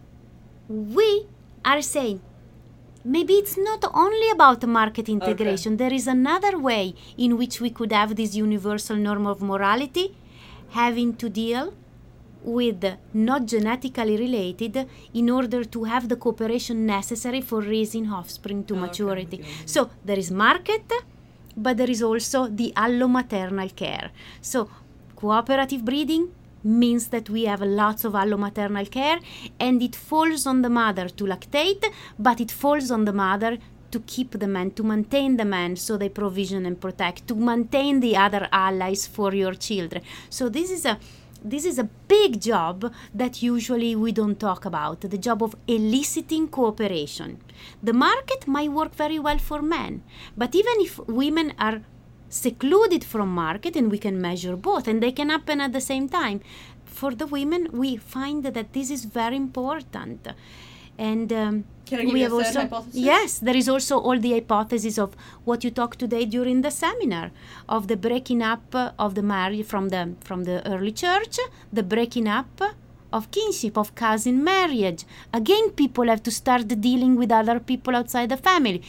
We 0.68 1.26
are 1.64 1.82
saying 1.82 2.20
maybe 3.04 3.34
it's 3.34 3.56
not 3.56 3.84
only 3.92 4.30
about 4.30 4.66
market 4.66 5.08
integration. 5.08 5.76
There 5.76 5.92
is 5.92 6.06
another 6.06 6.58
way 6.58 6.94
in 7.16 7.36
which 7.36 7.60
we 7.60 7.70
could 7.70 7.92
have 7.92 8.16
this 8.16 8.34
universal 8.34 8.96
norm 8.96 9.26
of 9.26 9.42
morality, 9.42 10.14
having 10.70 11.14
to 11.16 11.28
deal 11.28 11.74
with 12.44 12.84
not 13.14 13.46
genetically 13.46 14.16
related 14.16 14.88
in 15.14 15.30
order 15.30 15.64
to 15.64 15.84
have 15.84 16.08
the 16.08 16.16
cooperation 16.16 16.86
necessary 16.86 17.40
for 17.40 17.60
raising 17.60 18.10
offspring 18.10 18.64
to 18.64 18.74
ah, 18.74 18.78
Okay, 18.78 18.86
maturity. 18.86 19.36
okay, 19.40 19.48
okay. 19.48 19.66
So 19.66 19.90
there 20.04 20.18
is 20.18 20.30
market, 20.30 20.90
but 21.56 21.76
there 21.76 21.90
is 21.90 22.02
also 22.02 22.48
the 22.48 22.72
allomaternal 22.76 23.74
care. 23.76 24.10
So 24.40 24.68
cooperative 25.16 25.84
breeding 25.84 26.30
means 26.64 27.08
that 27.08 27.28
we 27.28 27.44
have 27.44 27.60
lots 27.60 28.04
of 28.04 28.12
allomaternal 28.12 28.88
care 28.90 29.18
and 29.58 29.82
it 29.82 29.96
falls 29.96 30.46
on 30.46 30.62
the 30.62 30.70
mother 30.70 31.08
to 31.08 31.24
lactate, 31.24 31.84
but 32.18 32.40
it 32.40 32.50
falls 32.50 32.90
on 32.90 33.04
the 33.04 33.12
mother 33.12 33.58
to 33.90 34.00
keep 34.00 34.30
the 34.38 34.46
man, 34.46 34.70
to 34.70 34.82
maintain 34.82 35.36
the 35.36 35.44
man 35.44 35.76
so 35.76 35.96
they 35.98 36.08
provision 36.08 36.64
and 36.64 36.80
protect, 36.80 37.28
to 37.28 37.34
maintain 37.34 38.00
the 38.00 38.16
other 38.16 38.48
allies 38.50 39.06
for 39.06 39.34
your 39.34 39.54
children. 39.54 40.02
So 40.30 40.48
this 40.48 40.70
is 40.70 40.86
a 40.86 40.98
this 41.44 41.64
is 41.64 41.78
a 41.78 41.88
big 42.08 42.40
job 42.40 42.92
that 43.14 43.42
usually 43.42 43.94
we 43.96 44.12
don't 44.12 44.38
talk 44.38 44.64
about 44.64 45.00
the 45.00 45.18
job 45.18 45.42
of 45.42 45.56
eliciting 45.66 46.48
cooperation. 46.48 47.38
The 47.82 47.92
market 47.92 48.46
might 48.46 48.70
work 48.70 48.94
very 48.94 49.18
well 49.18 49.38
for 49.38 49.62
men, 49.62 50.02
but 50.36 50.54
even 50.54 50.74
if 50.78 50.98
women 51.08 51.54
are 51.58 51.82
secluded 52.28 53.04
from 53.04 53.28
market 53.28 53.76
and 53.76 53.90
we 53.90 53.98
can 53.98 54.20
measure 54.20 54.56
both 54.56 54.88
and 54.88 55.02
they 55.02 55.12
can 55.12 55.28
happen 55.28 55.60
at 55.60 55.72
the 55.72 55.80
same 55.80 56.08
time 56.08 56.40
for 56.84 57.14
the 57.14 57.26
women 57.26 57.68
we 57.72 57.96
find 57.96 58.42
that 58.44 58.72
this 58.72 58.90
is 58.90 59.04
very 59.04 59.36
important 59.36 60.28
and 61.10 61.32
um, 61.42 61.54
Can 61.88 62.00
I 62.00 62.04
give 62.04 62.14
we 62.16 62.20
have 62.26 62.34
also 62.38 62.60
hypothesis? 62.60 63.00
yes 63.10 63.30
there 63.46 63.58
is 63.62 63.68
also 63.74 63.94
all 64.06 64.18
the 64.26 64.32
hypothesis 64.38 64.96
of 65.04 65.16
what 65.48 65.64
you 65.64 65.70
talked 65.80 65.98
today 66.04 66.24
during 66.36 66.58
the 66.66 66.70
seminar 66.82 67.26
of 67.76 67.88
the 67.90 67.96
breaking 68.06 68.42
up 68.52 68.74
of 69.06 69.10
the 69.18 69.24
marriage 69.34 69.66
from 69.72 69.88
the 69.94 70.02
from 70.28 70.44
the 70.48 70.56
early 70.72 70.92
church 71.04 71.36
the 71.78 71.84
breaking 71.94 72.28
up 72.38 72.62
of 73.16 73.30
kinship 73.30 73.76
of 73.76 73.94
cousin 73.94 74.36
marriage. 74.42 75.04
Again 75.40 75.66
people 75.80 76.06
have 76.12 76.22
to 76.28 76.30
start 76.30 76.66
dealing 76.88 77.14
with 77.20 77.30
other 77.40 77.58
people 77.60 77.94
outside 77.98 78.28
the 78.30 78.38
family. 78.48 78.80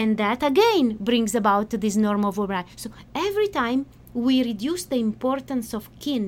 And 0.00 0.16
that 0.22 0.40
again 0.50 0.86
brings 1.08 1.34
about 1.34 1.70
this 1.84 1.96
norm 2.04 2.24
of 2.28 2.38
morality 2.38 2.70
so 2.82 2.90
every 3.26 3.48
time 3.48 3.80
we 4.14 4.34
reduce 4.50 4.84
the 4.92 5.00
importance 5.08 5.68
of 5.78 5.90
kin 6.04 6.26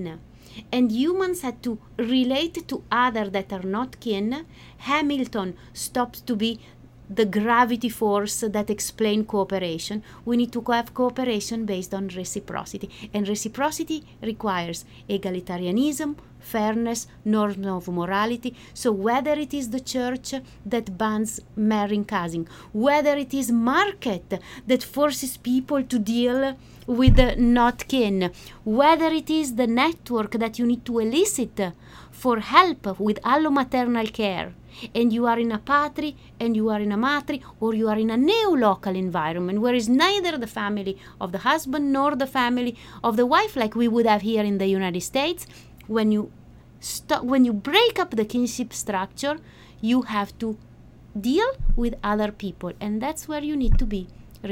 and 0.72 0.90
humans 0.90 1.42
had 1.42 1.62
to 1.62 1.78
relate 1.96 2.66
to 2.68 2.82
other 2.90 3.28
that 3.30 3.52
are 3.52 3.62
not 3.62 4.00
kin, 4.00 4.46
Hamilton 4.78 5.56
stops 5.72 6.20
to 6.22 6.36
be 6.36 6.60
the 7.08 7.26
gravity 7.26 7.88
force 7.88 8.40
that 8.40 8.70
explain 8.70 9.24
cooperation. 9.24 10.02
We 10.24 10.36
need 10.36 10.52
to 10.52 10.62
have 10.68 10.94
cooperation 10.94 11.66
based 11.66 11.92
on 11.92 12.08
reciprocity, 12.08 12.88
and 13.12 13.26
reciprocity 13.26 14.04
requires 14.22 14.84
egalitarianism, 15.08 16.16
fairness, 16.40 17.06
norms 17.24 17.66
of 17.66 17.88
morality. 17.88 18.56
So 18.74 18.92
whether 18.92 19.32
it 19.32 19.54
is 19.54 19.70
the 19.70 19.80
church 19.80 20.34
that 20.66 20.98
bans 20.98 21.40
marrying 21.56 22.04
cousin, 22.04 22.48
whether 22.72 23.16
it 23.16 23.32
is 23.32 23.52
market 23.52 24.40
that 24.66 24.82
forces 24.82 25.36
people 25.36 25.82
to 25.84 25.98
deal 25.98 26.56
with 26.86 27.38
not 27.38 27.86
kin, 27.88 28.30
whether 28.64 29.06
it 29.06 29.30
is 29.30 29.54
the 29.54 29.66
network 29.66 30.32
that 30.32 30.58
you 30.58 30.66
need 30.66 30.84
to 30.86 30.98
elicit 30.98 31.60
for 32.10 32.40
help 32.40 32.98
with 32.98 33.22
allomaternal 33.22 34.12
care, 34.12 34.52
and 34.94 35.12
you 35.12 35.26
are 35.26 35.38
in 35.38 35.52
a 35.52 35.58
patri 35.58 36.16
and 36.38 36.56
you 36.56 36.68
are 36.68 36.80
in 36.80 36.92
a 36.92 36.96
matri 36.96 37.42
or 37.60 37.74
you 37.74 37.88
are 37.88 37.98
in 37.98 38.10
a 38.10 38.16
new 38.16 38.56
local 38.56 38.94
environment 38.94 39.60
where 39.60 39.74
is 39.74 39.88
neither 39.88 40.38
the 40.38 40.46
family 40.46 40.96
of 41.20 41.32
the 41.32 41.38
husband 41.38 41.92
nor 41.92 42.14
the 42.16 42.26
family 42.26 42.76
of 43.02 43.16
the 43.16 43.26
wife 43.26 43.56
like 43.56 43.74
we 43.74 43.88
would 43.88 44.06
have 44.06 44.22
here 44.22 44.44
in 44.44 44.58
the 44.58 44.66
United 44.66 45.00
States 45.00 45.46
when 45.96 46.08
you 46.16 46.22
stop 46.92 47.22
when 47.32 47.44
you 47.48 47.52
break 47.70 47.94
up 48.02 48.10
the 48.20 48.26
kinship 48.32 48.70
structure 48.82 49.36
you 49.90 49.98
have 50.16 50.30
to 50.42 50.48
deal 51.28 51.50
with 51.82 51.94
other 52.12 52.30
people 52.44 52.72
and 52.80 53.02
that's 53.04 53.22
where 53.30 53.44
you 53.50 53.56
need 53.64 53.74
to 53.82 53.86
be 53.94 54.02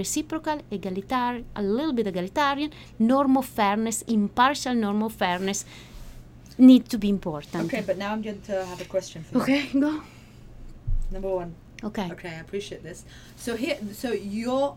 reciprocal 0.01 0.59
egalitarian 0.79 1.45
a 1.63 1.63
little 1.77 1.95
bit 1.99 2.07
egalitarian 2.13 2.73
norm 3.13 3.37
of 3.43 3.47
fairness 3.61 4.03
impartial 4.19 4.75
norm 4.85 5.03
of 5.09 5.13
fairness 5.25 5.65
need 6.71 6.85
to 6.95 6.99
be 6.99 7.09
important 7.09 7.65
Okay, 7.67 7.83
but 7.87 7.97
now 8.03 8.11
I'm 8.13 8.23
going 8.29 8.41
to 8.51 8.57
have 8.71 8.81
a 8.81 8.89
question 8.97 9.23
for 9.25 9.37
you. 9.39 9.43
okay 9.43 9.63
go 9.87 9.93
Number 11.17 11.31
one. 11.43 11.55
okay 11.91 12.09
Okay, 12.15 12.29
I 12.37 12.41
appreciate 12.47 12.83
this. 12.83 13.05
So 13.37 13.51
here, 13.57 13.79
so 13.93 14.09
your 14.13 14.77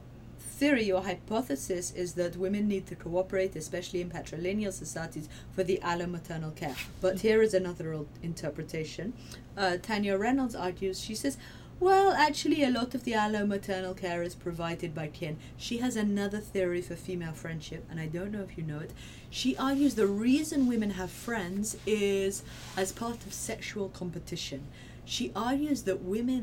theory, 0.61 0.91
or 0.91 1.01
hypothesis 1.01 1.91
is 2.03 2.13
that 2.13 2.37
women 2.37 2.67
need 2.67 2.85
to 2.85 2.95
cooperate, 2.95 3.55
especially 3.55 3.99
in 3.99 4.11
patrilineal 4.11 4.71
societies, 4.71 5.27
for 5.55 5.63
the 5.63 5.81
allo-maternal 5.81 6.51
care. 6.51 6.75
But 7.01 7.21
here 7.21 7.41
is 7.41 7.55
another 7.55 7.87
interpretation. 8.21 9.13
Uh, 9.57 9.77
Tania 9.81 10.17
Reynolds 10.19 10.55
argues. 10.55 11.01
She 11.01 11.15
says. 11.15 11.37
Well, 11.79 12.11
actually, 12.11 12.63
a 12.63 12.69
lot 12.69 12.93
of 12.93 13.05
the 13.05 13.15
allo 13.15 13.43
maternal 13.43 13.95
care 13.95 14.21
is 14.21 14.35
provided 14.35 14.93
by 14.93 15.07
kin. 15.07 15.37
She 15.57 15.79
has 15.79 15.95
another 15.95 16.37
theory 16.37 16.83
for 16.83 16.95
female 16.95 17.33
friendship, 17.33 17.83
and 17.89 17.99
I 17.99 18.05
don't 18.05 18.31
know 18.31 18.43
if 18.43 18.55
you 18.55 18.63
know 18.63 18.81
it. 18.87 18.91
She 19.31 19.57
argues 19.57 19.95
the 19.95 20.05
reason 20.05 20.67
women 20.67 20.91
have 20.91 21.09
friends 21.09 21.75
is 21.87 22.43
as 22.77 22.91
part 22.91 23.25
of 23.25 23.33
sexual 23.33 23.89
competition. 23.89 24.67
She 25.05 25.31
argues 25.35 25.81
that 25.87 26.03
women 26.03 26.41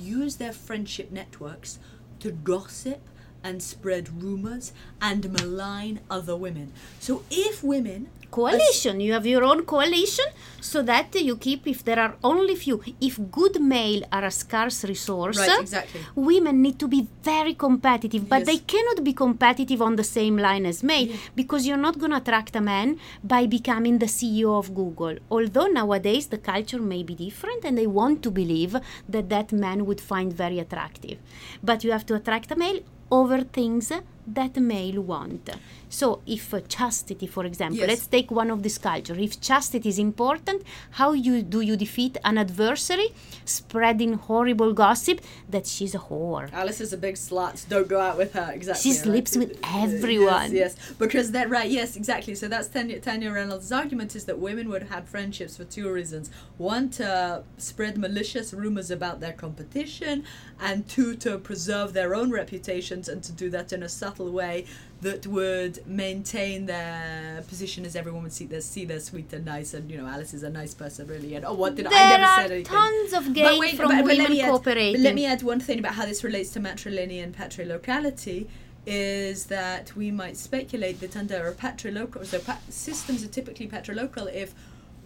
use 0.00 0.36
their 0.36 0.52
friendship 0.52 1.10
networks 1.10 1.80
to 2.20 2.30
gossip 2.30 3.00
and 3.44 3.62
spread 3.62 4.04
rumors 4.22 4.72
and 5.00 5.30
malign 5.36 6.00
other 6.10 6.36
women. 6.36 6.72
So 6.98 7.22
if 7.30 7.62
women 7.62 8.08
coalition 8.30 8.98
you 9.00 9.12
have 9.12 9.26
your 9.32 9.44
own 9.44 9.60
coalition 9.64 10.24
so 10.60 10.82
that 10.82 11.14
you 11.28 11.36
keep 11.36 11.68
if 11.72 11.84
there 11.88 12.00
are 12.04 12.14
only 12.30 12.56
few 12.56 12.76
if 13.00 13.14
good 13.30 13.60
male 13.62 14.02
are 14.10 14.24
a 14.24 14.30
scarce 14.30 14.78
resource 14.92 15.38
Right, 15.38 15.60
exactly. 15.60 16.00
women 16.16 16.60
need 16.60 16.76
to 16.80 16.88
be 16.88 17.06
very 17.22 17.54
competitive 17.54 18.28
but 18.28 18.40
Yes. 18.40 18.46
they 18.48 18.58
cannot 18.72 19.04
be 19.04 19.12
competitive 19.12 19.80
on 19.80 19.94
the 19.94 20.02
same 20.18 20.36
line 20.36 20.66
as 20.66 20.82
male 20.82 21.08
because 21.36 21.64
you're 21.66 21.84
not 21.88 21.98
going 22.00 22.10
to 22.10 22.16
attract 22.16 22.56
a 22.56 22.60
man 22.60 22.98
by 23.22 23.46
becoming 23.46 23.98
the 23.98 24.06
ceo 24.16 24.58
of 24.58 24.74
google 24.74 25.14
although 25.30 25.68
nowadays 25.80 26.26
the 26.34 26.38
culture 26.52 26.82
may 26.94 27.02
be 27.04 27.14
different 27.14 27.64
and 27.64 27.78
they 27.78 27.86
want 27.86 28.20
to 28.24 28.32
believe 28.32 28.74
that 29.08 29.28
that 29.28 29.52
man 29.52 29.86
would 29.86 30.00
find 30.00 30.32
very 30.32 30.58
attractive 30.58 31.18
but 31.62 31.84
you 31.84 31.92
have 31.92 32.04
to 32.10 32.14
attract 32.16 32.50
a 32.50 32.56
male 32.56 32.80
over 33.18 33.40
things 33.58 33.92
that 34.26 34.56
male 34.56 35.00
want 35.02 35.50
so 35.88 36.20
if 36.26 36.52
uh, 36.54 36.60
chastity 36.62 37.26
for 37.26 37.44
example 37.44 37.78
Yes. 37.78 37.88
let's 37.88 38.06
take 38.06 38.30
one 38.30 38.50
of 38.50 38.62
this 38.62 38.78
culture 38.78 39.14
if 39.18 39.40
chastity 39.40 39.88
is 39.88 39.98
important 39.98 40.62
how 40.92 41.12
you 41.12 41.42
do 41.42 41.60
you 41.60 41.76
defeat 41.76 42.16
an 42.24 42.38
adversary 42.38 43.08
spreading 43.44 44.14
horrible 44.14 44.72
gossip 44.72 45.20
that 45.48 45.66
she's 45.66 45.94
a 45.94 45.98
whore 45.98 46.52
Alice 46.52 46.80
is 46.80 46.92
a 46.92 46.96
big 46.96 47.16
slut. 47.16 47.68
Don't 47.68 47.88
go 47.88 48.00
out 48.00 48.16
with 48.16 48.32
her. 48.32 48.50
Exactly. 48.52 48.82
She 48.82 48.92
sleeps 48.96 49.36
with 49.36 49.58
everyone. 49.64 50.52
Yes, 50.52 50.76
yes. 50.76 50.92
Because 50.98 51.32
that 51.32 51.50
right. 51.50 51.70
Yes, 51.70 51.96
exactly. 51.96 52.34
So 52.34 52.48
that's 52.48 52.68
Tania, 52.68 53.00
Tania 53.00 53.32
Reynolds' 53.32 53.72
argument 53.72 54.14
is 54.14 54.24
that 54.26 54.38
women 54.38 54.68
would 54.68 54.84
have 54.84 55.08
friendships 55.08 55.56
for 55.56 55.64
two 55.64 55.90
reasons: 55.90 56.30
one 56.58 56.88
to 56.90 57.42
spread 57.58 57.98
malicious 57.98 58.52
rumors 58.54 58.90
about 58.90 59.20
their 59.20 59.32
competition, 59.32 60.24
and 60.60 60.88
two 60.88 61.14
to 61.16 61.38
preserve 61.38 61.92
their 61.92 62.14
own 62.14 62.30
reputations 62.30 63.08
and 63.08 63.22
to 63.24 63.32
do 63.32 63.50
that 63.50 63.72
in 63.72 63.82
a 63.82 63.88
subtle 63.88 64.13
way 64.22 64.64
that 65.02 65.26
would 65.26 65.86
maintain 65.86 66.66
their 66.66 67.42
position 67.48 67.84
as 67.84 67.94
everyone 67.96 68.22
would 68.22 68.32
see 68.32 68.46
they're 68.46 68.60
see 68.60 68.84
they're 68.84 69.00
sweet 69.00 69.32
and 69.32 69.44
nice 69.44 69.74
and 69.74 69.90
you 69.90 69.98
know 69.98 70.06
Alice 70.06 70.32
is 70.32 70.42
a 70.42 70.50
nice 70.50 70.72
person 70.72 71.06
really 71.08 71.34
and 71.34 71.44
oh 71.44 71.52
what 71.54 71.74
did 71.74 71.86
I 71.86 71.90
there 71.90 72.08
never 72.18 72.22
are 72.24 72.36
said 72.42 72.50
anything. 72.52 72.72
tons 72.76 73.12
of 73.12 73.24
But 73.26 73.34
gain 73.34 73.58
wait, 73.60 73.76
from 73.76 73.88
but- 73.88 73.96
but 73.98 74.06
let 74.06 74.16
women 74.18 74.30
me 74.32 74.40
add- 74.40 74.48
cooperating 74.50 74.92
But 74.94 75.00
let 75.00 75.14
me 75.14 75.26
add 75.26 75.42
one 75.42 75.60
thing 75.60 75.78
about 75.78 75.94
how 75.94 76.06
this 76.06 76.22
relates 76.24 76.50
to 76.50 76.60
matrilineal 76.60 77.22
and 77.24 77.36
patrilocality 77.36 78.46
is 78.86 79.46
that 79.46 79.96
we 79.96 80.10
might 80.10 80.36
speculate 80.36 81.00
that 81.00 81.16
under 81.16 81.46
a 81.48 81.54
patrilocal, 81.54 82.24
so 82.26 82.38
pa- 82.38 82.58
systems 82.68 83.24
are 83.24 83.28
typically 83.28 83.66
patrilocal 83.66 84.30
if 84.32 84.54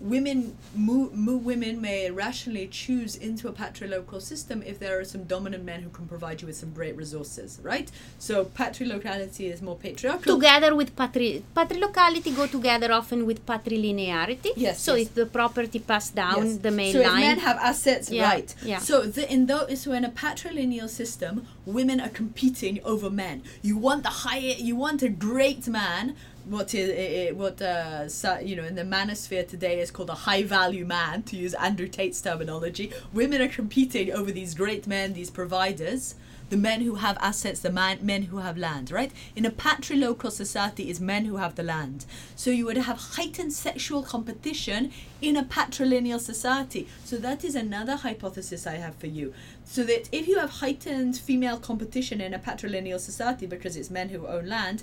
women 0.00 0.56
mo- 0.76 1.10
mo- 1.12 1.36
women 1.36 1.80
may 1.80 2.10
rationally 2.10 2.68
choose 2.68 3.16
into 3.16 3.48
a 3.48 3.52
patrilocal 3.52 4.20
system 4.22 4.62
if 4.62 4.78
there 4.78 4.98
are 5.00 5.04
some 5.04 5.24
dominant 5.24 5.64
men 5.64 5.82
who 5.82 5.90
can 5.90 6.06
provide 6.06 6.40
you 6.40 6.46
with 6.46 6.56
some 6.56 6.70
great 6.72 6.96
resources 6.96 7.58
right 7.62 7.90
so 8.18 8.44
patrilocality 8.44 9.52
is 9.52 9.60
more 9.60 9.76
patriarchal 9.76 10.36
together 10.36 10.74
with 10.76 10.94
patri 10.94 11.42
patrilocality 11.56 12.34
go 12.36 12.46
together 12.46 12.92
often 12.92 13.26
with 13.26 13.44
patrilinearity 13.44 14.50
Yes, 14.56 14.80
so 14.80 14.94
yes. 14.94 15.08
if 15.08 15.14
the 15.14 15.26
property 15.26 15.78
passed 15.80 16.14
down 16.14 16.46
Yes. 16.46 16.56
the 16.58 16.70
main 16.70 16.92
so 16.92 17.00
line 17.00 17.16
if 17.22 17.28
men 17.28 17.38
have 17.40 17.56
assets, 17.58 18.10
Yeah, 18.10 18.28
right? 18.30 18.54
yeah. 18.62 18.78
So 18.78 19.02
the, 19.02 19.30
in 19.32 19.46
though 19.46 19.66
so 19.74 19.92
in 19.92 20.04
a 20.04 20.10
patrilineal 20.10 20.88
system, 20.88 21.46
women 21.66 22.00
are 22.00 22.08
competing 22.08 22.80
over 22.84 23.10
men. 23.10 23.42
You 23.62 23.76
want 23.76 24.02
the 24.02 24.14
higher, 24.26 24.54
you 24.68 24.74
want 24.76 25.02
a 25.02 25.08
great 25.08 25.66
man. 25.68 26.16
What 26.48 26.72
is 26.72 26.88
eh, 26.88 27.28
eh, 27.28 27.30
what 27.32 27.60
uh, 27.60 28.08
you 28.42 28.56
know 28.56 28.64
in 28.64 28.74
the 28.74 28.82
manosphere 28.82 29.46
today 29.46 29.80
is 29.80 29.90
called 29.90 30.08
a 30.08 30.14
high 30.14 30.44
value 30.44 30.86
man, 30.86 31.22
to 31.24 31.36
use 31.36 31.52
Andrew 31.52 31.88
Tate's 31.88 32.22
terminology. 32.22 32.90
Women 33.12 33.42
are 33.42 33.48
competing 33.48 34.10
over 34.12 34.32
these 34.32 34.54
great 34.54 34.86
men, 34.86 35.12
these 35.12 35.28
providers. 35.28 36.14
The 36.48 36.56
men 36.56 36.80
who 36.80 36.94
have 36.94 37.18
assets, 37.20 37.60
the 37.60 37.70
man, 37.70 37.98
men 38.00 38.22
who 38.22 38.38
have 38.38 38.56
land, 38.56 38.90
right? 38.90 39.12
In 39.36 39.44
a 39.44 39.50
patrilocal 39.50 40.32
society, 40.32 40.88
is 40.88 40.98
men 40.98 41.26
who 41.26 41.36
have 41.36 41.56
the 41.56 41.62
land. 41.62 42.06
So 42.36 42.50
you 42.50 42.64
would 42.64 42.78
have 42.78 42.96
heightened 43.16 43.52
sexual 43.52 44.02
competition 44.02 44.90
in 45.20 45.36
a 45.36 45.44
patrilineal 45.44 46.18
society. 46.18 46.88
So 47.04 47.18
that 47.18 47.44
is 47.44 47.54
another 47.54 47.96
hypothesis 47.96 48.66
I 48.66 48.76
have 48.76 48.94
for 48.94 49.08
you. 49.08 49.34
So 49.66 49.84
that 49.84 50.08
if 50.10 50.26
you 50.26 50.38
have 50.38 50.48
heightened 50.48 51.18
female 51.18 51.58
competition 51.58 52.22
in 52.22 52.32
a 52.32 52.38
patrilineal 52.38 52.98
society 52.98 53.44
because 53.44 53.76
it's 53.76 53.90
men 53.90 54.08
who 54.08 54.26
own 54.26 54.46
land, 54.46 54.82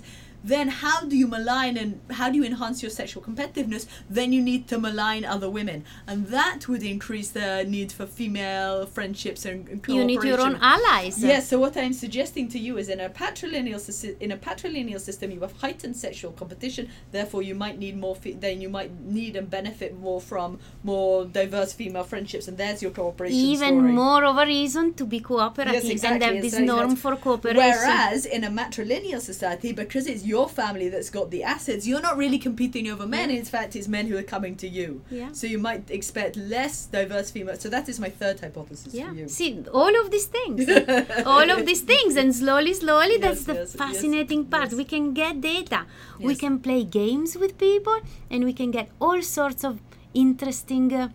then 0.52 0.66
how 0.82 0.98
do 1.10 1.14
you 1.22 1.26
malign 1.36 1.74
and 1.82 1.90
how 2.18 2.26
do 2.30 2.36
you 2.40 2.44
enhance 2.52 2.78
your 2.84 2.90
sexual 3.00 3.22
competitiveness? 3.28 3.84
Then 4.18 4.28
you 4.32 4.42
need 4.50 4.62
to 4.68 4.76
malign 4.86 5.22
other 5.34 5.50
women, 5.58 5.78
and 6.06 6.18
that 6.38 6.60
would 6.68 6.84
increase 6.94 7.30
the 7.40 7.48
need 7.76 7.90
for 7.96 8.06
female 8.20 8.86
friendships 8.96 9.40
and, 9.44 9.58
and 9.68 9.80
you 9.96 10.04
need 10.04 10.22
your 10.22 10.40
own 10.46 10.56
allies 10.74 11.14
Yes, 11.32 11.42
so 11.50 11.58
what 11.64 11.74
I'm 11.82 11.92
suggesting 12.04 12.46
to 12.54 12.58
you 12.66 12.72
is 12.82 12.88
in 12.94 13.00
a 13.00 13.08
patrilineal 13.22 13.80
in 14.26 14.30
a 14.32 14.38
patrilineal 14.48 15.00
system 15.08 15.26
you 15.36 15.40
have 15.46 15.56
heightened 15.64 15.96
sexual 16.06 16.32
competition, 16.42 16.84
therefore 17.16 17.42
you 17.48 17.54
might 17.64 17.76
need 17.84 17.96
more 18.06 18.16
fe- 18.22 18.38
then 18.46 18.56
you 18.64 18.70
might 18.78 18.92
need 19.18 19.32
and 19.40 19.48
benefit 19.58 19.90
more 20.06 20.20
from 20.30 20.48
more 20.90 21.24
diverse 21.40 21.72
female 21.80 22.04
friendships 22.12 22.46
and 22.48 22.56
there's 22.62 22.80
your 22.84 22.92
cooperation 23.00 23.36
even 23.52 23.74
story. 23.80 23.92
more 24.04 24.22
of 24.30 24.36
a 24.44 24.46
reason 24.56 24.94
to 24.94 25.04
be 25.14 25.18
cooperative 25.32 25.84
Yes, 25.84 26.04
and 26.04 26.22
have 26.22 26.34
this 26.34 26.54
exactly. 26.54 26.66
norm 26.66 26.94
for 27.04 27.16
cooperation 27.16 27.56
Whereas 27.58 28.20
in 28.36 28.44
a 28.44 28.50
matrilineal 28.60 29.20
society, 29.32 29.72
because 29.82 30.06
it's 30.12 30.24
your 30.24 30.35
family 30.44 30.90
that's 30.90 31.08
got 31.08 31.30
the 31.30 31.42
assets, 31.42 31.86
you're 31.86 32.02
not 32.02 32.18
really 32.18 32.38
competing 32.38 32.90
over 32.90 33.06
men. 33.06 33.30
In 33.30 33.44
fact, 33.44 33.74
it's 33.76 33.88
men 33.88 34.06
who 34.06 34.16
are 34.18 34.22
coming 34.22 34.56
to 34.56 34.68
you. 34.68 35.00
Yeah. 35.10 35.30
So 35.32 35.46
you 35.46 35.58
might 35.58 35.90
expect 35.90 36.36
less 36.36 36.86
diverse 36.86 37.30
females. 37.30 37.60
So 37.60 37.70
that 37.70 37.88
is 37.88 37.98
my 37.98 38.10
third 38.10 38.40
hypothesis 38.40 38.94
yeah 38.96 39.10
for 39.10 39.14
you. 39.14 39.28
see 39.28 39.64
all 39.72 39.94
of 40.00 40.10
these 40.10 40.26
things 40.36 40.68
all 41.34 41.50
of 41.56 41.60
these 41.68 41.82
things 41.92 42.16
and 42.16 42.34
slowly 42.34 42.74
slowly 42.74 43.16
that's 43.18 43.44
the 43.44 43.54
yes, 43.54 43.74
yes, 43.74 43.76
fascinating 43.84 44.44
part 44.54 44.70
yes. 44.70 44.74
we 44.74 44.84
can 44.84 45.12
get 45.12 45.40
data 45.40 45.80
we 46.18 46.34
can 46.34 46.58
play 46.58 46.82
games 46.84 47.36
with 47.36 47.56
people 47.58 47.98
and 48.30 48.44
we 48.44 48.52
can 48.60 48.70
get 48.70 48.88
all 49.00 49.22
sorts 49.22 49.64
of 49.64 49.80
interesting 50.14 50.92
uh, 50.92 51.08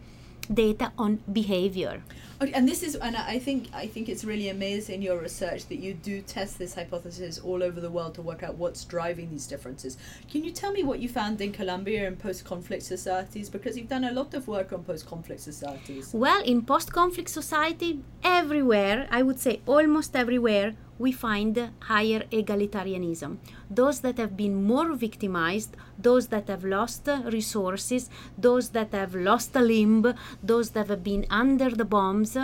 data 0.63 0.91
on 0.97 1.19
behavior 1.41 2.03
Okay, 2.41 2.53
and 2.53 2.67
this 2.67 2.81
is, 2.81 2.95
and 2.95 3.15
I 3.15 3.37
think 3.37 3.67
I 3.71 3.85
think 3.85 4.09
it's 4.09 4.23
really 4.23 4.49
amazing 4.49 5.03
your 5.03 5.19
research 5.19 5.67
that 5.67 5.75
you 5.75 5.93
do 5.93 6.21
test 6.23 6.57
this 6.57 6.73
hypothesis 6.73 7.37
all 7.37 7.61
over 7.61 7.79
the 7.79 7.89
world 7.91 8.15
to 8.15 8.23
work 8.23 8.41
out 8.41 8.55
what's 8.55 8.83
driving 8.83 9.29
these 9.29 9.45
differences. 9.45 9.95
Can 10.31 10.43
you 10.43 10.49
tell 10.51 10.71
me 10.71 10.81
what 10.83 10.99
you 10.99 11.07
found 11.07 11.39
in 11.39 11.51
Colombia 11.51 12.07
and 12.07 12.17
post-conflict 12.17 12.81
societies? 12.81 13.47
Because 13.47 13.77
you've 13.77 13.89
done 13.89 14.05
a 14.05 14.11
lot 14.11 14.33
of 14.33 14.47
work 14.47 14.73
on 14.73 14.83
post-conflict 14.83 15.41
societies. 15.41 16.09
Well, 16.13 16.41
in 16.43 16.63
post-conflict 16.63 17.29
society, 17.29 17.99
everywhere, 18.23 19.07
I 19.11 19.21
would 19.21 19.39
say 19.39 19.61
almost 19.67 20.15
everywhere, 20.15 20.75
we 21.01 21.11
find 21.11 21.55
higher 21.91 22.21
egalitarianism. 22.39 23.37
Those 23.69 24.01
that 24.01 24.17
have 24.23 24.37
been 24.37 24.55
more 24.71 24.89
victimized, 24.93 25.75
those 26.07 26.27
that 26.27 26.47
have 26.47 26.63
lost 26.63 27.09
resources, 27.37 28.09
those 28.37 28.69
that 28.69 28.91
have 28.93 29.13
lost 29.15 29.55
a 29.55 29.63
limb, 29.73 30.13
those 30.51 30.69
that 30.71 30.87
have 30.93 31.03
been 31.03 31.25
under 31.29 31.69
the 31.71 31.85
bombs, 31.85 32.37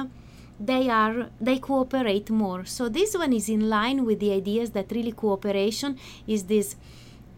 they 0.60 0.90
are 0.90 1.30
they 1.40 1.60
cooperate 1.60 2.30
more. 2.30 2.66
So 2.66 2.90
this 2.90 3.16
one 3.16 3.34
is 3.34 3.48
in 3.48 3.70
line 3.70 4.06
with 4.06 4.20
the 4.20 4.32
ideas 4.34 4.72
that 4.72 4.92
really 4.92 5.12
cooperation 5.12 5.98
is 6.26 6.44
this 6.46 6.76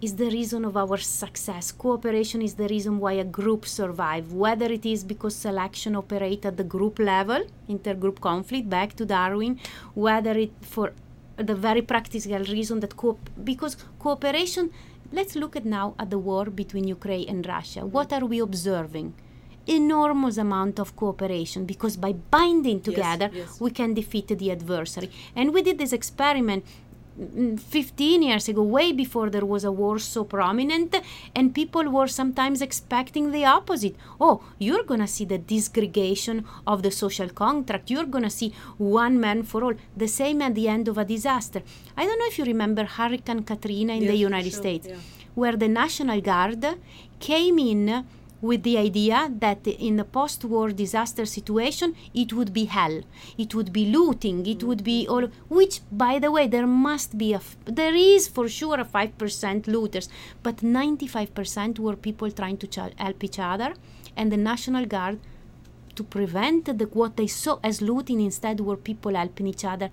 is 0.02 0.16
the 0.16 0.30
reason 0.30 0.64
of 0.64 0.78
our 0.78 0.98
success. 0.98 1.74
Cooperation 1.74 2.42
is 2.42 2.54
the 2.54 2.68
reason 2.70 3.00
why 3.00 3.14
a 3.14 3.26
group 3.26 3.66
survive, 3.66 4.32
whether 4.32 4.68
it 4.68 4.86
is 4.86 5.04
because 5.04 5.36
selection 5.36 5.96
operate 5.96 6.46
at 6.46 6.56
the 6.56 6.64
group 6.64 7.00
level, 7.00 7.44
intergroup 7.68 8.22
conflict, 8.22 8.70
back 8.70 8.96
to 8.96 9.06
Darwin, 9.06 9.60
whether 9.94 10.32
it 10.32 10.54
for 10.62 10.94
the 11.44 11.56
very 11.56 11.82
practical 11.82 12.44
reason 12.46 12.80
that 12.80 12.96
co- 12.98 13.20
because 13.44 13.78
cooperation 13.98 14.72
let's 15.12 15.36
look 15.36 15.56
at 15.56 15.66
now 15.66 15.96
at 15.98 16.10
the 16.10 16.20
war 16.20 16.46
between 16.46 16.88
ukraine 16.88 17.28
and 17.30 17.46
russia. 17.48 17.86
What 17.86 18.14
are 18.14 18.26
we 18.26 18.40
observing? 18.40 19.14
Enormous 19.68 20.38
amount 20.38 20.80
of 20.80 20.96
cooperation 20.96 21.66
because 21.66 21.96
by 21.98 22.14
binding 22.14 22.82
together 22.82 23.30
yes, 23.32 23.50
yes. 23.50 23.62
we 23.62 23.72
can 23.72 23.94
defeat 23.94 24.28
the 24.28 24.52
adversary. 24.52 25.10
And 25.36 25.54
we 25.54 25.62
did 25.62 25.78
this 25.78 25.94
experiment 25.94 26.66
15 27.20 28.24
years 28.24 28.48
ago, 28.48 28.64
way 28.64 28.92
before 28.94 29.30
there 29.30 29.46
was 29.46 29.64
a 29.66 29.72
war 29.72 30.00
so 30.00 30.24
prominent, 30.24 30.96
and 31.36 31.54
people 31.54 31.90
were 31.90 32.08
sometimes 32.08 32.62
expecting 32.62 33.32
the 33.32 33.44
opposite. 33.46 33.96
Oh, 34.22 34.42
you're 34.58 34.84
gonna 34.84 35.08
see 35.08 35.26
the 35.26 35.38
disgregation 35.38 36.46
of 36.66 36.82
the 36.82 36.92
social 36.92 37.30
contract, 37.30 37.90
you're 37.90 38.06
gonna 38.06 38.30
see 38.30 38.54
one 38.78 39.20
man 39.20 39.44
for 39.44 39.64
all, 39.64 39.74
the 39.98 40.08
same 40.08 40.42
at 40.42 40.56
the 40.56 40.68
end 40.70 40.88
of 40.88 40.98
a 40.98 41.06
disaster. 41.06 41.62
I 41.98 42.06
don't 42.06 42.20
know 42.20 42.28
if 42.28 42.38
you 42.38 42.46
remember 42.46 42.86
Hurricane 42.86 43.44
Katrina 43.44 43.94
in 43.94 44.04
Yes, 44.04 44.12
the 44.12 44.18
United 44.18 44.52
sure, 44.54 44.62
States, 44.62 44.88
yeah. 44.88 44.96
where 45.36 45.58
the 45.58 45.68
National 45.68 46.22
Guard 46.22 46.66
came 47.20 47.60
in 47.60 48.06
with 48.42 48.64
the 48.64 48.78
idea 48.78 49.32
that 49.40 49.66
in 49.68 50.00
a 50.00 50.04
post-war 50.04 50.70
disaster 50.72 51.26
situation 51.26 51.96
it 52.14 52.34
would 52.34 52.54
be 52.54 52.66
hell. 52.66 53.02
It 53.38 53.54
would 53.56 53.72
be 53.74 53.86
looting. 53.86 54.46
It 54.46 54.64
would 54.64 54.84
be 54.84 55.08
all 55.08 55.28
which 55.50 55.82
by 55.92 56.20
the 56.20 56.32
way 56.32 56.48
there 56.48 56.68
must 56.68 57.18
be 57.18 57.34
a 57.34 57.42
there 57.66 57.96
is 57.96 58.28
for 58.28 58.48
sure 58.48 58.80
a 58.80 58.86
5% 58.86 59.68
looters 59.68 60.10
but 60.44 60.58
95% 60.58 61.80
were 61.80 61.96
people 61.96 62.32
trying 62.32 62.58
to 62.58 62.68
ch- 62.68 62.94
help 62.98 63.24
each 63.24 63.40
other 63.40 63.74
and 64.16 64.32
the 64.32 64.38
national 64.38 64.86
guard 64.86 65.20
to 66.00 66.04
prevent 66.04 66.66
the, 66.80 66.86
what 67.02 67.18
they 67.18 67.28
saw 67.28 67.60
as 67.70 67.82
looting 67.82 68.20
instead 68.22 68.62
were 68.62 68.78
people 68.78 69.14
helping 69.22 69.48
each 69.54 69.66
other. 69.74 69.90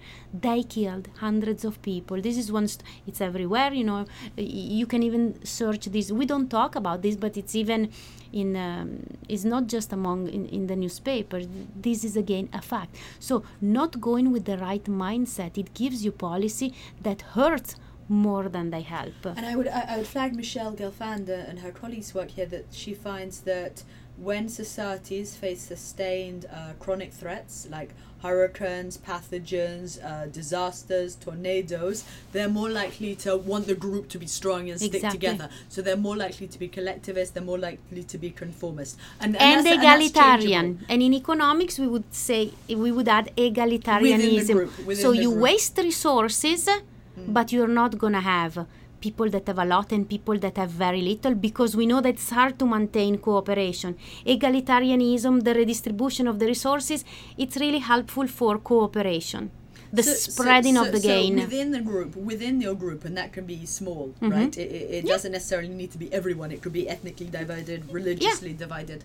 They 0.46 0.62
killed 0.62 1.08
hundreds 1.26 1.64
of 1.64 1.82
people. 1.82 2.16
This 2.28 2.36
is 2.42 2.52
one 2.58 2.68
st- 2.68 2.84
it's 3.08 3.20
everywhere 3.20 3.72
you 3.80 3.86
know. 3.90 4.04
You 4.36 4.86
can 4.86 5.02
even 5.02 5.24
search 5.44 5.84
this. 5.86 6.06
We 6.20 6.24
don't 6.32 6.48
talk 6.58 6.76
about 6.82 7.02
this 7.02 7.16
but 7.16 7.36
it's 7.36 7.54
even 7.62 7.90
in 8.32 8.48
um, 8.68 8.88
it's 9.28 9.46
not 9.54 9.66
just 9.74 9.92
among 9.92 10.28
in, 10.28 10.46
in 10.56 10.62
the 10.68 10.76
newspaper. 10.84 11.38
This 11.86 12.04
is 12.08 12.14
again 12.16 12.46
a 12.60 12.62
fact. 12.72 12.92
So 13.18 13.34
not 13.60 14.00
going 14.08 14.26
with 14.34 14.44
the 14.50 14.58
right 14.58 14.84
mindset 14.84 15.52
it 15.58 15.74
gives 15.74 15.98
you 16.04 16.12
policy 16.12 16.68
that 17.02 17.20
hurts 17.36 17.70
more 18.08 18.48
than 18.48 18.70
they 18.70 18.82
help. 18.82 19.20
And 19.38 19.44
I 19.52 19.56
would 19.56 19.68
I, 19.68 19.82
I 19.92 19.96
would 19.98 20.06
flag 20.06 20.30
Michelle 20.42 20.74
Gelfand 20.80 21.28
and 21.48 21.58
her 21.64 21.72
colleagues' 21.82 22.14
work 22.14 22.30
here 22.38 22.46
that 22.46 22.66
she 22.70 22.92
finds 22.94 23.40
that 23.52 23.82
when 24.16 24.48
societies 24.48 25.36
face 25.36 25.60
sustained 25.60 26.46
uh, 26.52 26.72
chronic 26.80 27.12
threats 27.12 27.66
like 27.70 27.90
hurricanes, 28.22 28.98
pathogens, 28.98 30.02
uh, 30.02 30.26
disasters, 30.26 31.16
tornadoes, 31.16 32.04
they're 32.32 32.48
more 32.48 32.70
likely 32.70 33.14
to 33.14 33.36
want 33.36 33.66
the 33.66 33.74
group 33.74 34.08
to 34.08 34.18
be 34.18 34.26
strong 34.26 34.70
and 34.70 34.78
stick 34.80 34.94
Exactly. 34.94 35.18
together. 35.18 35.48
So 35.68 35.82
they're 35.82 35.96
more 35.96 36.16
likely 36.16 36.46
to 36.48 36.58
be 36.58 36.68
collectivist. 36.68 37.34
They're 37.34 37.42
more 37.42 37.58
likely 37.58 38.02
to 38.04 38.18
be 38.18 38.30
conformist. 38.30 38.98
And, 39.20 39.36
and, 39.36 39.66
that's 39.66 39.76
egalitarian. 39.78 40.84
And, 40.88 41.02
in 41.02 41.12
economics, 41.14 41.78
we 41.78 41.86
would 41.86 42.12
say 42.14 42.52
we 42.68 42.90
would 42.90 43.08
add 43.08 43.30
egalitarianism. 43.36 44.54
group, 44.54 44.96
so 44.96 45.12
you 45.12 45.30
waste 45.30 45.76
resources, 45.78 46.68
but 47.28 47.52
you're 47.52 47.74
not 47.82 47.98
gonna 47.98 48.20
have 48.20 48.66
people 49.06 49.28
that 49.34 49.46
have 49.50 49.60
a 49.66 49.68
lot 49.74 49.88
and 49.96 50.08
people 50.14 50.38
that 50.44 50.56
have 50.62 50.70
very 50.86 51.02
little 51.10 51.34
because 51.48 51.72
we 51.80 51.86
know 51.90 52.00
that 52.06 52.14
it's 52.16 52.30
hard 52.38 52.54
to 52.60 52.66
maintain 52.76 53.12
cooperation. 53.28 53.90
Egalitarianism, 54.34 55.34
the 55.48 55.54
redistribution 55.60 56.26
of 56.32 56.38
the 56.40 56.46
resources, 56.54 57.04
it's 57.36 57.56
really 57.64 57.82
helpful 57.92 58.26
for 58.40 58.52
cooperation. 58.58 59.50
The 59.98 60.02
So- 60.02 60.14
so- 60.14 60.30
spreading 60.32 60.74
so- 60.76 60.84
of 60.84 60.88
the 60.94 61.00
so 61.00 61.08
gain. 61.12 61.36
within 61.44 61.68
the 61.76 61.82
group, 61.90 62.10
within 62.30 62.54
your 62.66 62.74
group, 62.84 63.00
and 63.08 63.14
that 63.20 63.28
can 63.36 63.44
be 63.54 63.58
small, 63.80 64.06
Mhm. 64.20 64.30
right? 64.36 64.54
It, 64.64 64.70
it, 64.78 64.84
it 64.98 65.04
Yeah. 65.04 65.12
doesn't 65.14 65.32
necessarily 65.38 65.74
need 65.82 65.90
to 65.96 66.00
be 66.04 66.08
everyone. 66.20 66.50
It 66.56 66.60
could 66.62 66.72
be 66.80 66.84
ethnically 66.94 67.28
divided, 67.40 67.80
religiously 67.98 68.52
divided. 68.66 69.00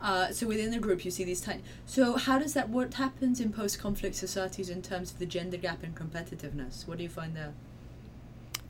Uh, 0.00 0.26
so 0.36 0.42
within 0.52 0.70
the 0.76 0.80
group, 0.86 1.00
you 1.06 1.10
see 1.16 1.24
these 1.30 1.42
tiny. 1.48 1.62
So 1.96 2.02
how 2.26 2.36
does 2.42 2.54
that? 2.56 2.66
What 2.76 2.90
happens 3.04 3.36
in 3.44 3.48
post-conflict 3.60 4.16
societies 4.26 4.68
in 4.76 4.80
terms 4.90 5.06
of 5.12 5.16
the 5.22 5.28
gender 5.36 5.58
gap 5.66 5.80
and 5.86 5.92
competitiveness? 6.02 6.74
What 6.88 6.96
do 6.98 7.04
you 7.08 7.12
find 7.20 7.32
there? 7.40 7.52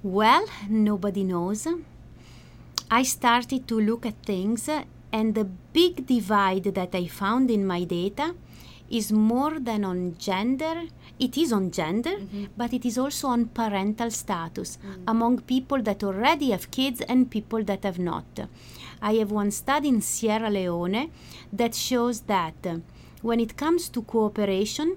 Well, 0.02 0.46
nobody 0.68 1.22
knows. 1.22 1.68
I 2.90 3.04
started 3.04 3.68
to 3.68 3.80
look 3.80 4.04
at 4.04 4.22
things, 4.24 4.68
and 5.12 5.34
the 5.34 5.44
big 5.44 6.06
divide 6.06 6.64
that 6.64 6.94
I 6.94 7.06
found 7.06 7.50
in 7.50 7.64
my 7.64 7.84
data 7.84 8.34
is 8.90 9.12
more 9.12 9.60
than 9.60 9.84
on 9.84 10.16
gender. 10.18 10.82
It 11.18 11.38
is 11.38 11.52
on 11.52 11.70
gender, 11.70 12.16
mm-hmm. 12.16 12.46
but 12.56 12.72
it 12.72 12.84
is 12.84 12.98
also 12.98 13.28
on 13.28 13.46
parental 13.46 14.10
status 14.10 14.78
mm. 14.84 15.04
among 15.06 15.42
people 15.42 15.80
that 15.82 16.02
already 16.02 16.50
have 16.50 16.70
kids 16.70 17.00
and 17.00 17.30
people 17.30 17.62
that 17.64 17.84
have 17.84 17.98
not. 17.98 18.40
I 19.00 19.14
have 19.14 19.30
one 19.30 19.52
study 19.52 19.88
in 19.88 20.00
Sierra 20.00 20.50
Leone 20.50 21.10
that 21.52 21.74
shows 21.74 22.22
that 22.22 22.66
when 23.22 23.38
it 23.38 23.56
comes 23.56 23.88
to 23.90 24.02
cooperation, 24.02 24.96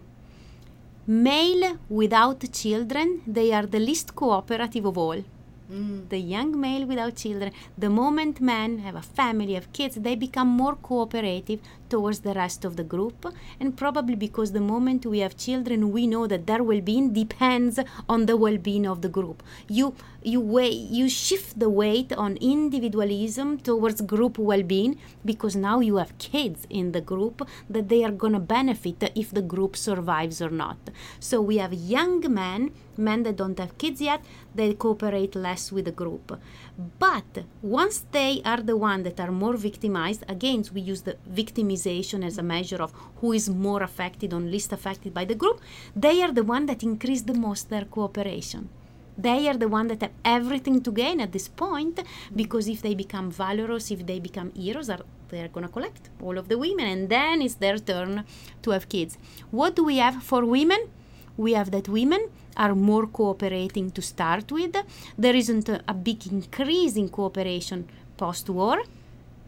male 1.07 1.77
without 1.87 2.43
children 2.51 3.21
they 3.27 3.53
are 3.53 3.67
the 3.67 3.79
least 3.79 4.15
cooperative 4.15 4.85
of 4.85 4.97
all 4.97 5.23
Mm. 5.71 6.09
the 6.09 6.19
young 6.19 6.59
male 6.59 6.85
without 6.85 7.15
children 7.15 7.51
the 7.75 7.89
moment 7.89 8.39
men 8.39 8.77
have 8.79 8.95
a 8.95 9.01
family 9.01 9.53
have 9.55 9.73
kids 9.73 9.95
they 9.95 10.15
become 10.15 10.47
more 10.47 10.75
cooperative 10.75 11.59
towards 11.89 12.19
the 12.19 12.33
rest 12.33 12.65
of 12.65 12.75
the 12.75 12.83
group. 12.83 13.25
And 13.59 13.77
probably 13.77 14.15
because 14.15 14.51
the 14.51 14.59
moment 14.59 15.05
we 15.05 15.19
have 15.19 15.37
children 15.37 15.91
we 15.91 16.07
know 16.07 16.27
that 16.27 16.47
their 16.47 16.63
well-being 16.63 17.13
depends 17.13 17.79
on 18.09 18.25
the 18.25 18.37
well-being 18.37 18.85
of 18.85 19.01
the 19.01 19.09
group. 19.09 19.43
You 19.67 19.95
you 20.23 20.41
weigh, 20.41 20.71
you 20.71 21.07
shift 21.07 21.59
the 21.59 21.69
weight 21.69 22.11
on 22.13 22.37
individualism 22.37 23.59
towards 23.59 24.01
group 24.01 24.39
well-being 24.39 24.97
because 25.23 25.55
now 25.55 25.79
you 25.81 25.97
have 25.97 26.17
kids 26.17 26.65
in 26.69 26.93
the 26.93 27.01
group 27.01 27.47
that 27.69 27.89
they 27.89 28.03
are 28.03 28.11
to 28.11 28.39
benefit 28.39 29.11
if 29.15 29.29
the 29.31 29.43
group 29.43 29.77
survives 29.77 30.41
or 30.41 30.49
not. 30.49 30.77
So 31.19 31.41
we 31.41 31.57
have 31.57 31.73
young 31.73 32.21
men 32.33 32.71
men 32.97 33.23
that 33.23 33.37
don't 33.37 33.59
have 33.59 33.77
kids 33.77 34.01
yet 34.01 34.23
they 34.53 34.73
cooperate 34.73 35.35
less 35.35 35.71
with 35.71 35.85
the 35.85 35.91
group. 35.91 36.39
But 36.99 37.45
once 37.61 38.05
they 38.11 38.41
are 38.45 38.61
the 38.61 38.77
one 38.77 39.03
that 39.03 39.19
are 39.19 39.31
more 39.31 39.57
victimized 39.57 40.23
again 40.27 40.63
we 40.73 40.81
use 40.81 41.01
the 41.01 41.17
victimization 41.29 42.25
as 42.25 42.37
a 42.37 42.43
measure 42.43 42.81
of 42.81 42.93
who 43.21 43.33
is 43.33 43.49
more 43.49 43.83
affected 43.83 44.33
or 44.33 44.39
least 44.39 44.71
affected 44.73 45.13
by 45.13 45.25
the 45.25 45.35
group 45.35 45.61
they 45.95 46.21
are 46.21 46.31
the 46.31 46.43
one 46.43 46.65
that 46.67 46.83
increase 46.83 47.21
the 47.21 47.33
most 47.33 47.69
their 47.69 47.85
cooperation. 47.85 48.69
They 49.17 49.47
are 49.47 49.57
the 49.57 49.69
one 49.69 49.87
that 49.87 50.01
have 50.01 50.11
everything 50.25 50.81
to 50.81 50.91
gain 50.91 51.21
at 51.21 51.31
this 51.31 51.47
point 51.47 52.01
because 52.35 52.67
if 52.67 52.81
they 52.81 52.95
become 52.95 53.31
valorous 53.31 53.89
if 53.89 54.05
they 54.05 54.19
become 54.19 54.51
heroes 54.53 54.89
are 54.89 55.05
they're 55.29 55.47
going 55.47 55.65
to 55.65 55.71
collect 55.71 56.09
all 56.21 56.37
of 56.37 56.47
the 56.49 56.57
women 56.57 56.85
and 56.85 57.09
then 57.09 57.41
it's 57.41 57.55
their 57.55 57.77
turn 57.77 58.23
to 58.61 58.71
have 58.71 58.89
kids. 58.89 59.17
What 59.51 59.75
do 59.75 59.83
we 59.83 59.97
have 59.97 60.21
for 60.23 60.45
women? 60.45 60.89
We 61.37 61.53
have 61.53 61.71
that 61.71 61.89
women 61.89 62.29
are 62.57 62.75
more 62.75 63.07
cooperating 63.07 63.91
to 63.91 64.01
start 64.01 64.51
with. 64.51 64.75
There 65.17 65.35
isn't 65.35 65.69
a, 65.69 65.81
a 65.87 65.93
big 65.93 66.27
increase 66.27 66.95
in 66.95 67.09
cooperation 67.09 67.87
post-war 68.17 68.81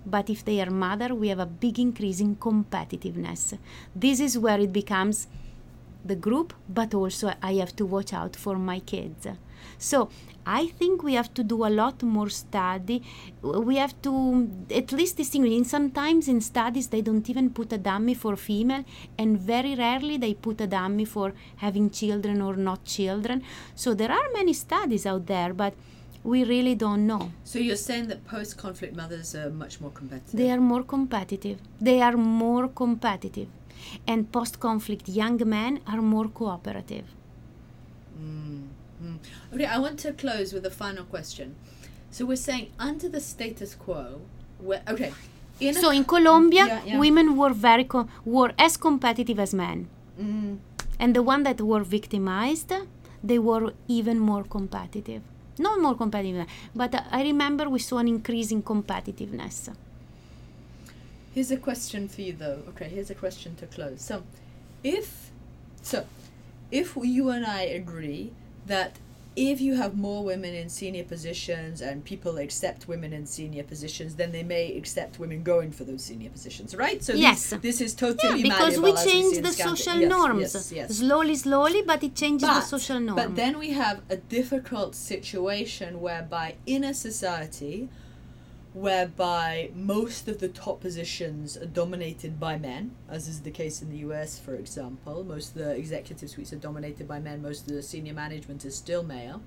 but 0.05 0.29
if 0.29 0.45
they 0.45 0.61
are 0.61 0.69
mother 0.69 1.13
we 1.13 1.27
have 1.27 1.39
a 1.39 1.45
big 1.45 1.79
increase 1.79 2.19
in 2.19 2.35
competitiveness. 2.35 3.57
This 3.95 4.19
is 4.19 4.37
where 4.37 4.59
it 4.59 4.71
becomes 4.71 5.27
the 6.07 6.15
group 6.15 6.53
but 6.69 6.93
also 6.93 7.33
i 7.41 7.53
have 7.53 7.75
to 7.75 7.85
watch 7.85 8.13
out 8.13 8.35
for 8.35 8.55
my 8.57 8.79
kids 8.79 9.27
So 9.77 10.09
I 10.45 10.67
think 10.67 11.03
we 11.03 11.13
have 11.15 11.33
to 11.33 11.43
do 11.43 11.65
a 11.65 11.69
lot 11.69 12.01
more 12.03 12.29
study. 12.29 13.03
We 13.41 13.75
have 13.77 14.01
to 14.03 14.49
at 14.73 14.91
least 14.91 15.17
distinguish. 15.17 15.53
And 15.53 15.67
sometimes 15.67 16.27
in 16.27 16.39
studies 16.41 16.87
they 16.87 17.01
don't 17.01 17.29
even 17.29 17.49
put 17.49 17.73
a 17.73 17.77
dummy 17.77 18.13
for 18.13 18.35
female, 18.35 18.85
and 19.17 19.37
very 19.39 19.75
rarely 19.75 20.17
they 20.17 20.33
put 20.33 20.61
a 20.61 20.67
dummy 20.67 21.05
for 21.05 21.33
having 21.57 21.89
children 21.89 22.41
or 22.41 22.55
not 22.55 22.85
children. 22.85 23.43
So 23.75 23.93
there 23.93 24.11
are 24.11 24.29
many 24.33 24.53
studies 24.53 25.05
out 25.05 25.27
there, 25.27 25.53
but 25.53 25.73
we 26.23 26.43
really 26.43 26.75
don't 26.75 27.05
know. 27.05 27.31
So 27.43 27.59
you're 27.59 27.75
saying 27.75 28.07
that 28.07 28.25
post-conflict 28.25 28.95
mothers 28.95 29.35
are 29.35 29.49
much 29.49 29.79
more 29.79 29.91
competitive. 29.91 30.37
They 30.37 30.49
are 30.51 30.59
more 30.59 30.83
competitive. 30.83 31.59
They 31.79 32.01
are 32.01 32.17
more 32.17 32.67
competitive. 32.67 33.47
And 34.07 34.31
post 34.31 34.59
conflict 34.59 35.07
young 35.07 35.41
men 35.47 35.79
are 35.87 36.01
more 36.01 36.27
cooperative. 36.27 37.05
Mm, 38.19 38.66
mm. 39.03 39.17
Okay, 39.53 39.65
I 39.65 39.77
want 39.79 39.99
to 39.99 40.13
close 40.13 40.53
with 40.53 40.65
a 40.65 40.71
final 40.71 41.03
question. 41.05 41.55
So 42.11 42.25
we're 42.25 42.35
saying 42.35 42.71
under 42.79 43.09
the 43.09 43.19
status 43.19 43.75
quo, 43.75 44.21
where 44.59 44.81
okay, 44.87 45.13
in 45.59 45.73
so 45.73 45.89
in 45.91 46.03
Colombia, 46.03 46.65
yeah, 46.65 46.83
yeah. 46.85 46.99
women 46.99 47.35
were 47.35 47.53
very 47.53 47.83
co- 47.83 48.07
were 48.25 48.51
as 48.57 48.77
competitive 48.77 49.39
as 49.39 49.53
men, 49.53 49.87
mm. 50.19 50.57
and 50.99 51.15
the 51.15 51.23
one 51.23 51.43
that 51.43 51.61
were 51.61 51.83
victimized, 51.83 52.73
they 53.23 53.39
were 53.39 53.73
even 53.87 54.19
more 54.19 54.43
competitive. 54.43 55.21
Not 55.59 55.81
more 55.81 55.95
competitive, 55.95 56.45
but 56.75 56.93
uh, 56.93 57.01
I 57.11 57.23
remember 57.23 57.67
we 57.67 57.79
saw 57.79 57.97
an 57.97 58.07
increase 58.07 58.51
in 58.51 58.61
competitiveness. 58.61 59.73
Here's 61.33 61.51
a 61.51 61.57
question 61.57 62.07
for 62.07 62.21
you, 62.21 62.33
though. 62.33 62.61
Okay, 62.69 62.89
here's 62.89 63.09
a 63.09 63.15
question 63.15 63.55
to 63.55 63.65
close. 63.67 64.01
So, 64.01 64.23
if 64.83 65.31
so, 65.81 66.05
if 66.71 66.95
you 67.01 67.29
and 67.29 67.45
I 67.45 67.61
agree 67.61 68.31
that 68.67 68.97
if 69.37 69.61
you 69.61 69.75
have 69.75 69.95
more 69.95 70.23
women 70.23 70.55
in 70.55 70.67
senior 70.67 71.03
positions 71.03 71.79
and 71.79 72.03
people 72.03 72.39
accept 72.39 72.87
women 72.87 73.13
in 73.13 73.27
senior 73.27 73.63
positions, 73.63 74.15
then 74.15 74.31
they 74.31 74.41
may 74.41 74.75
accept 74.75 75.19
women 75.19 75.43
going 75.43 75.71
for 75.71 75.83
those 75.83 76.03
senior 76.03 76.31
positions, 76.31 76.75
right? 76.75 77.03
So 77.03 77.13
yes. 77.13 77.51
this, 77.51 77.59
this 77.61 77.81
is 77.81 77.93
totally 77.93 78.41
yeah, 78.41 78.49
because 78.49 78.79
we 78.79 78.93
change 78.93 79.37
the 79.43 79.51
social 79.51 79.99
yes, 79.99 80.09
norms 80.09 80.55
yes, 80.55 80.71
yes. 80.71 80.97
slowly, 80.97 81.35
slowly, 81.35 81.83
but 81.83 82.03
it 82.03 82.15
changes 82.15 82.49
but, 82.49 82.55
the 82.55 82.65
social 82.65 82.99
norm. 82.99 83.15
But 83.15 83.35
then 83.35 83.59
we 83.59 83.71
have 83.71 84.01
a 84.09 84.17
difficult 84.17 84.95
situation 84.95 86.01
whereby 86.01 86.55
in 86.65 86.83
a 86.83 86.95
society 86.95 87.89
whereby 88.81 89.71
most 89.73 90.27
of 90.27 90.39
the 90.39 90.47
top 90.47 90.79
positions 90.79 91.57
are 91.57 91.65
dominated 91.65 92.39
by 92.39 92.57
men, 92.59 92.91
as 93.09 93.27
is 93.27 93.41
the 93.41 93.49
case 93.49 93.81
in 93.81 93.89
the 93.89 93.97
US, 93.97 94.37
for 94.37 94.53
example. 94.53 95.23
Most 95.23 95.49
of 95.49 95.63
the 95.63 95.71
executive 95.71 96.29
suites 96.29 96.53
are 96.53 96.57
dominated 96.57 97.07
by 97.07 97.19
men, 97.19 97.41
most 97.41 97.67
of 97.67 97.73
the 97.73 97.81
senior 97.81 98.13
management 98.13 98.63
is 98.65 98.75
still 98.75 99.01
male. 99.01 99.41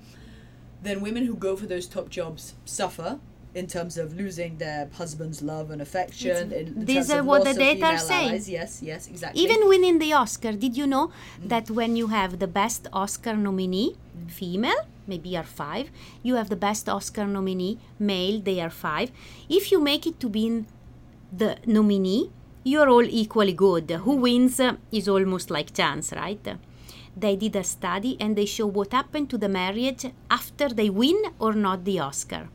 Then 0.82 1.00
women 1.00 1.26
who 1.26 1.36
go 1.36 1.56
for 1.56 1.66
those 1.66 1.86
top 1.86 2.08
jobs 2.08 2.54
suffer 2.64 3.20
in 3.54 3.66
terms 3.66 3.98
of 3.98 4.16
losing 4.16 4.56
their 4.58 4.88
husband's 4.92 5.42
love 5.42 5.70
and 5.70 5.82
affection. 5.82 6.52
In, 6.52 6.84
these 6.84 7.10
are 7.10 7.22
what 7.22 7.44
the 7.44 7.54
data 7.54 7.84
are 7.84 7.98
saying. 7.98 8.28
Allies. 8.28 8.48
Yes, 8.48 8.80
yes, 8.82 9.08
exactly. 9.08 9.42
Even 9.42 9.68
winning 9.68 9.98
the 9.98 10.12
Oscar, 10.12 10.52
did 10.52 10.76
you 10.76 10.86
know 10.86 11.08
mm. 11.08 11.48
that 11.48 11.70
when 11.70 11.96
you 11.96 12.08
have 12.08 12.38
the 12.38 12.46
best 12.46 12.86
Oscar 12.92 13.34
nominee, 13.34 13.96
mm. 14.16 14.30
female, 14.30 14.86
maybe 15.06 15.36
are 15.36 15.44
five. 15.44 15.90
You 16.22 16.36
have 16.36 16.48
the 16.48 16.56
best 16.56 16.88
Oscar 16.88 17.26
nominee, 17.26 17.78
male, 17.98 18.40
they 18.40 18.60
are 18.60 18.70
five. 18.70 19.10
If 19.48 19.72
you 19.72 19.80
make 19.80 20.06
it 20.06 20.20
to 20.20 20.28
be 20.28 20.64
the 21.32 21.56
nominee, 21.66 22.30
you're 22.62 22.88
all 22.88 23.04
equally 23.04 23.52
good. 23.52 23.90
Who 23.90 24.16
wins 24.16 24.60
uh, 24.60 24.76
is 24.92 25.08
almost 25.08 25.50
like 25.50 25.74
chance, 25.74 26.12
right? 26.12 26.46
They 27.16 27.34
did 27.36 27.56
a 27.56 27.64
study 27.64 28.16
and 28.20 28.36
they 28.36 28.46
show 28.46 28.66
what 28.66 28.92
happened 28.92 29.28
to 29.30 29.38
the 29.38 29.48
marriage 29.48 30.06
after 30.30 30.68
they 30.68 30.90
win 30.90 31.20
or 31.38 31.52
not 31.52 31.84
the 31.84 31.98
Oscar. 31.98 32.48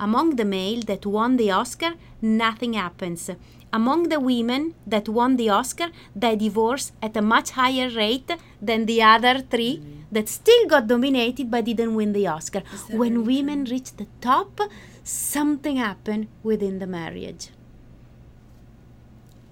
Among 0.00 0.36
the 0.36 0.44
male 0.44 0.82
that 0.82 1.04
won 1.04 1.36
the 1.36 1.50
Oscar, 1.50 1.94
nothing 2.22 2.74
happens. 2.74 3.30
Among 3.72 4.08
the 4.08 4.20
women 4.20 4.74
that 4.86 5.08
won 5.08 5.36
the 5.36 5.50
Oscar, 5.50 5.88
they 6.14 6.36
divorce 6.36 6.92
at 7.02 7.16
a 7.16 7.22
much 7.22 7.50
higher 7.50 7.90
rate 7.90 8.30
than 8.62 8.86
the 8.86 9.02
other 9.02 9.40
3 9.40 9.78
mm-hmm 9.78 9.98
that 10.10 10.28
still 10.28 10.66
got 10.66 10.86
dominated 10.86 11.50
but 11.50 11.64
didn't 11.64 11.94
win 11.94 12.12
the 12.12 12.26
Oscar. 12.26 12.62
When 12.90 13.24
women 13.24 13.64
reach 13.64 13.92
the 13.92 14.06
top, 14.20 14.60
something 15.04 15.76
happened 15.76 16.28
within 16.42 16.78
the 16.78 16.86
marriage. 16.86 17.50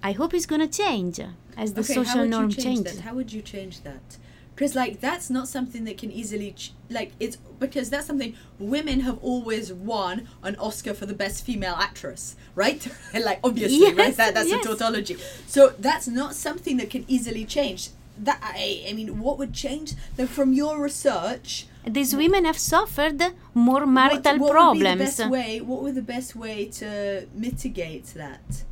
I 0.01 0.11
hope 0.13 0.33
it's 0.33 0.45
going 0.45 0.61
to 0.61 0.67
change 0.67 1.19
as 1.55 1.73
the 1.73 1.81
okay, 1.81 1.93
social 1.93 2.25
norm 2.25 2.49
changes. 2.51 2.95
That? 2.95 3.03
How 3.03 3.13
would 3.13 3.31
you 3.33 3.41
change 3.41 3.81
that? 3.81 4.17
Because 4.57 4.73
like 4.73 5.01
that's 5.01 5.29
not 5.29 5.47
something 5.47 5.83
that 5.83 5.99
can 5.99 6.11
easily 6.11 6.53
ch- 6.53 6.73
like 6.89 7.11
it's 7.19 7.35
because 7.59 7.91
that's 7.91 8.07
something 8.07 8.35
women 8.57 9.01
have 9.01 9.19
always 9.23 9.71
won 9.71 10.27
an 10.41 10.55
Oscar 10.55 10.95
for 10.95 11.05
the 11.05 11.13
best 11.13 11.45
female 11.45 11.75
actress, 11.75 12.35
right? 12.55 12.87
like 13.13 13.39
obviously, 13.43 13.77
yes, 13.77 13.95
right? 13.95 14.17
That 14.17 14.33
that's 14.33 14.49
yes. 14.49 14.65
a 14.65 14.69
tautology. 14.69 15.17
So 15.45 15.75
that's 15.77 16.07
not 16.07 16.33
something 16.33 16.77
that 16.77 16.89
can 16.89 17.05
easily 17.07 17.45
change 17.45 17.89
that 18.19 18.39
I, 18.41 18.83
I 18.89 18.93
mean, 18.93 19.19
what 19.19 19.37
would 19.37 19.53
change? 19.53 19.93
Then 20.15 20.25
from 20.25 20.53
your 20.53 20.81
research, 20.81 21.67
these 21.85 22.15
women 22.15 22.45
have 22.45 22.57
suffered 22.57 23.21
more 23.53 23.85
marital 23.85 24.33
what, 24.33 24.41
what 24.41 24.51
problems. 24.51 24.83
Would 24.83 24.97
be 24.97 25.05
the 25.05 25.05
best 25.05 25.29
way, 25.29 25.61
what 25.61 25.83
would 25.83 25.93
the 25.93 26.01
best 26.01 26.35
way 26.35 26.65
to 26.65 27.27
mitigate 27.35 28.07
that? 28.15 28.63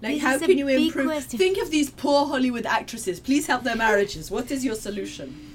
Like, 0.00 0.14
this 0.14 0.22
how 0.22 0.38
can 0.38 0.56
you 0.56 0.68
improve? 0.68 1.06
Question. 1.06 1.38
Think 1.38 1.58
of 1.58 1.70
these 1.70 1.90
poor 1.90 2.26
Hollywood 2.26 2.66
actresses. 2.66 3.18
Please 3.20 3.46
help 3.46 3.64
their 3.64 3.76
marriages. 3.76 4.30
What 4.30 4.50
is 4.50 4.64
your 4.64 4.76
solution? 4.76 5.52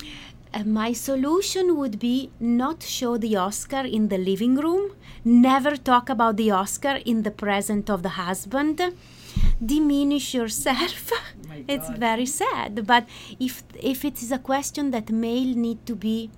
Uh, 0.54 0.64
my 0.66 0.94
solution 0.94 1.78
would 1.78 1.98
be 1.98 2.30
not 2.40 2.84
show 2.84 3.18
the 3.18 3.36
Oscar 3.36 3.86
in 3.98 4.10
the 4.10 4.18
living 4.18 4.56
room, 4.56 4.92
never 5.24 5.76
talk 5.76 6.10
about 6.10 6.38
the 6.38 6.52
Oscar 6.52 7.00
in 7.06 7.24
the 7.24 7.32
presence 7.32 7.90
of 7.90 8.04
the 8.04 8.10
husband 8.10 8.82
diminish 9.64 10.34
yourself 10.34 11.12
it's 11.68 11.90
very 11.92 12.26
sad 12.26 12.86
but 12.86 13.08
if 13.40 13.64
if 13.80 14.04
it 14.06 14.22
is 14.22 14.32
a 14.32 14.38
question 14.38 14.92
that 14.92 15.10
male 15.10 15.56
need 15.56 15.84
to 15.86 15.96
be 15.96 16.30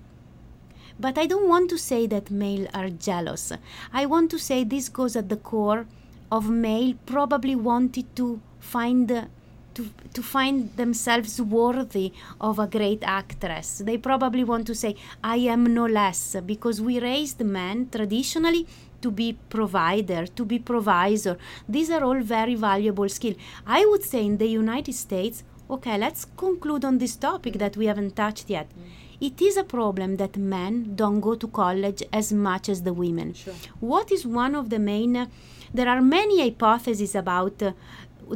but 0.98 1.18
i 1.18 1.26
don't 1.26 1.48
want 1.48 1.68
to 1.68 1.78
say 1.78 2.06
that 2.06 2.30
male 2.30 2.66
are 2.72 2.88
jealous 2.88 3.52
i 3.92 4.06
want 4.06 4.30
to 4.30 4.38
say 4.38 4.64
this 4.64 4.88
goes 4.88 5.16
at 5.16 5.28
the 5.28 5.36
core 5.36 5.86
of 6.30 6.50
male 6.50 6.94
probably 7.06 7.54
wanted 7.54 8.14
to 8.16 8.40
find 8.58 9.28
to, 9.74 9.90
to 10.14 10.22
find 10.22 10.74
themselves 10.76 11.40
worthy 11.40 12.12
of 12.40 12.58
a 12.58 12.66
great 12.66 13.02
actress. 13.04 13.82
They 13.84 13.98
probably 13.98 14.42
want 14.42 14.66
to 14.68 14.74
say, 14.74 14.96
I 15.22 15.36
am 15.36 15.74
no 15.74 15.84
less, 15.84 16.34
because 16.46 16.80
we 16.80 16.98
raised 16.98 17.40
men 17.40 17.90
traditionally 17.90 18.66
to 19.02 19.10
be 19.10 19.38
provider, 19.50 20.26
to 20.28 20.44
be 20.46 20.58
provisor. 20.58 21.36
These 21.68 21.90
are 21.90 22.02
all 22.02 22.20
very 22.20 22.54
valuable 22.54 23.08
skills. 23.10 23.36
I 23.66 23.84
would 23.84 24.02
say 24.02 24.24
in 24.24 24.38
the 24.38 24.46
United 24.46 24.94
States, 24.94 25.44
okay, 25.68 25.98
let's 25.98 26.24
conclude 26.24 26.82
on 26.82 26.96
this 26.96 27.14
topic 27.14 27.54
that 27.58 27.76
we 27.76 27.84
haven't 27.84 28.16
touched 28.16 28.48
yet. 28.48 28.70
Mm. 28.70 29.28
It 29.28 29.42
is 29.42 29.56
a 29.58 29.64
problem 29.64 30.16
that 30.16 30.36
men 30.36 30.94
don't 30.94 31.20
go 31.20 31.34
to 31.34 31.48
college 31.48 32.02
as 32.12 32.32
much 32.32 32.70
as 32.70 32.82
the 32.82 32.92
women. 32.92 33.34
Sure. 33.34 33.54
What 33.80 34.10
is 34.10 34.26
one 34.26 34.54
of 34.54 34.70
the 34.70 34.78
main? 34.78 35.28
There 35.76 35.90
are 35.90 36.00
many 36.00 36.40
hypotheses 36.40 37.14
about 37.14 37.62
uh, 37.62 37.72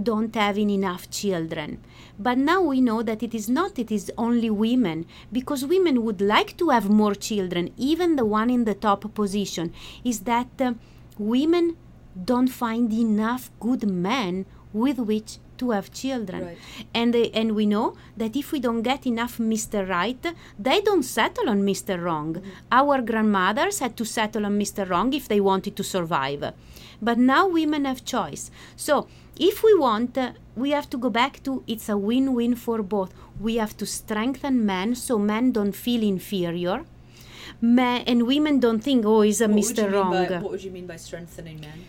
don't 0.08 0.34
having 0.34 0.68
enough 0.68 1.10
children. 1.10 1.82
But 2.18 2.36
now 2.36 2.60
we 2.60 2.82
know 2.82 3.02
that 3.02 3.22
it 3.22 3.34
is 3.34 3.48
not, 3.48 3.78
it 3.78 3.90
is 3.90 4.12
only 4.18 4.50
women, 4.50 5.06
because 5.32 5.64
women 5.64 6.04
would 6.04 6.20
like 6.20 6.56
to 6.58 6.68
have 6.68 6.90
more 6.90 7.14
children, 7.14 7.72
even 7.78 8.16
the 8.16 8.26
one 8.26 8.50
in 8.50 8.64
the 8.66 8.74
top 8.74 9.02
position, 9.14 9.72
is 10.04 10.20
that 10.20 10.48
uh, 10.60 10.74
women 11.16 11.76
don't 12.32 12.48
find 12.48 12.92
enough 12.92 13.50
good 13.58 13.88
men 13.88 14.44
with 14.74 14.98
which 14.98 15.38
to 15.56 15.70
have 15.70 15.92
children. 15.92 16.44
Right. 16.44 16.58
And, 16.94 17.16
uh, 17.16 17.38
and 17.40 17.54
we 17.54 17.64
know 17.64 17.96
that 18.16 18.36
if 18.36 18.52
we 18.52 18.60
don't 18.60 18.82
get 18.82 19.06
enough 19.06 19.38
Mr. 19.38 19.88
Right, 19.88 20.24
they 20.58 20.80
don't 20.82 21.02
settle 21.02 21.48
on 21.48 21.62
Mr. 21.62 22.02
Wrong. 22.02 22.34
Mm-hmm. 22.34 22.80
Our 22.80 23.00
grandmothers 23.02 23.78
had 23.78 23.96
to 23.96 24.04
settle 24.04 24.44
on 24.46 24.58
Mr. 24.58 24.88
Wrong 24.88 25.12
if 25.12 25.26
they 25.26 25.40
wanted 25.40 25.74
to 25.76 25.84
survive. 25.84 26.52
But 27.02 27.18
now 27.18 27.48
women 27.48 27.84
have 27.84 28.04
choice. 28.04 28.50
So 28.76 29.06
if 29.38 29.62
we 29.62 29.74
want, 29.74 30.18
uh, 30.18 30.32
we 30.54 30.70
have 30.70 30.90
to 30.90 30.98
go 30.98 31.10
back 31.10 31.42
to 31.44 31.64
it's 31.66 31.88
a 31.88 31.96
win 31.96 32.34
win 32.34 32.54
for 32.54 32.82
both. 32.82 33.14
We 33.40 33.56
have 33.56 33.76
to 33.78 33.86
strengthen 33.86 34.66
men 34.66 34.94
so 34.94 35.18
men 35.18 35.52
don't 35.52 35.72
feel 35.72 36.02
inferior. 36.02 36.84
Men 37.60 38.02
and 38.06 38.26
women 38.26 38.60
don't 38.60 38.80
think, 38.80 39.04
oh, 39.06 39.22
he's 39.22 39.40
a 39.40 39.48
what 39.48 39.56
Mr. 39.56 39.92
Wrong. 39.92 40.12
By, 40.12 40.38
what 40.38 40.50
would 40.50 40.64
you 40.64 40.70
mean 40.70 40.86
by 40.86 40.96
strengthening 40.96 41.60
men? 41.60 41.84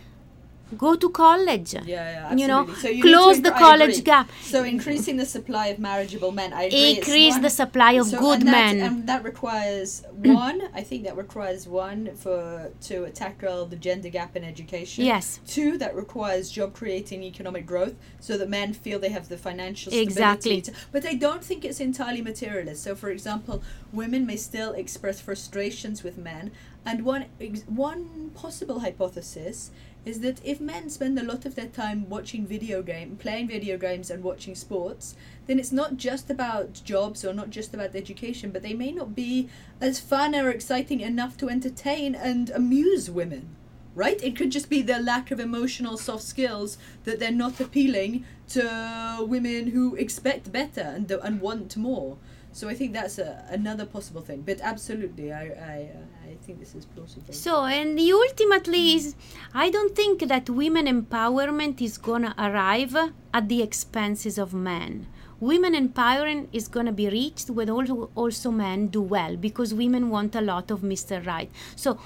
Go 0.78 0.94
to 0.96 1.08
college. 1.10 1.74
Yeah, 1.74 1.82
yeah, 1.86 2.34
You 2.34 2.46
know. 2.48 2.72
So 2.74 2.88
you 2.88 3.02
close 3.02 3.40
the 3.42 3.50
college 3.52 4.02
gap. 4.04 4.30
So 4.42 4.64
increasing 4.64 5.16
the 5.16 5.26
supply 5.26 5.66
of 5.68 5.78
marriageable 5.78 6.32
men, 6.32 6.52
I 6.52 6.64
agree. 6.64 6.96
Increase 6.96 7.38
the 7.38 7.50
supply 7.50 7.92
of 7.92 8.06
so- 8.06 8.18
good 8.18 8.38
and 8.40 8.48
that- 8.48 8.76
men. 8.76 8.80
and 8.80 9.06
that 9.08 9.24
requires 9.24 10.02
one. 10.12 10.62
I 10.74 10.82
think 10.82 11.04
that 11.04 11.16
requires 11.16 11.66
one 11.68 12.14
for 12.16 12.70
to 12.88 13.10
tackle 13.10 13.66
the 13.66 13.76
gender 13.76 14.08
gap 14.08 14.36
in 14.36 14.44
education. 14.44 15.04
Yes. 15.04 15.40
Two, 15.46 15.78
that 15.78 15.94
requires 15.94 16.50
job 16.50 16.74
creating 16.74 17.22
economic 17.22 17.66
growth, 17.66 17.94
so 18.20 18.36
that 18.38 18.48
men 18.48 18.72
feel 18.72 18.98
they 18.98 19.10
have 19.10 19.28
the 19.28 19.36
financial 19.38 19.92
Exactly. 19.92 20.60
To, 20.62 20.72
but 20.92 21.04
I 21.06 21.14
don't 21.14 21.44
think 21.44 21.64
it's 21.64 21.80
entirely 21.80 22.22
materialist. 22.22 22.82
So, 22.82 22.94
for 22.94 23.10
example, 23.10 23.62
women 23.92 24.26
may 24.26 24.36
still 24.36 24.72
express 24.72 25.20
frustrations 25.20 26.02
with 26.02 26.16
men, 26.18 26.50
and 26.84 27.04
one 27.04 27.26
ex- 27.40 27.62
one 27.66 28.30
possible 28.34 28.80
hypothesis 28.80 29.70
is 30.04 30.20
that 30.20 30.40
if 30.44 30.60
men 30.60 30.90
spend 30.90 31.18
a 31.18 31.22
lot 31.22 31.44
of 31.44 31.54
their 31.54 31.68
time 31.68 32.08
watching 32.08 32.46
video 32.46 32.82
game, 32.82 33.16
playing 33.16 33.48
video 33.48 33.78
games 33.78 34.10
and 34.10 34.22
watching 34.22 34.54
sports, 34.54 35.14
then 35.46 35.58
it's 35.58 35.72
not 35.72 35.96
just 35.96 36.28
about 36.28 36.80
jobs 36.84 37.24
or 37.24 37.32
not 37.32 37.50
just 37.50 37.72
about 37.72 37.94
education, 37.94 38.50
but 38.50 38.62
they 38.62 38.74
may 38.74 38.90
not 38.90 39.14
be 39.14 39.48
as 39.80 40.00
fun 40.00 40.34
or 40.34 40.50
exciting 40.50 41.00
enough 41.00 41.36
to 41.36 41.48
entertain 41.48 42.14
and 42.14 42.50
amuse 42.50 43.10
women. 43.10 43.56
Right? 43.94 44.22
It 44.24 44.36
could 44.36 44.50
just 44.50 44.70
be 44.70 44.80
their 44.80 45.02
lack 45.02 45.30
of 45.30 45.38
emotional 45.38 45.98
soft 45.98 46.22
skills 46.22 46.78
that 47.04 47.18
they're 47.20 47.30
not 47.30 47.60
appealing 47.60 48.24
to 48.48 49.18
women 49.20 49.66
who 49.68 49.94
expect 49.96 50.50
better 50.50 50.80
and 50.80 51.10
and 51.10 51.42
want 51.42 51.76
more. 51.76 52.16
So 52.52 52.70
I 52.70 52.74
think 52.74 52.94
that's 52.94 53.18
a, 53.18 53.44
another 53.50 53.84
possible 53.84 54.22
thing. 54.22 54.42
But 54.42 54.60
absolutely, 54.62 55.30
I 55.30 55.44
I, 55.44 55.90
uh, 55.94 56.21
I 56.24 56.34
think 56.44 56.60
this 56.60 56.74
is 56.74 56.86
plausible. 56.86 57.32
So, 57.32 57.64
and 57.64 57.98
the 57.98 58.12
ultimately 58.12 58.94
is, 58.94 59.14
I 59.54 59.70
don't 59.70 59.94
think 59.94 60.28
that 60.28 60.48
women 60.48 60.86
empowerment 60.86 61.80
is 61.80 61.98
gonna 61.98 62.34
arrive 62.38 62.96
at 63.34 63.48
the 63.48 63.62
expenses 63.62 64.38
of 64.38 64.54
men. 64.54 65.06
Women 65.40 65.74
empowerment 65.74 66.48
is 66.52 66.68
gonna 66.68 66.92
be 66.92 67.08
reached 67.08 67.50
when 67.50 67.68
also, 67.68 68.10
also 68.14 68.50
men 68.50 68.86
do 68.88 69.02
well 69.02 69.36
because 69.36 69.74
women 69.74 70.08
want 70.10 70.34
a 70.36 70.40
lot 70.40 70.70
of 70.70 70.80
Mr. 70.80 71.24
Right. 71.26 71.50
So, 71.74 71.98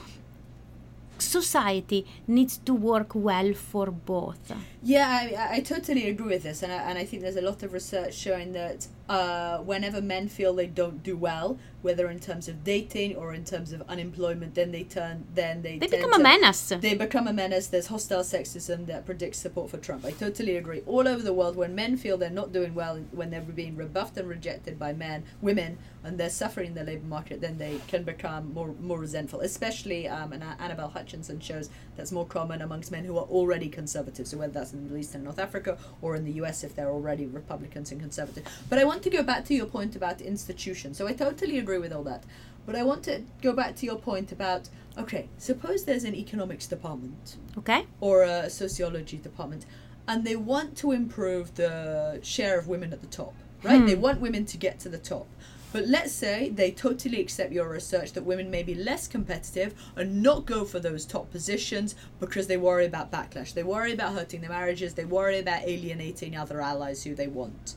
society 1.19 2.07
needs 2.27 2.59
to 2.59 2.75
work 2.75 3.15
well 3.15 3.53
for 3.55 3.91
both. 3.91 4.53
Yeah, 4.87 5.09
I, 5.09 5.57
I- 5.57 5.61
totally 5.61 6.09
agree 6.09 6.29
with 6.29 6.45
this, 6.45 6.63
and 6.63 6.71
I, 6.73 6.77
and 6.77 6.97
I 6.97 7.05
think 7.05 7.23
there's 7.23 7.35
a 7.35 7.41
lot 7.41 7.65
of 7.65 7.73
research 7.73 8.15
showing 8.15 8.53
that 8.53 8.87
uh, 9.09 9.59
whenever 9.59 10.01
men 10.01 10.29
feel 10.29 10.55
they 10.55 10.69
don't 10.69 11.03
do 11.03 11.17
well, 11.17 11.59
whether 11.83 12.09
in 12.09 12.21
terms 12.21 12.49
of 12.49 12.63
dating 12.63 13.17
or 13.17 13.33
in 13.35 13.45
terms 13.45 13.73
of 13.73 13.83
unemployment, 13.89 14.55
then 14.55 14.71
they 14.73 14.85
turn, 14.85 15.25
then 15.35 15.63
they 15.63 15.79
They 15.79 15.89
become 15.89 16.13
a 16.13 16.19
menace. 16.19 16.69
They 16.69 16.95
become 16.95 17.27
a 17.29 17.33
menace. 17.33 17.67
There's 17.69 17.87
hostile 17.89 18.23
sexism 18.23 18.87
that 18.87 19.07
predicts 19.07 19.39
support 19.39 19.71
for 19.71 19.77
Trump. 19.79 20.05
I 20.05 20.11
totally 20.13 20.57
agree. 20.57 20.83
All 20.87 21.07
over 21.07 21.23
the 21.23 21.33
world, 21.33 21.57
when 21.57 21.75
men 21.75 21.97
feel 21.97 22.17
they're 22.17 22.31
not 22.31 22.53
doing 22.53 22.75
well, 22.75 22.97
when 23.13 23.31
they're 23.31 23.41
being 23.41 23.77
rebuffed 23.77 24.17
and 24.17 24.29
rejected 24.29 24.79
by 24.79 24.93
men, 24.93 25.25
women, 25.41 25.79
and 26.03 26.19
they're 26.19 26.31
suffering 26.31 26.69
in 26.69 26.75
the 26.75 26.85
labor 26.85 27.07
market, 27.07 27.41
then 27.41 27.59
they 27.59 27.81
can 27.89 28.03
become 28.05 28.53
more 28.55 28.75
more 28.81 28.99
resentful. 28.99 29.41
Especially, 29.41 30.09
um, 30.09 30.33
and 30.33 30.43
Annabelle 30.61 30.89
Hutchinson 30.91 31.41
shows 31.41 31.71
that's 31.97 32.13
more 32.13 32.27
common 32.27 32.63
amongst 32.63 32.91
men 32.91 33.05
who 33.05 33.17
are 33.19 33.25
already 33.27 33.69
conservative. 33.69 34.27
So 34.27 34.39
whether 34.39 34.53
that's 34.53 34.73
in 34.77 34.83
the 34.83 34.89
Middle 34.89 34.99
East 34.99 35.15
and 35.15 35.25
North 35.25 35.39
Africa, 35.39 35.79
or 36.03 36.17
in 36.17 36.25
the 36.25 36.33
U.S. 36.33 36.63
if 36.65 36.75
they're 36.77 36.91
already 36.91 37.27
Republicans 37.27 37.91
and 37.93 38.01
conservative. 38.01 38.45
But 38.69 38.79
I 38.79 38.85
want 38.85 39.03
to 39.05 39.11
go 39.11 39.23
back 39.23 39.45
to 39.47 39.55
your 39.55 39.67
point 39.67 39.97
about 39.97 40.21
institutions. 40.21 40.99
So 40.99 41.07
I 41.07 41.13
totally 41.13 41.59
agree 41.59 41.79
with 41.79 41.93
all 41.93 42.05
that. 42.05 42.25
But 42.67 42.77
I 42.77 42.83
want 42.83 43.05
to 43.05 43.23
go 43.43 43.53
back 43.53 43.77
to 43.77 43.87
your 43.87 43.97
point 43.97 44.33
about 44.33 44.69
okay, 44.99 45.29
suppose 45.37 45.85
there's 45.85 46.05
an 46.05 46.15
economics 46.15 46.67
department 46.67 47.37
Okay? 47.59 47.87
or 48.01 48.23
a 48.23 48.49
sociology 48.49 49.19
department 49.19 49.67
and 50.09 50.25
they 50.25 50.37
want 50.37 50.77
to 50.79 50.93
improve 50.93 51.55
the 51.57 52.19
share 52.23 52.59
of 52.59 52.67
women 52.69 52.93
at 52.93 53.01
the 53.01 53.07
top, 53.09 53.35
right? 53.63 53.81
Hmm. 53.81 53.87
They 53.87 53.95
want 53.95 54.21
women 54.21 54.45
to 54.47 54.57
get 54.57 54.79
to 54.81 54.89
the 54.89 54.99
top. 54.99 55.27
But 55.73 55.89
let's 55.89 56.13
say 56.13 56.49
they 56.49 56.71
totally 56.71 57.21
accept 57.21 57.53
your 57.53 57.69
research 57.69 58.13
that 58.13 58.25
women 58.25 58.51
may 58.51 58.63
be 58.63 58.75
less 58.75 59.07
competitive 59.09 59.75
and 59.95 60.23
not 60.23 60.47
go 60.47 60.65
for 60.65 60.81
those 60.81 61.05
top 61.05 61.31
positions 61.31 61.95
because 62.21 62.47
they 62.47 62.57
worry 62.57 62.87
about 62.87 63.13
backlash. 63.13 63.53
They 63.53 63.63
worry 63.63 63.93
about 63.93 64.15
hurting 64.15 64.41
their 64.41 64.51
marriages. 64.51 64.95
They 64.95 65.05
worry 65.05 65.39
about 65.39 65.65
alienating 65.65 66.37
other 66.37 66.61
allies 66.61 67.05
who 67.05 67.15
they 67.15 67.27
want. 67.27 67.75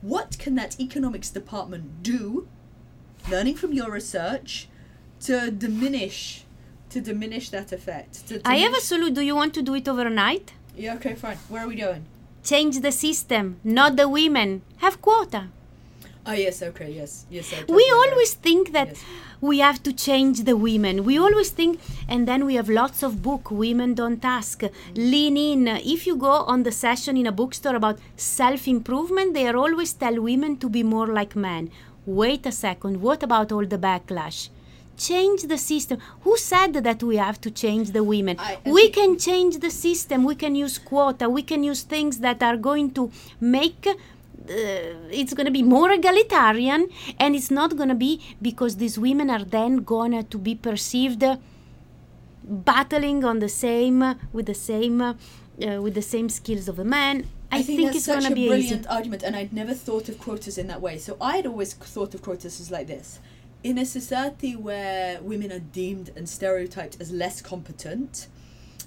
What 0.00 0.38
can 0.38 0.54
that 0.54 0.80
economics 0.80 1.30
department 1.30 2.02
do, 2.02 2.46
learning 3.30 3.56
from 3.56 3.72
your 3.72 3.90
research, 3.90 4.68
to 5.20 5.50
diminish, 5.50 6.44
to 6.90 7.00
diminish 7.00 7.50
that 7.50 7.72
effect? 7.72 8.40
I 8.44 8.56
have 8.58 8.74
a 8.74 8.80
solution. 8.80 9.14
Do 9.14 9.22
you 9.22 9.34
want 9.34 9.54
to 9.54 9.62
do 9.62 9.74
it 9.74 9.88
overnight? 9.88 10.52
Yeah, 10.76 10.94
okay, 10.94 11.14
fine. 11.14 11.38
Where 11.48 11.64
are 11.64 11.68
we 11.68 11.76
going? 11.76 12.06
Change 12.42 12.80
the 12.80 12.92
system, 12.92 13.60
not 13.64 13.96
the 13.96 14.08
women. 14.08 14.62
Have 14.78 15.00
quota. 15.00 15.48
Oh, 16.26 16.32
yes, 16.32 16.62
okay, 16.62 16.90
yes. 16.90 17.26
Yes, 17.30 17.52
we 17.68 17.84
always 18.00 18.32
think 18.34 18.72
that 18.72 18.88
Yes. 18.88 19.02
we 19.42 19.58
have 19.58 19.82
to 19.82 19.92
change 19.92 20.44
the 20.44 20.56
women. 20.56 21.04
We 21.04 21.18
always 21.18 21.50
think 21.50 21.78
and 22.08 22.26
then 22.26 22.46
we 22.46 22.54
have 22.54 22.68
lots 22.70 23.02
of 23.02 23.22
book 23.22 23.50
women 23.50 23.92
don't 23.94 24.24
ask. 24.24 24.62
Lean 24.96 25.36
in. 25.36 25.68
If 25.68 26.06
you 26.06 26.16
go 26.16 26.34
on 26.52 26.62
the 26.62 26.72
session 26.72 27.18
in 27.18 27.26
a 27.26 27.32
bookstore 27.32 27.76
about 27.76 27.98
self 28.16 28.66
improvement 28.66 29.34
they 29.34 29.46
are 29.46 29.56
always 29.56 29.92
tell 29.92 30.18
women 30.30 30.56
to 30.62 30.68
be 30.70 30.82
more 30.82 31.08
like 31.08 31.36
men. 31.36 31.70
Wait 32.06 32.46
a 32.46 32.52
second. 32.52 33.02
What 33.02 33.22
about 33.22 33.52
all 33.52 33.66
the 33.66 33.78
backlash? 33.78 34.48
Change 34.96 35.42
the 35.52 35.58
system. 35.58 35.98
Who 36.22 36.36
said 36.38 36.72
that 36.74 37.02
we 37.02 37.16
have 37.16 37.38
to 37.40 37.50
change 37.50 37.90
the 37.90 38.04
women? 38.04 38.36
I- 38.38 38.58
I 38.64 38.70
we 38.70 38.88
can 38.90 39.18
change 39.18 39.58
the 39.58 39.70
system. 39.70 40.22
We 40.24 40.36
can 40.36 40.54
use 40.54 40.78
quota. 40.78 41.28
We 41.28 41.42
can 41.42 41.64
use 41.64 41.82
things 41.82 42.18
that 42.26 42.42
are 42.48 42.56
going 42.56 42.92
to 42.92 43.10
make 43.40 43.84
it's 44.48 45.32
going 45.34 45.46
to 45.46 45.52
be 45.52 45.62
more 45.62 45.90
egalitarian 45.90 46.88
and 47.18 47.34
it's 47.34 47.50
not 47.50 47.76
going 47.76 47.88
to 47.88 47.94
be 47.94 48.20
because 48.42 48.76
these 48.76 48.98
women 48.98 49.30
are 49.30 49.44
then 49.44 49.78
going 49.78 50.24
to 50.24 50.38
be 50.38 50.54
perceived 50.54 51.24
uh, 51.24 51.36
battling 52.44 53.24
on 53.24 53.38
the 53.38 53.48
same 53.48 54.02
uh, 54.02 54.14
with 54.32 54.46
the 54.46 54.54
same 54.54 55.00
uh, 55.00 55.14
uh, 55.66 55.80
with 55.80 55.94
the 55.94 56.02
same 56.02 56.28
skills 56.28 56.68
of 56.68 56.78
a 56.78 56.84
man. 56.84 57.28
I, 57.50 57.62
think, 57.62 57.82
that's 57.82 57.98
it's 57.98 58.06
going 58.08 58.24
to 58.24 58.34
be 58.34 58.46
a 58.46 58.48
brilliant 58.48 58.80
easy. 58.80 58.88
argument, 58.88 59.22
and 59.22 59.36
I'd 59.36 59.52
never 59.52 59.74
thought 59.74 60.08
of 60.08 60.18
quotas 60.18 60.58
in 60.58 60.66
that 60.66 60.80
way. 60.80 60.98
So 60.98 61.16
I 61.20 61.36
had 61.36 61.46
always 61.46 61.72
thought 61.74 62.12
of 62.12 62.22
quotas 62.22 62.60
as 62.60 62.70
like 62.70 62.88
this: 62.88 63.20
in 63.62 63.78
a 63.78 63.86
society 63.86 64.56
where 64.56 65.20
women 65.22 65.52
are 65.52 65.60
deemed 65.60 66.10
and 66.16 66.28
stereotyped 66.28 67.00
as 67.00 67.12
less 67.12 67.40
competent, 67.40 68.26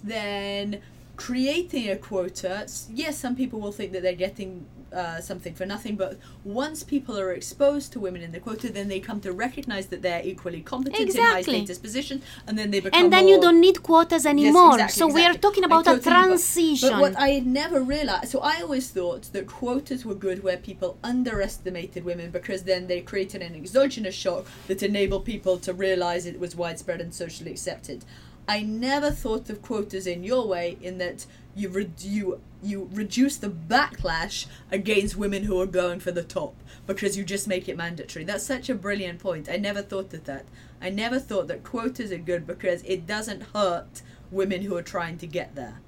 then 0.03 0.81
creating 1.15 1.89
a 1.89 1.95
quota, 1.95 2.67
yes, 2.93 3.17
some 3.17 3.35
people 3.35 3.59
will 3.59 3.71
think 3.71 3.91
that 3.91 4.03
they're 4.03 4.13
getting 4.13 4.65
uh, 4.93 5.19
something 5.21 5.53
for 5.53 5.65
nothing, 5.65 5.95
but 5.95 6.17
once 6.43 6.83
people 6.83 7.19
are 7.19 7.31
exposed 7.33 7.91
to 7.93 7.99
women 7.99 8.21
in 8.21 8.31
the 8.31 8.39
quota, 8.39 8.71
then 8.71 8.87
they 8.87 8.99
come 8.99 9.19
to 9.21 9.31
recognize 9.31 9.87
that 9.87 10.01
they're 10.01 10.21
equally 10.25 10.61
competent 10.61 11.09
in 11.09 11.15
high 11.15 11.39
Exactly. 11.39 11.59
status 11.65 11.77
positions, 11.77 12.23
and 12.47 12.57
then 12.57 12.71
they 12.71 12.79
become 12.79 13.03
and 13.03 13.11
then 13.13 13.27
you 13.27 13.39
don't 13.41 13.59
need 13.59 13.83
quotas 13.83 14.23
Yes, 14.23 14.25
anymore 14.25 14.73
exactly, 14.73 14.99
so 14.99 15.07
we 15.07 15.23
are 15.25 15.33
talking 15.33 15.63
about 15.63 15.81
a 15.81 15.83
totally- 15.85 16.03
but- 16.03 16.09
transition 16.11 16.89
But 16.91 17.01
what 17.01 17.17
I 17.17 17.29
had 17.29 17.47
never 17.47 17.81
realized, 17.81 18.29
so 18.31 18.39
I 18.39 18.61
always 18.61 18.89
thought 18.89 19.23
that 19.33 19.47
quotas 19.47 20.05
were 20.05 20.15
good 20.15 20.43
where 20.43 20.57
people 20.57 20.97
underestimated 21.03 22.05
women 22.05 22.31
because 22.31 22.63
then 22.63 22.87
they 22.87 23.01
created 23.01 23.41
an 23.41 23.55
exogenous 23.55 24.15
shock 24.15 24.45
that 24.67 24.81
enabled 24.83 25.25
people 25.25 25.57
to 25.59 25.73
realize 25.73 26.25
it 26.25 26.39
was 26.39 26.55
widespread 26.55 27.01
and 27.01 27.13
socially 27.13 27.51
accepted. 27.51 28.05
I 28.47 28.61
never 28.61 29.11
thought 29.11 29.49
of 29.49 29.61
quotas 29.61 30.07
in 30.07 30.23
your 30.23 30.47
way, 30.47 30.77
in 30.81 30.97
that 30.99 31.25
you 31.57 31.69
re- 31.69 31.91
you 31.99 32.39
you 32.63 32.89
reduce 32.93 33.37
the 33.37 33.49
backlash 33.49 34.45
against 34.71 35.15
women 35.17 35.43
who 35.43 35.59
are 35.59 35.65
going 35.65 35.99
for 35.99 36.11
the 36.11 36.23
top 36.23 36.55
because 36.85 37.17
you 37.17 37.23
just 37.23 37.47
make 37.47 37.67
it 37.67 37.75
mandatory. 37.77 38.23
That's 38.25 38.45
such 38.45 38.69
a 38.69 38.75
brilliant 38.75 39.19
point. 39.19 39.49
I 39.49 39.57
never 39.57 39.81
thought 39.81 40.13
of 40.13 40.23
that. 40.25 40.45
I 40.81 40.89
never 40.89 41.19
thought 41.19 41.47
that 41.47 41.63
quotas 41.63 42.11
are 42.11 42.17
good 42.17 42.45
because 42.47 42.81
it 42.83 43.05
doesn't 43.07 43.43
hurt 43.53 44.01
women 44.31 44.61
who 44.63 44.75
are 44.75 44.81
trying 44.83 45.17
to 45.19 45.27
get 45.27 45.55
there. 45.55 45.79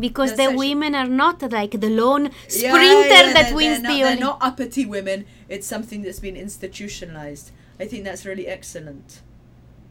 because 0.00 0.36
that's 0.36 0.52
the 0.52 0.56
women 0.56 0.94
are 0.94 1.08
not 1.08 1.42
like 1.50 1.72
the 1.80 1.90
lone 1.90 2.30
sprinter 2.46 3.08
yeah, 3.14 3.32
that 3.32 3.46
they're- 3.48 3.56
wins 3.56 3.78
the 3.78 3.82
not, 3.82 3.92
Olymp- 3.92 4.02
They're 4.04 4.16
not 4.30 4.38
uppity 4.40 4.86
women. 4.86 5.24
It's 5.48 5.66
something 5.66 6.02
that's 6.02 6.20
been 6.20 6.36
institutionalized. 6.36 7.50
I 7.80 7.86
think 7.86 8.04
that's 8.04 8.24
really 8.24 8.46
excellent. 8.46 9.22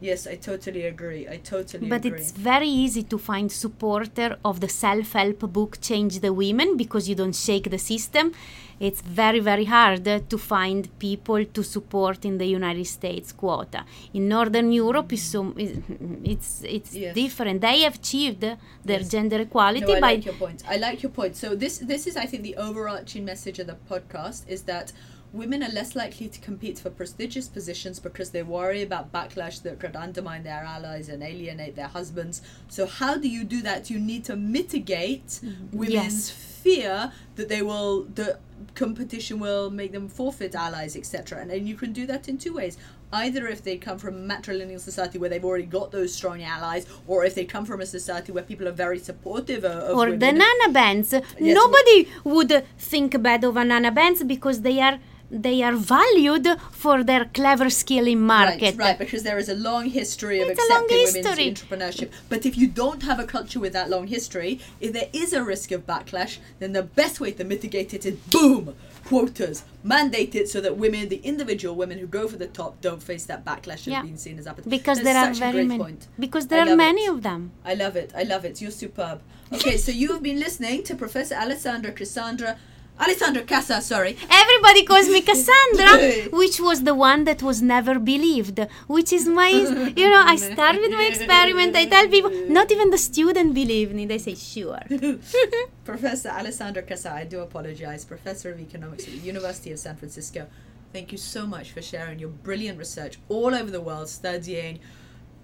Yes, 0.00 0.28
I 0.28 0.36
totally 0.36 0.84
agree. 0.86 1.26
I 1.28 1.38
totally 1.38 1.88
But 1.88 2.04
agree. 2.04 2.10
But 2.10 2.20
it's 2.20 2.30
very 2.30 2.68
easy 2.68 3.02
to 3.02 3.18
find 3.18 3.50
supporter 3.50 4.38
of 4.44 4.60
the 4.60 4.68
self-help 4.68 5.40
book 5.52 5.80
Change 5.80 6.20
the 6.20 6.32
Women 6.32 6.76
because 6.76 7.08
you 7.08 7.16
don't 7.16 7.34
shake 7.34 7.68
the 7.70 7.78
system. 7.78 8.32
It's 8.78 9.00
very 9.00 9.40
very 9.40 9.64
hard 9.64 10.04
to 10.30 10.38
find 10.38 10.88
people 11.00 11.44
to 11.56 11.62
support 11.64 12.24
in 12.24 12.38
the 12.38 12.46
United 12.46 12.86
States 12.86 13.32
quota. 13.32 13.84
In 14.14 14.28
Northern 14.28 14.70
Europe 14.70 15.12
is 15.12 15.24
so 15.32 15.52
it's 15.56 16.62
it's 16.62 16.94
Yes. 16.94 17.14
different. 17.14 17.60
They 17.60 17.80
have 17.86 17.96
achieved 17.96 18.40
their 18.40 19.00
Yes. 19.00 19.08
gender 19.14 19.38
equality 19.40 19.84
no, 19.86 19.94
I 19.96 20.00
by 20.00 20.12
like 20.14 20.24
your 20.26 20.34
point. 20.34 20.62
I 20.74 20.76
like 20.76 21.02
your 21.02 21.10
point. 21.10 21.34
So 21.34 21.56
this 21.56 21.78
this 21.78 22.06
is 22.06 22.16
I 22.16 22.26
think 22.26 22.44
the 22.44 22.56
overarching 22.56 23.24
message 23.24 23.58
of 23.58 23.66
the 23.66 23.78
podcast 23.90 24.40
is 24.48 24.62
that 24.72 24.92
women 25.32 25.62
are 25.62 25.70
less 25.70 25.94
likely 25.94 26.28
to 26.28 26.40
compete 26.40 26.78
for 26.78 26.90
prestigious 26.90 27.48
positions 27.48 27.98
because 28.00 28.30
they 28.30 28.42
worry 28.42 28.82
about 28.82 29.12
backlash 29.12 29.62
that 29.62 29.78
could 29.78 29.96
undermine 29.96 30.42
their 30.42 30.64
allies 30.64 31.08
and 31.08 31.22
alienate 31.22 31.76
their 31.76 31.88
husbands. 31.88 32.40
So, 32.68 32.86
how 32.86 33.16
do 33.18 33.28
you 33.28 33.44
do 33.44 33.60
that? 33.62 33.90
You 33.90 33.98
need 33.98 34.24
to 34.24 34.36
mitigate 34.36 35.26
mm-hmm. 35.26 35.76
women's 35.76 36.28
Yes. 36.28 36.30
fear 36.30 37.12
that 37.36 37.48
they 37.48 37.62
will, 37.62 38.04
the 38.14 38.38
competition 38.74 39.38
will 39.38 39.70
make 39.70 39.92
them 39.92 40.08
forfeit 40.08 40.54
allies, 40.54 40.96
etc. 40.96 41.40
And, 41.40 41.50
and 41.50 41.68
you 41.68 41.76
can 41.76 41.92
do 41.92 42.06
that 42.06 42.28
in 42.28 42.38
two 42.38 42.54
ways. 42.54 42.78
Either 43.12 43.46
if 43.46 43.62
they 43.62 43.76
come 43.78 43.98
from 43.98 44.14
a 44.16 44.34
matrilineal 44.34 44.80
society 44.80 45.18
where 45.18 45.30
they've 45.30 45.44
already 45.44 45.64
got 45.64 45.92
those 45.92 46.14
strong 46.14 46.42
allies, 46.42 46.86
or 47.06 47.24
if 47.24 47.34
they 47.34 47.44
come 47.44 47.64
from 47.64 47.80
a 47.80 47.86
society 47.86 48.32
where 48.32 48.44
people 48.44 48.68
are 48.68 48.72
very 48.72 48.98
supportive 48.98 49.64
of, 49.64 49.90
of 49.90 49.96
or 49.96 50.06
women. 50.06 50.18
the 50.18 50.32
Nana 50.32 50.72
Benz. 50.72 51.14
Nobody 51.40 52.08
would 52.24 52.64
think 52.76 53.22
bad 53.22 53.44
of 53.44 53.56
a 53.56 53.64
Nana 53.64 53.90
Benz 53.90 54.22
because 54.24 54.60
they 54.60 54.80
are 54.80 54.98
they 55.30 55.62
are 55.62 55.74
valued 55.74 56.46
for 56.72 57.04
their 57.04 57.26
clever 57.26 57.68
skill 57.70 58.06
in 58.06 58.20
market. 58.20 58.76
Right, 58.76 58.78
right, 58.78 58.98
because 58.98 59.22
there 59.22 59.38
is 59.38 59.48
a 59.48 59.54
long 59.54 59.86
history 59.86 60.40
of 60.40 60.48
It's 60.48 60.58
a 60.58 60.72
long 60.72 60.84
accepting 60.84 61.04
women's 61.04 61.26
history. 61.38 61.52
entrepreneurship. 61.52 62.10
But 62.28 62.46
if 62.46 62.56
you 62.56 62.66
don't 62.66 63.02
have 63.02 63.18
a 63.20 63.24
culture 63.24 63.60
with 63.60 63.72
that 63.74 63.90
long 63.90 64.06
history, 64.06 64.60
if 64.80 64.92
there 64.92 65.08
is 65.12 65.32
a 65.32 65.42
risk 65.42 65.70
of 65.70 65.86
backlash, 65.86 66.38
then 66.60 66.72
the 66.72 66.82
best 66.82 67.20
way 67.20 67.32
to 67.32 67.44
mitigate 67.44 67.92
it 67.92 68.06
is 68.06 68.14
boom, 68.30 68.74
quotas, 69.04 69.64
mandate 69.82 70.34
it 70.34 70.48
so 70.48 70.60
that 70.60 70.76
women, 70.76 71.08
the 71.08 71.20
individual 71.24 71.74
women 71.74 71.98
who 71.98 72.06
go 72.06 72.26
for 72.28 72.36
the 72.36 72.46
top, 72.46 72.80
don't 72.80 73.02
face 73.02 73.24
that 73.26 73.44
backlash 73.44 73.82
of 73.86 73.88
Yeah. 73.88 74.02
being 74.02 74.16
seen 74.16 74.38
as 74.38 74.46
uppity. 74.46 74.70
Because 74.70 74.98
That's 75.02 75.08
there 75.08 75.16
are 75.16 75.30
a 75.30 75.52
very 75.52 75.66
many. 75.66 75.78
point. 75.82 76.06
Because 76.18 76.46
there 76.48 76.66
are 76.68 76.76
many 76.76 77.04
it. 77.04 77.10
of 77.10 77.22
them. 77.22 77.52
I 77.64 77.74
love 77.74 77.96
it. 77.96 78.12
I 78.16 78.22
love 78.22 78.44
it. 78.44 78.60
You're 78.62 78.70
superb. 78.70 79.20
Okay, 79.52 79.76
so 79.78 79.90
you 79.92 80.12
have 80.12 80.22
been 80.22 80.38
listening 80.38 80.82
to 80.84 80.94
Professor 80.94 81.34
Alessandra 81.34 81.92
Cassandra, 81.92 82.58
Alessandra 83.00 83.42
Cassar, 83.42 83.80
sorry. 83.80 84.16
Everybody 84.28 84.84
calls 84.84 85.08
me 85.08 85.20
Cassandra, 85.20 86.30
which 86.32 86.60
was 86.60 86.82
the 86.82 86.94
one 86.94 87.24
that 87.24 87.42
was 87.42 87.62
never 87.62 87.98
believed. 87.98 88.58
Which 88.88 89.12
is 89.12 89.28
my, 89.28 89.48
you 89.48 90.10
know, 90.10 90.22
I 90.26 90.36
start 90.36 90.76
with 90.76 90.90
my 90.90 91.04
experiment. 91.04 91.76
I 91.76 91.86
tell 91.86 92.08
people, 92.08 92.30
not 92.48 92.72
even 92.72 92.90
the 92.90 92.98
student 92.98 93.54
believe 93.54 93.94
me. 93.94 94.06
They 94.06 94.18
say, 94.18 94.34
sure. 94.34 94.80
Professor 95.84 96.30
Alessandra 96.30 96.82
Cassar, 96.82 97.10
I 97.12 97.24
do 97.24 97.40
apologize, 97.40 98.04
Professor 98.04 98.50
of 98.50 98.60
Economics 98.60 99.04
at 99.06 99.12
the 99.12 99.18
University 99.18 99.70
of 99.70 99.78
San 99.78 99.96
Francisco. 99.96 100.48
Thank 100.92 101.12
you 101.12 101.18
so 101.18 101.46
much 101.46 101.70
for 101.70 101.82
sharing 101.82 102.18
your 102.18 102.30
brilliant 102.30 102.78
research 102.78 103.18
all 103.28 103.54
over 103.54 103.70
the 103.70 103.80
world 103.80 104.08
studying 104.08 104.80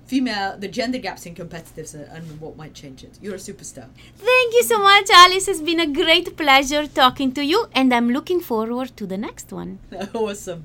female, 0.06 0.56
the 0.58 0.68
gender 0.68 0.98
gaps 0.98 1.26
in 1.26 1.34
competitiveness 1.34 1.94
and- 1.94 2.08
and 2.16 2.40
what 2.40 2.56
might 2.56 2.74
change 2.74 3.02
it. 3.04 3.12
You're 3.22 3.34
a 3.36 3.44
superstar. 3.48 3.86
Thank 4.18 4.54
you 4.54 4.62
so 4.62 4.78
much, 4.82 5.08
Alice. 5.10 5.48
It's 5.48 5.60
been 5.60 5.80
a 5.80 5.86
great 6.02 6.36
pleasure 6.36 6.86
talking 6.86 7.32
to 7.32 7.42
you, 7.44 7.66
and 7.74 7.92
I'm 7.94 8.10
looking 8.10 8.40
forward 8.40 8.96
to 8.96 9.06
the 9.06 9.16
next 9.16 9.52
one. 9.52 9.78
awesome. 10.14 10.64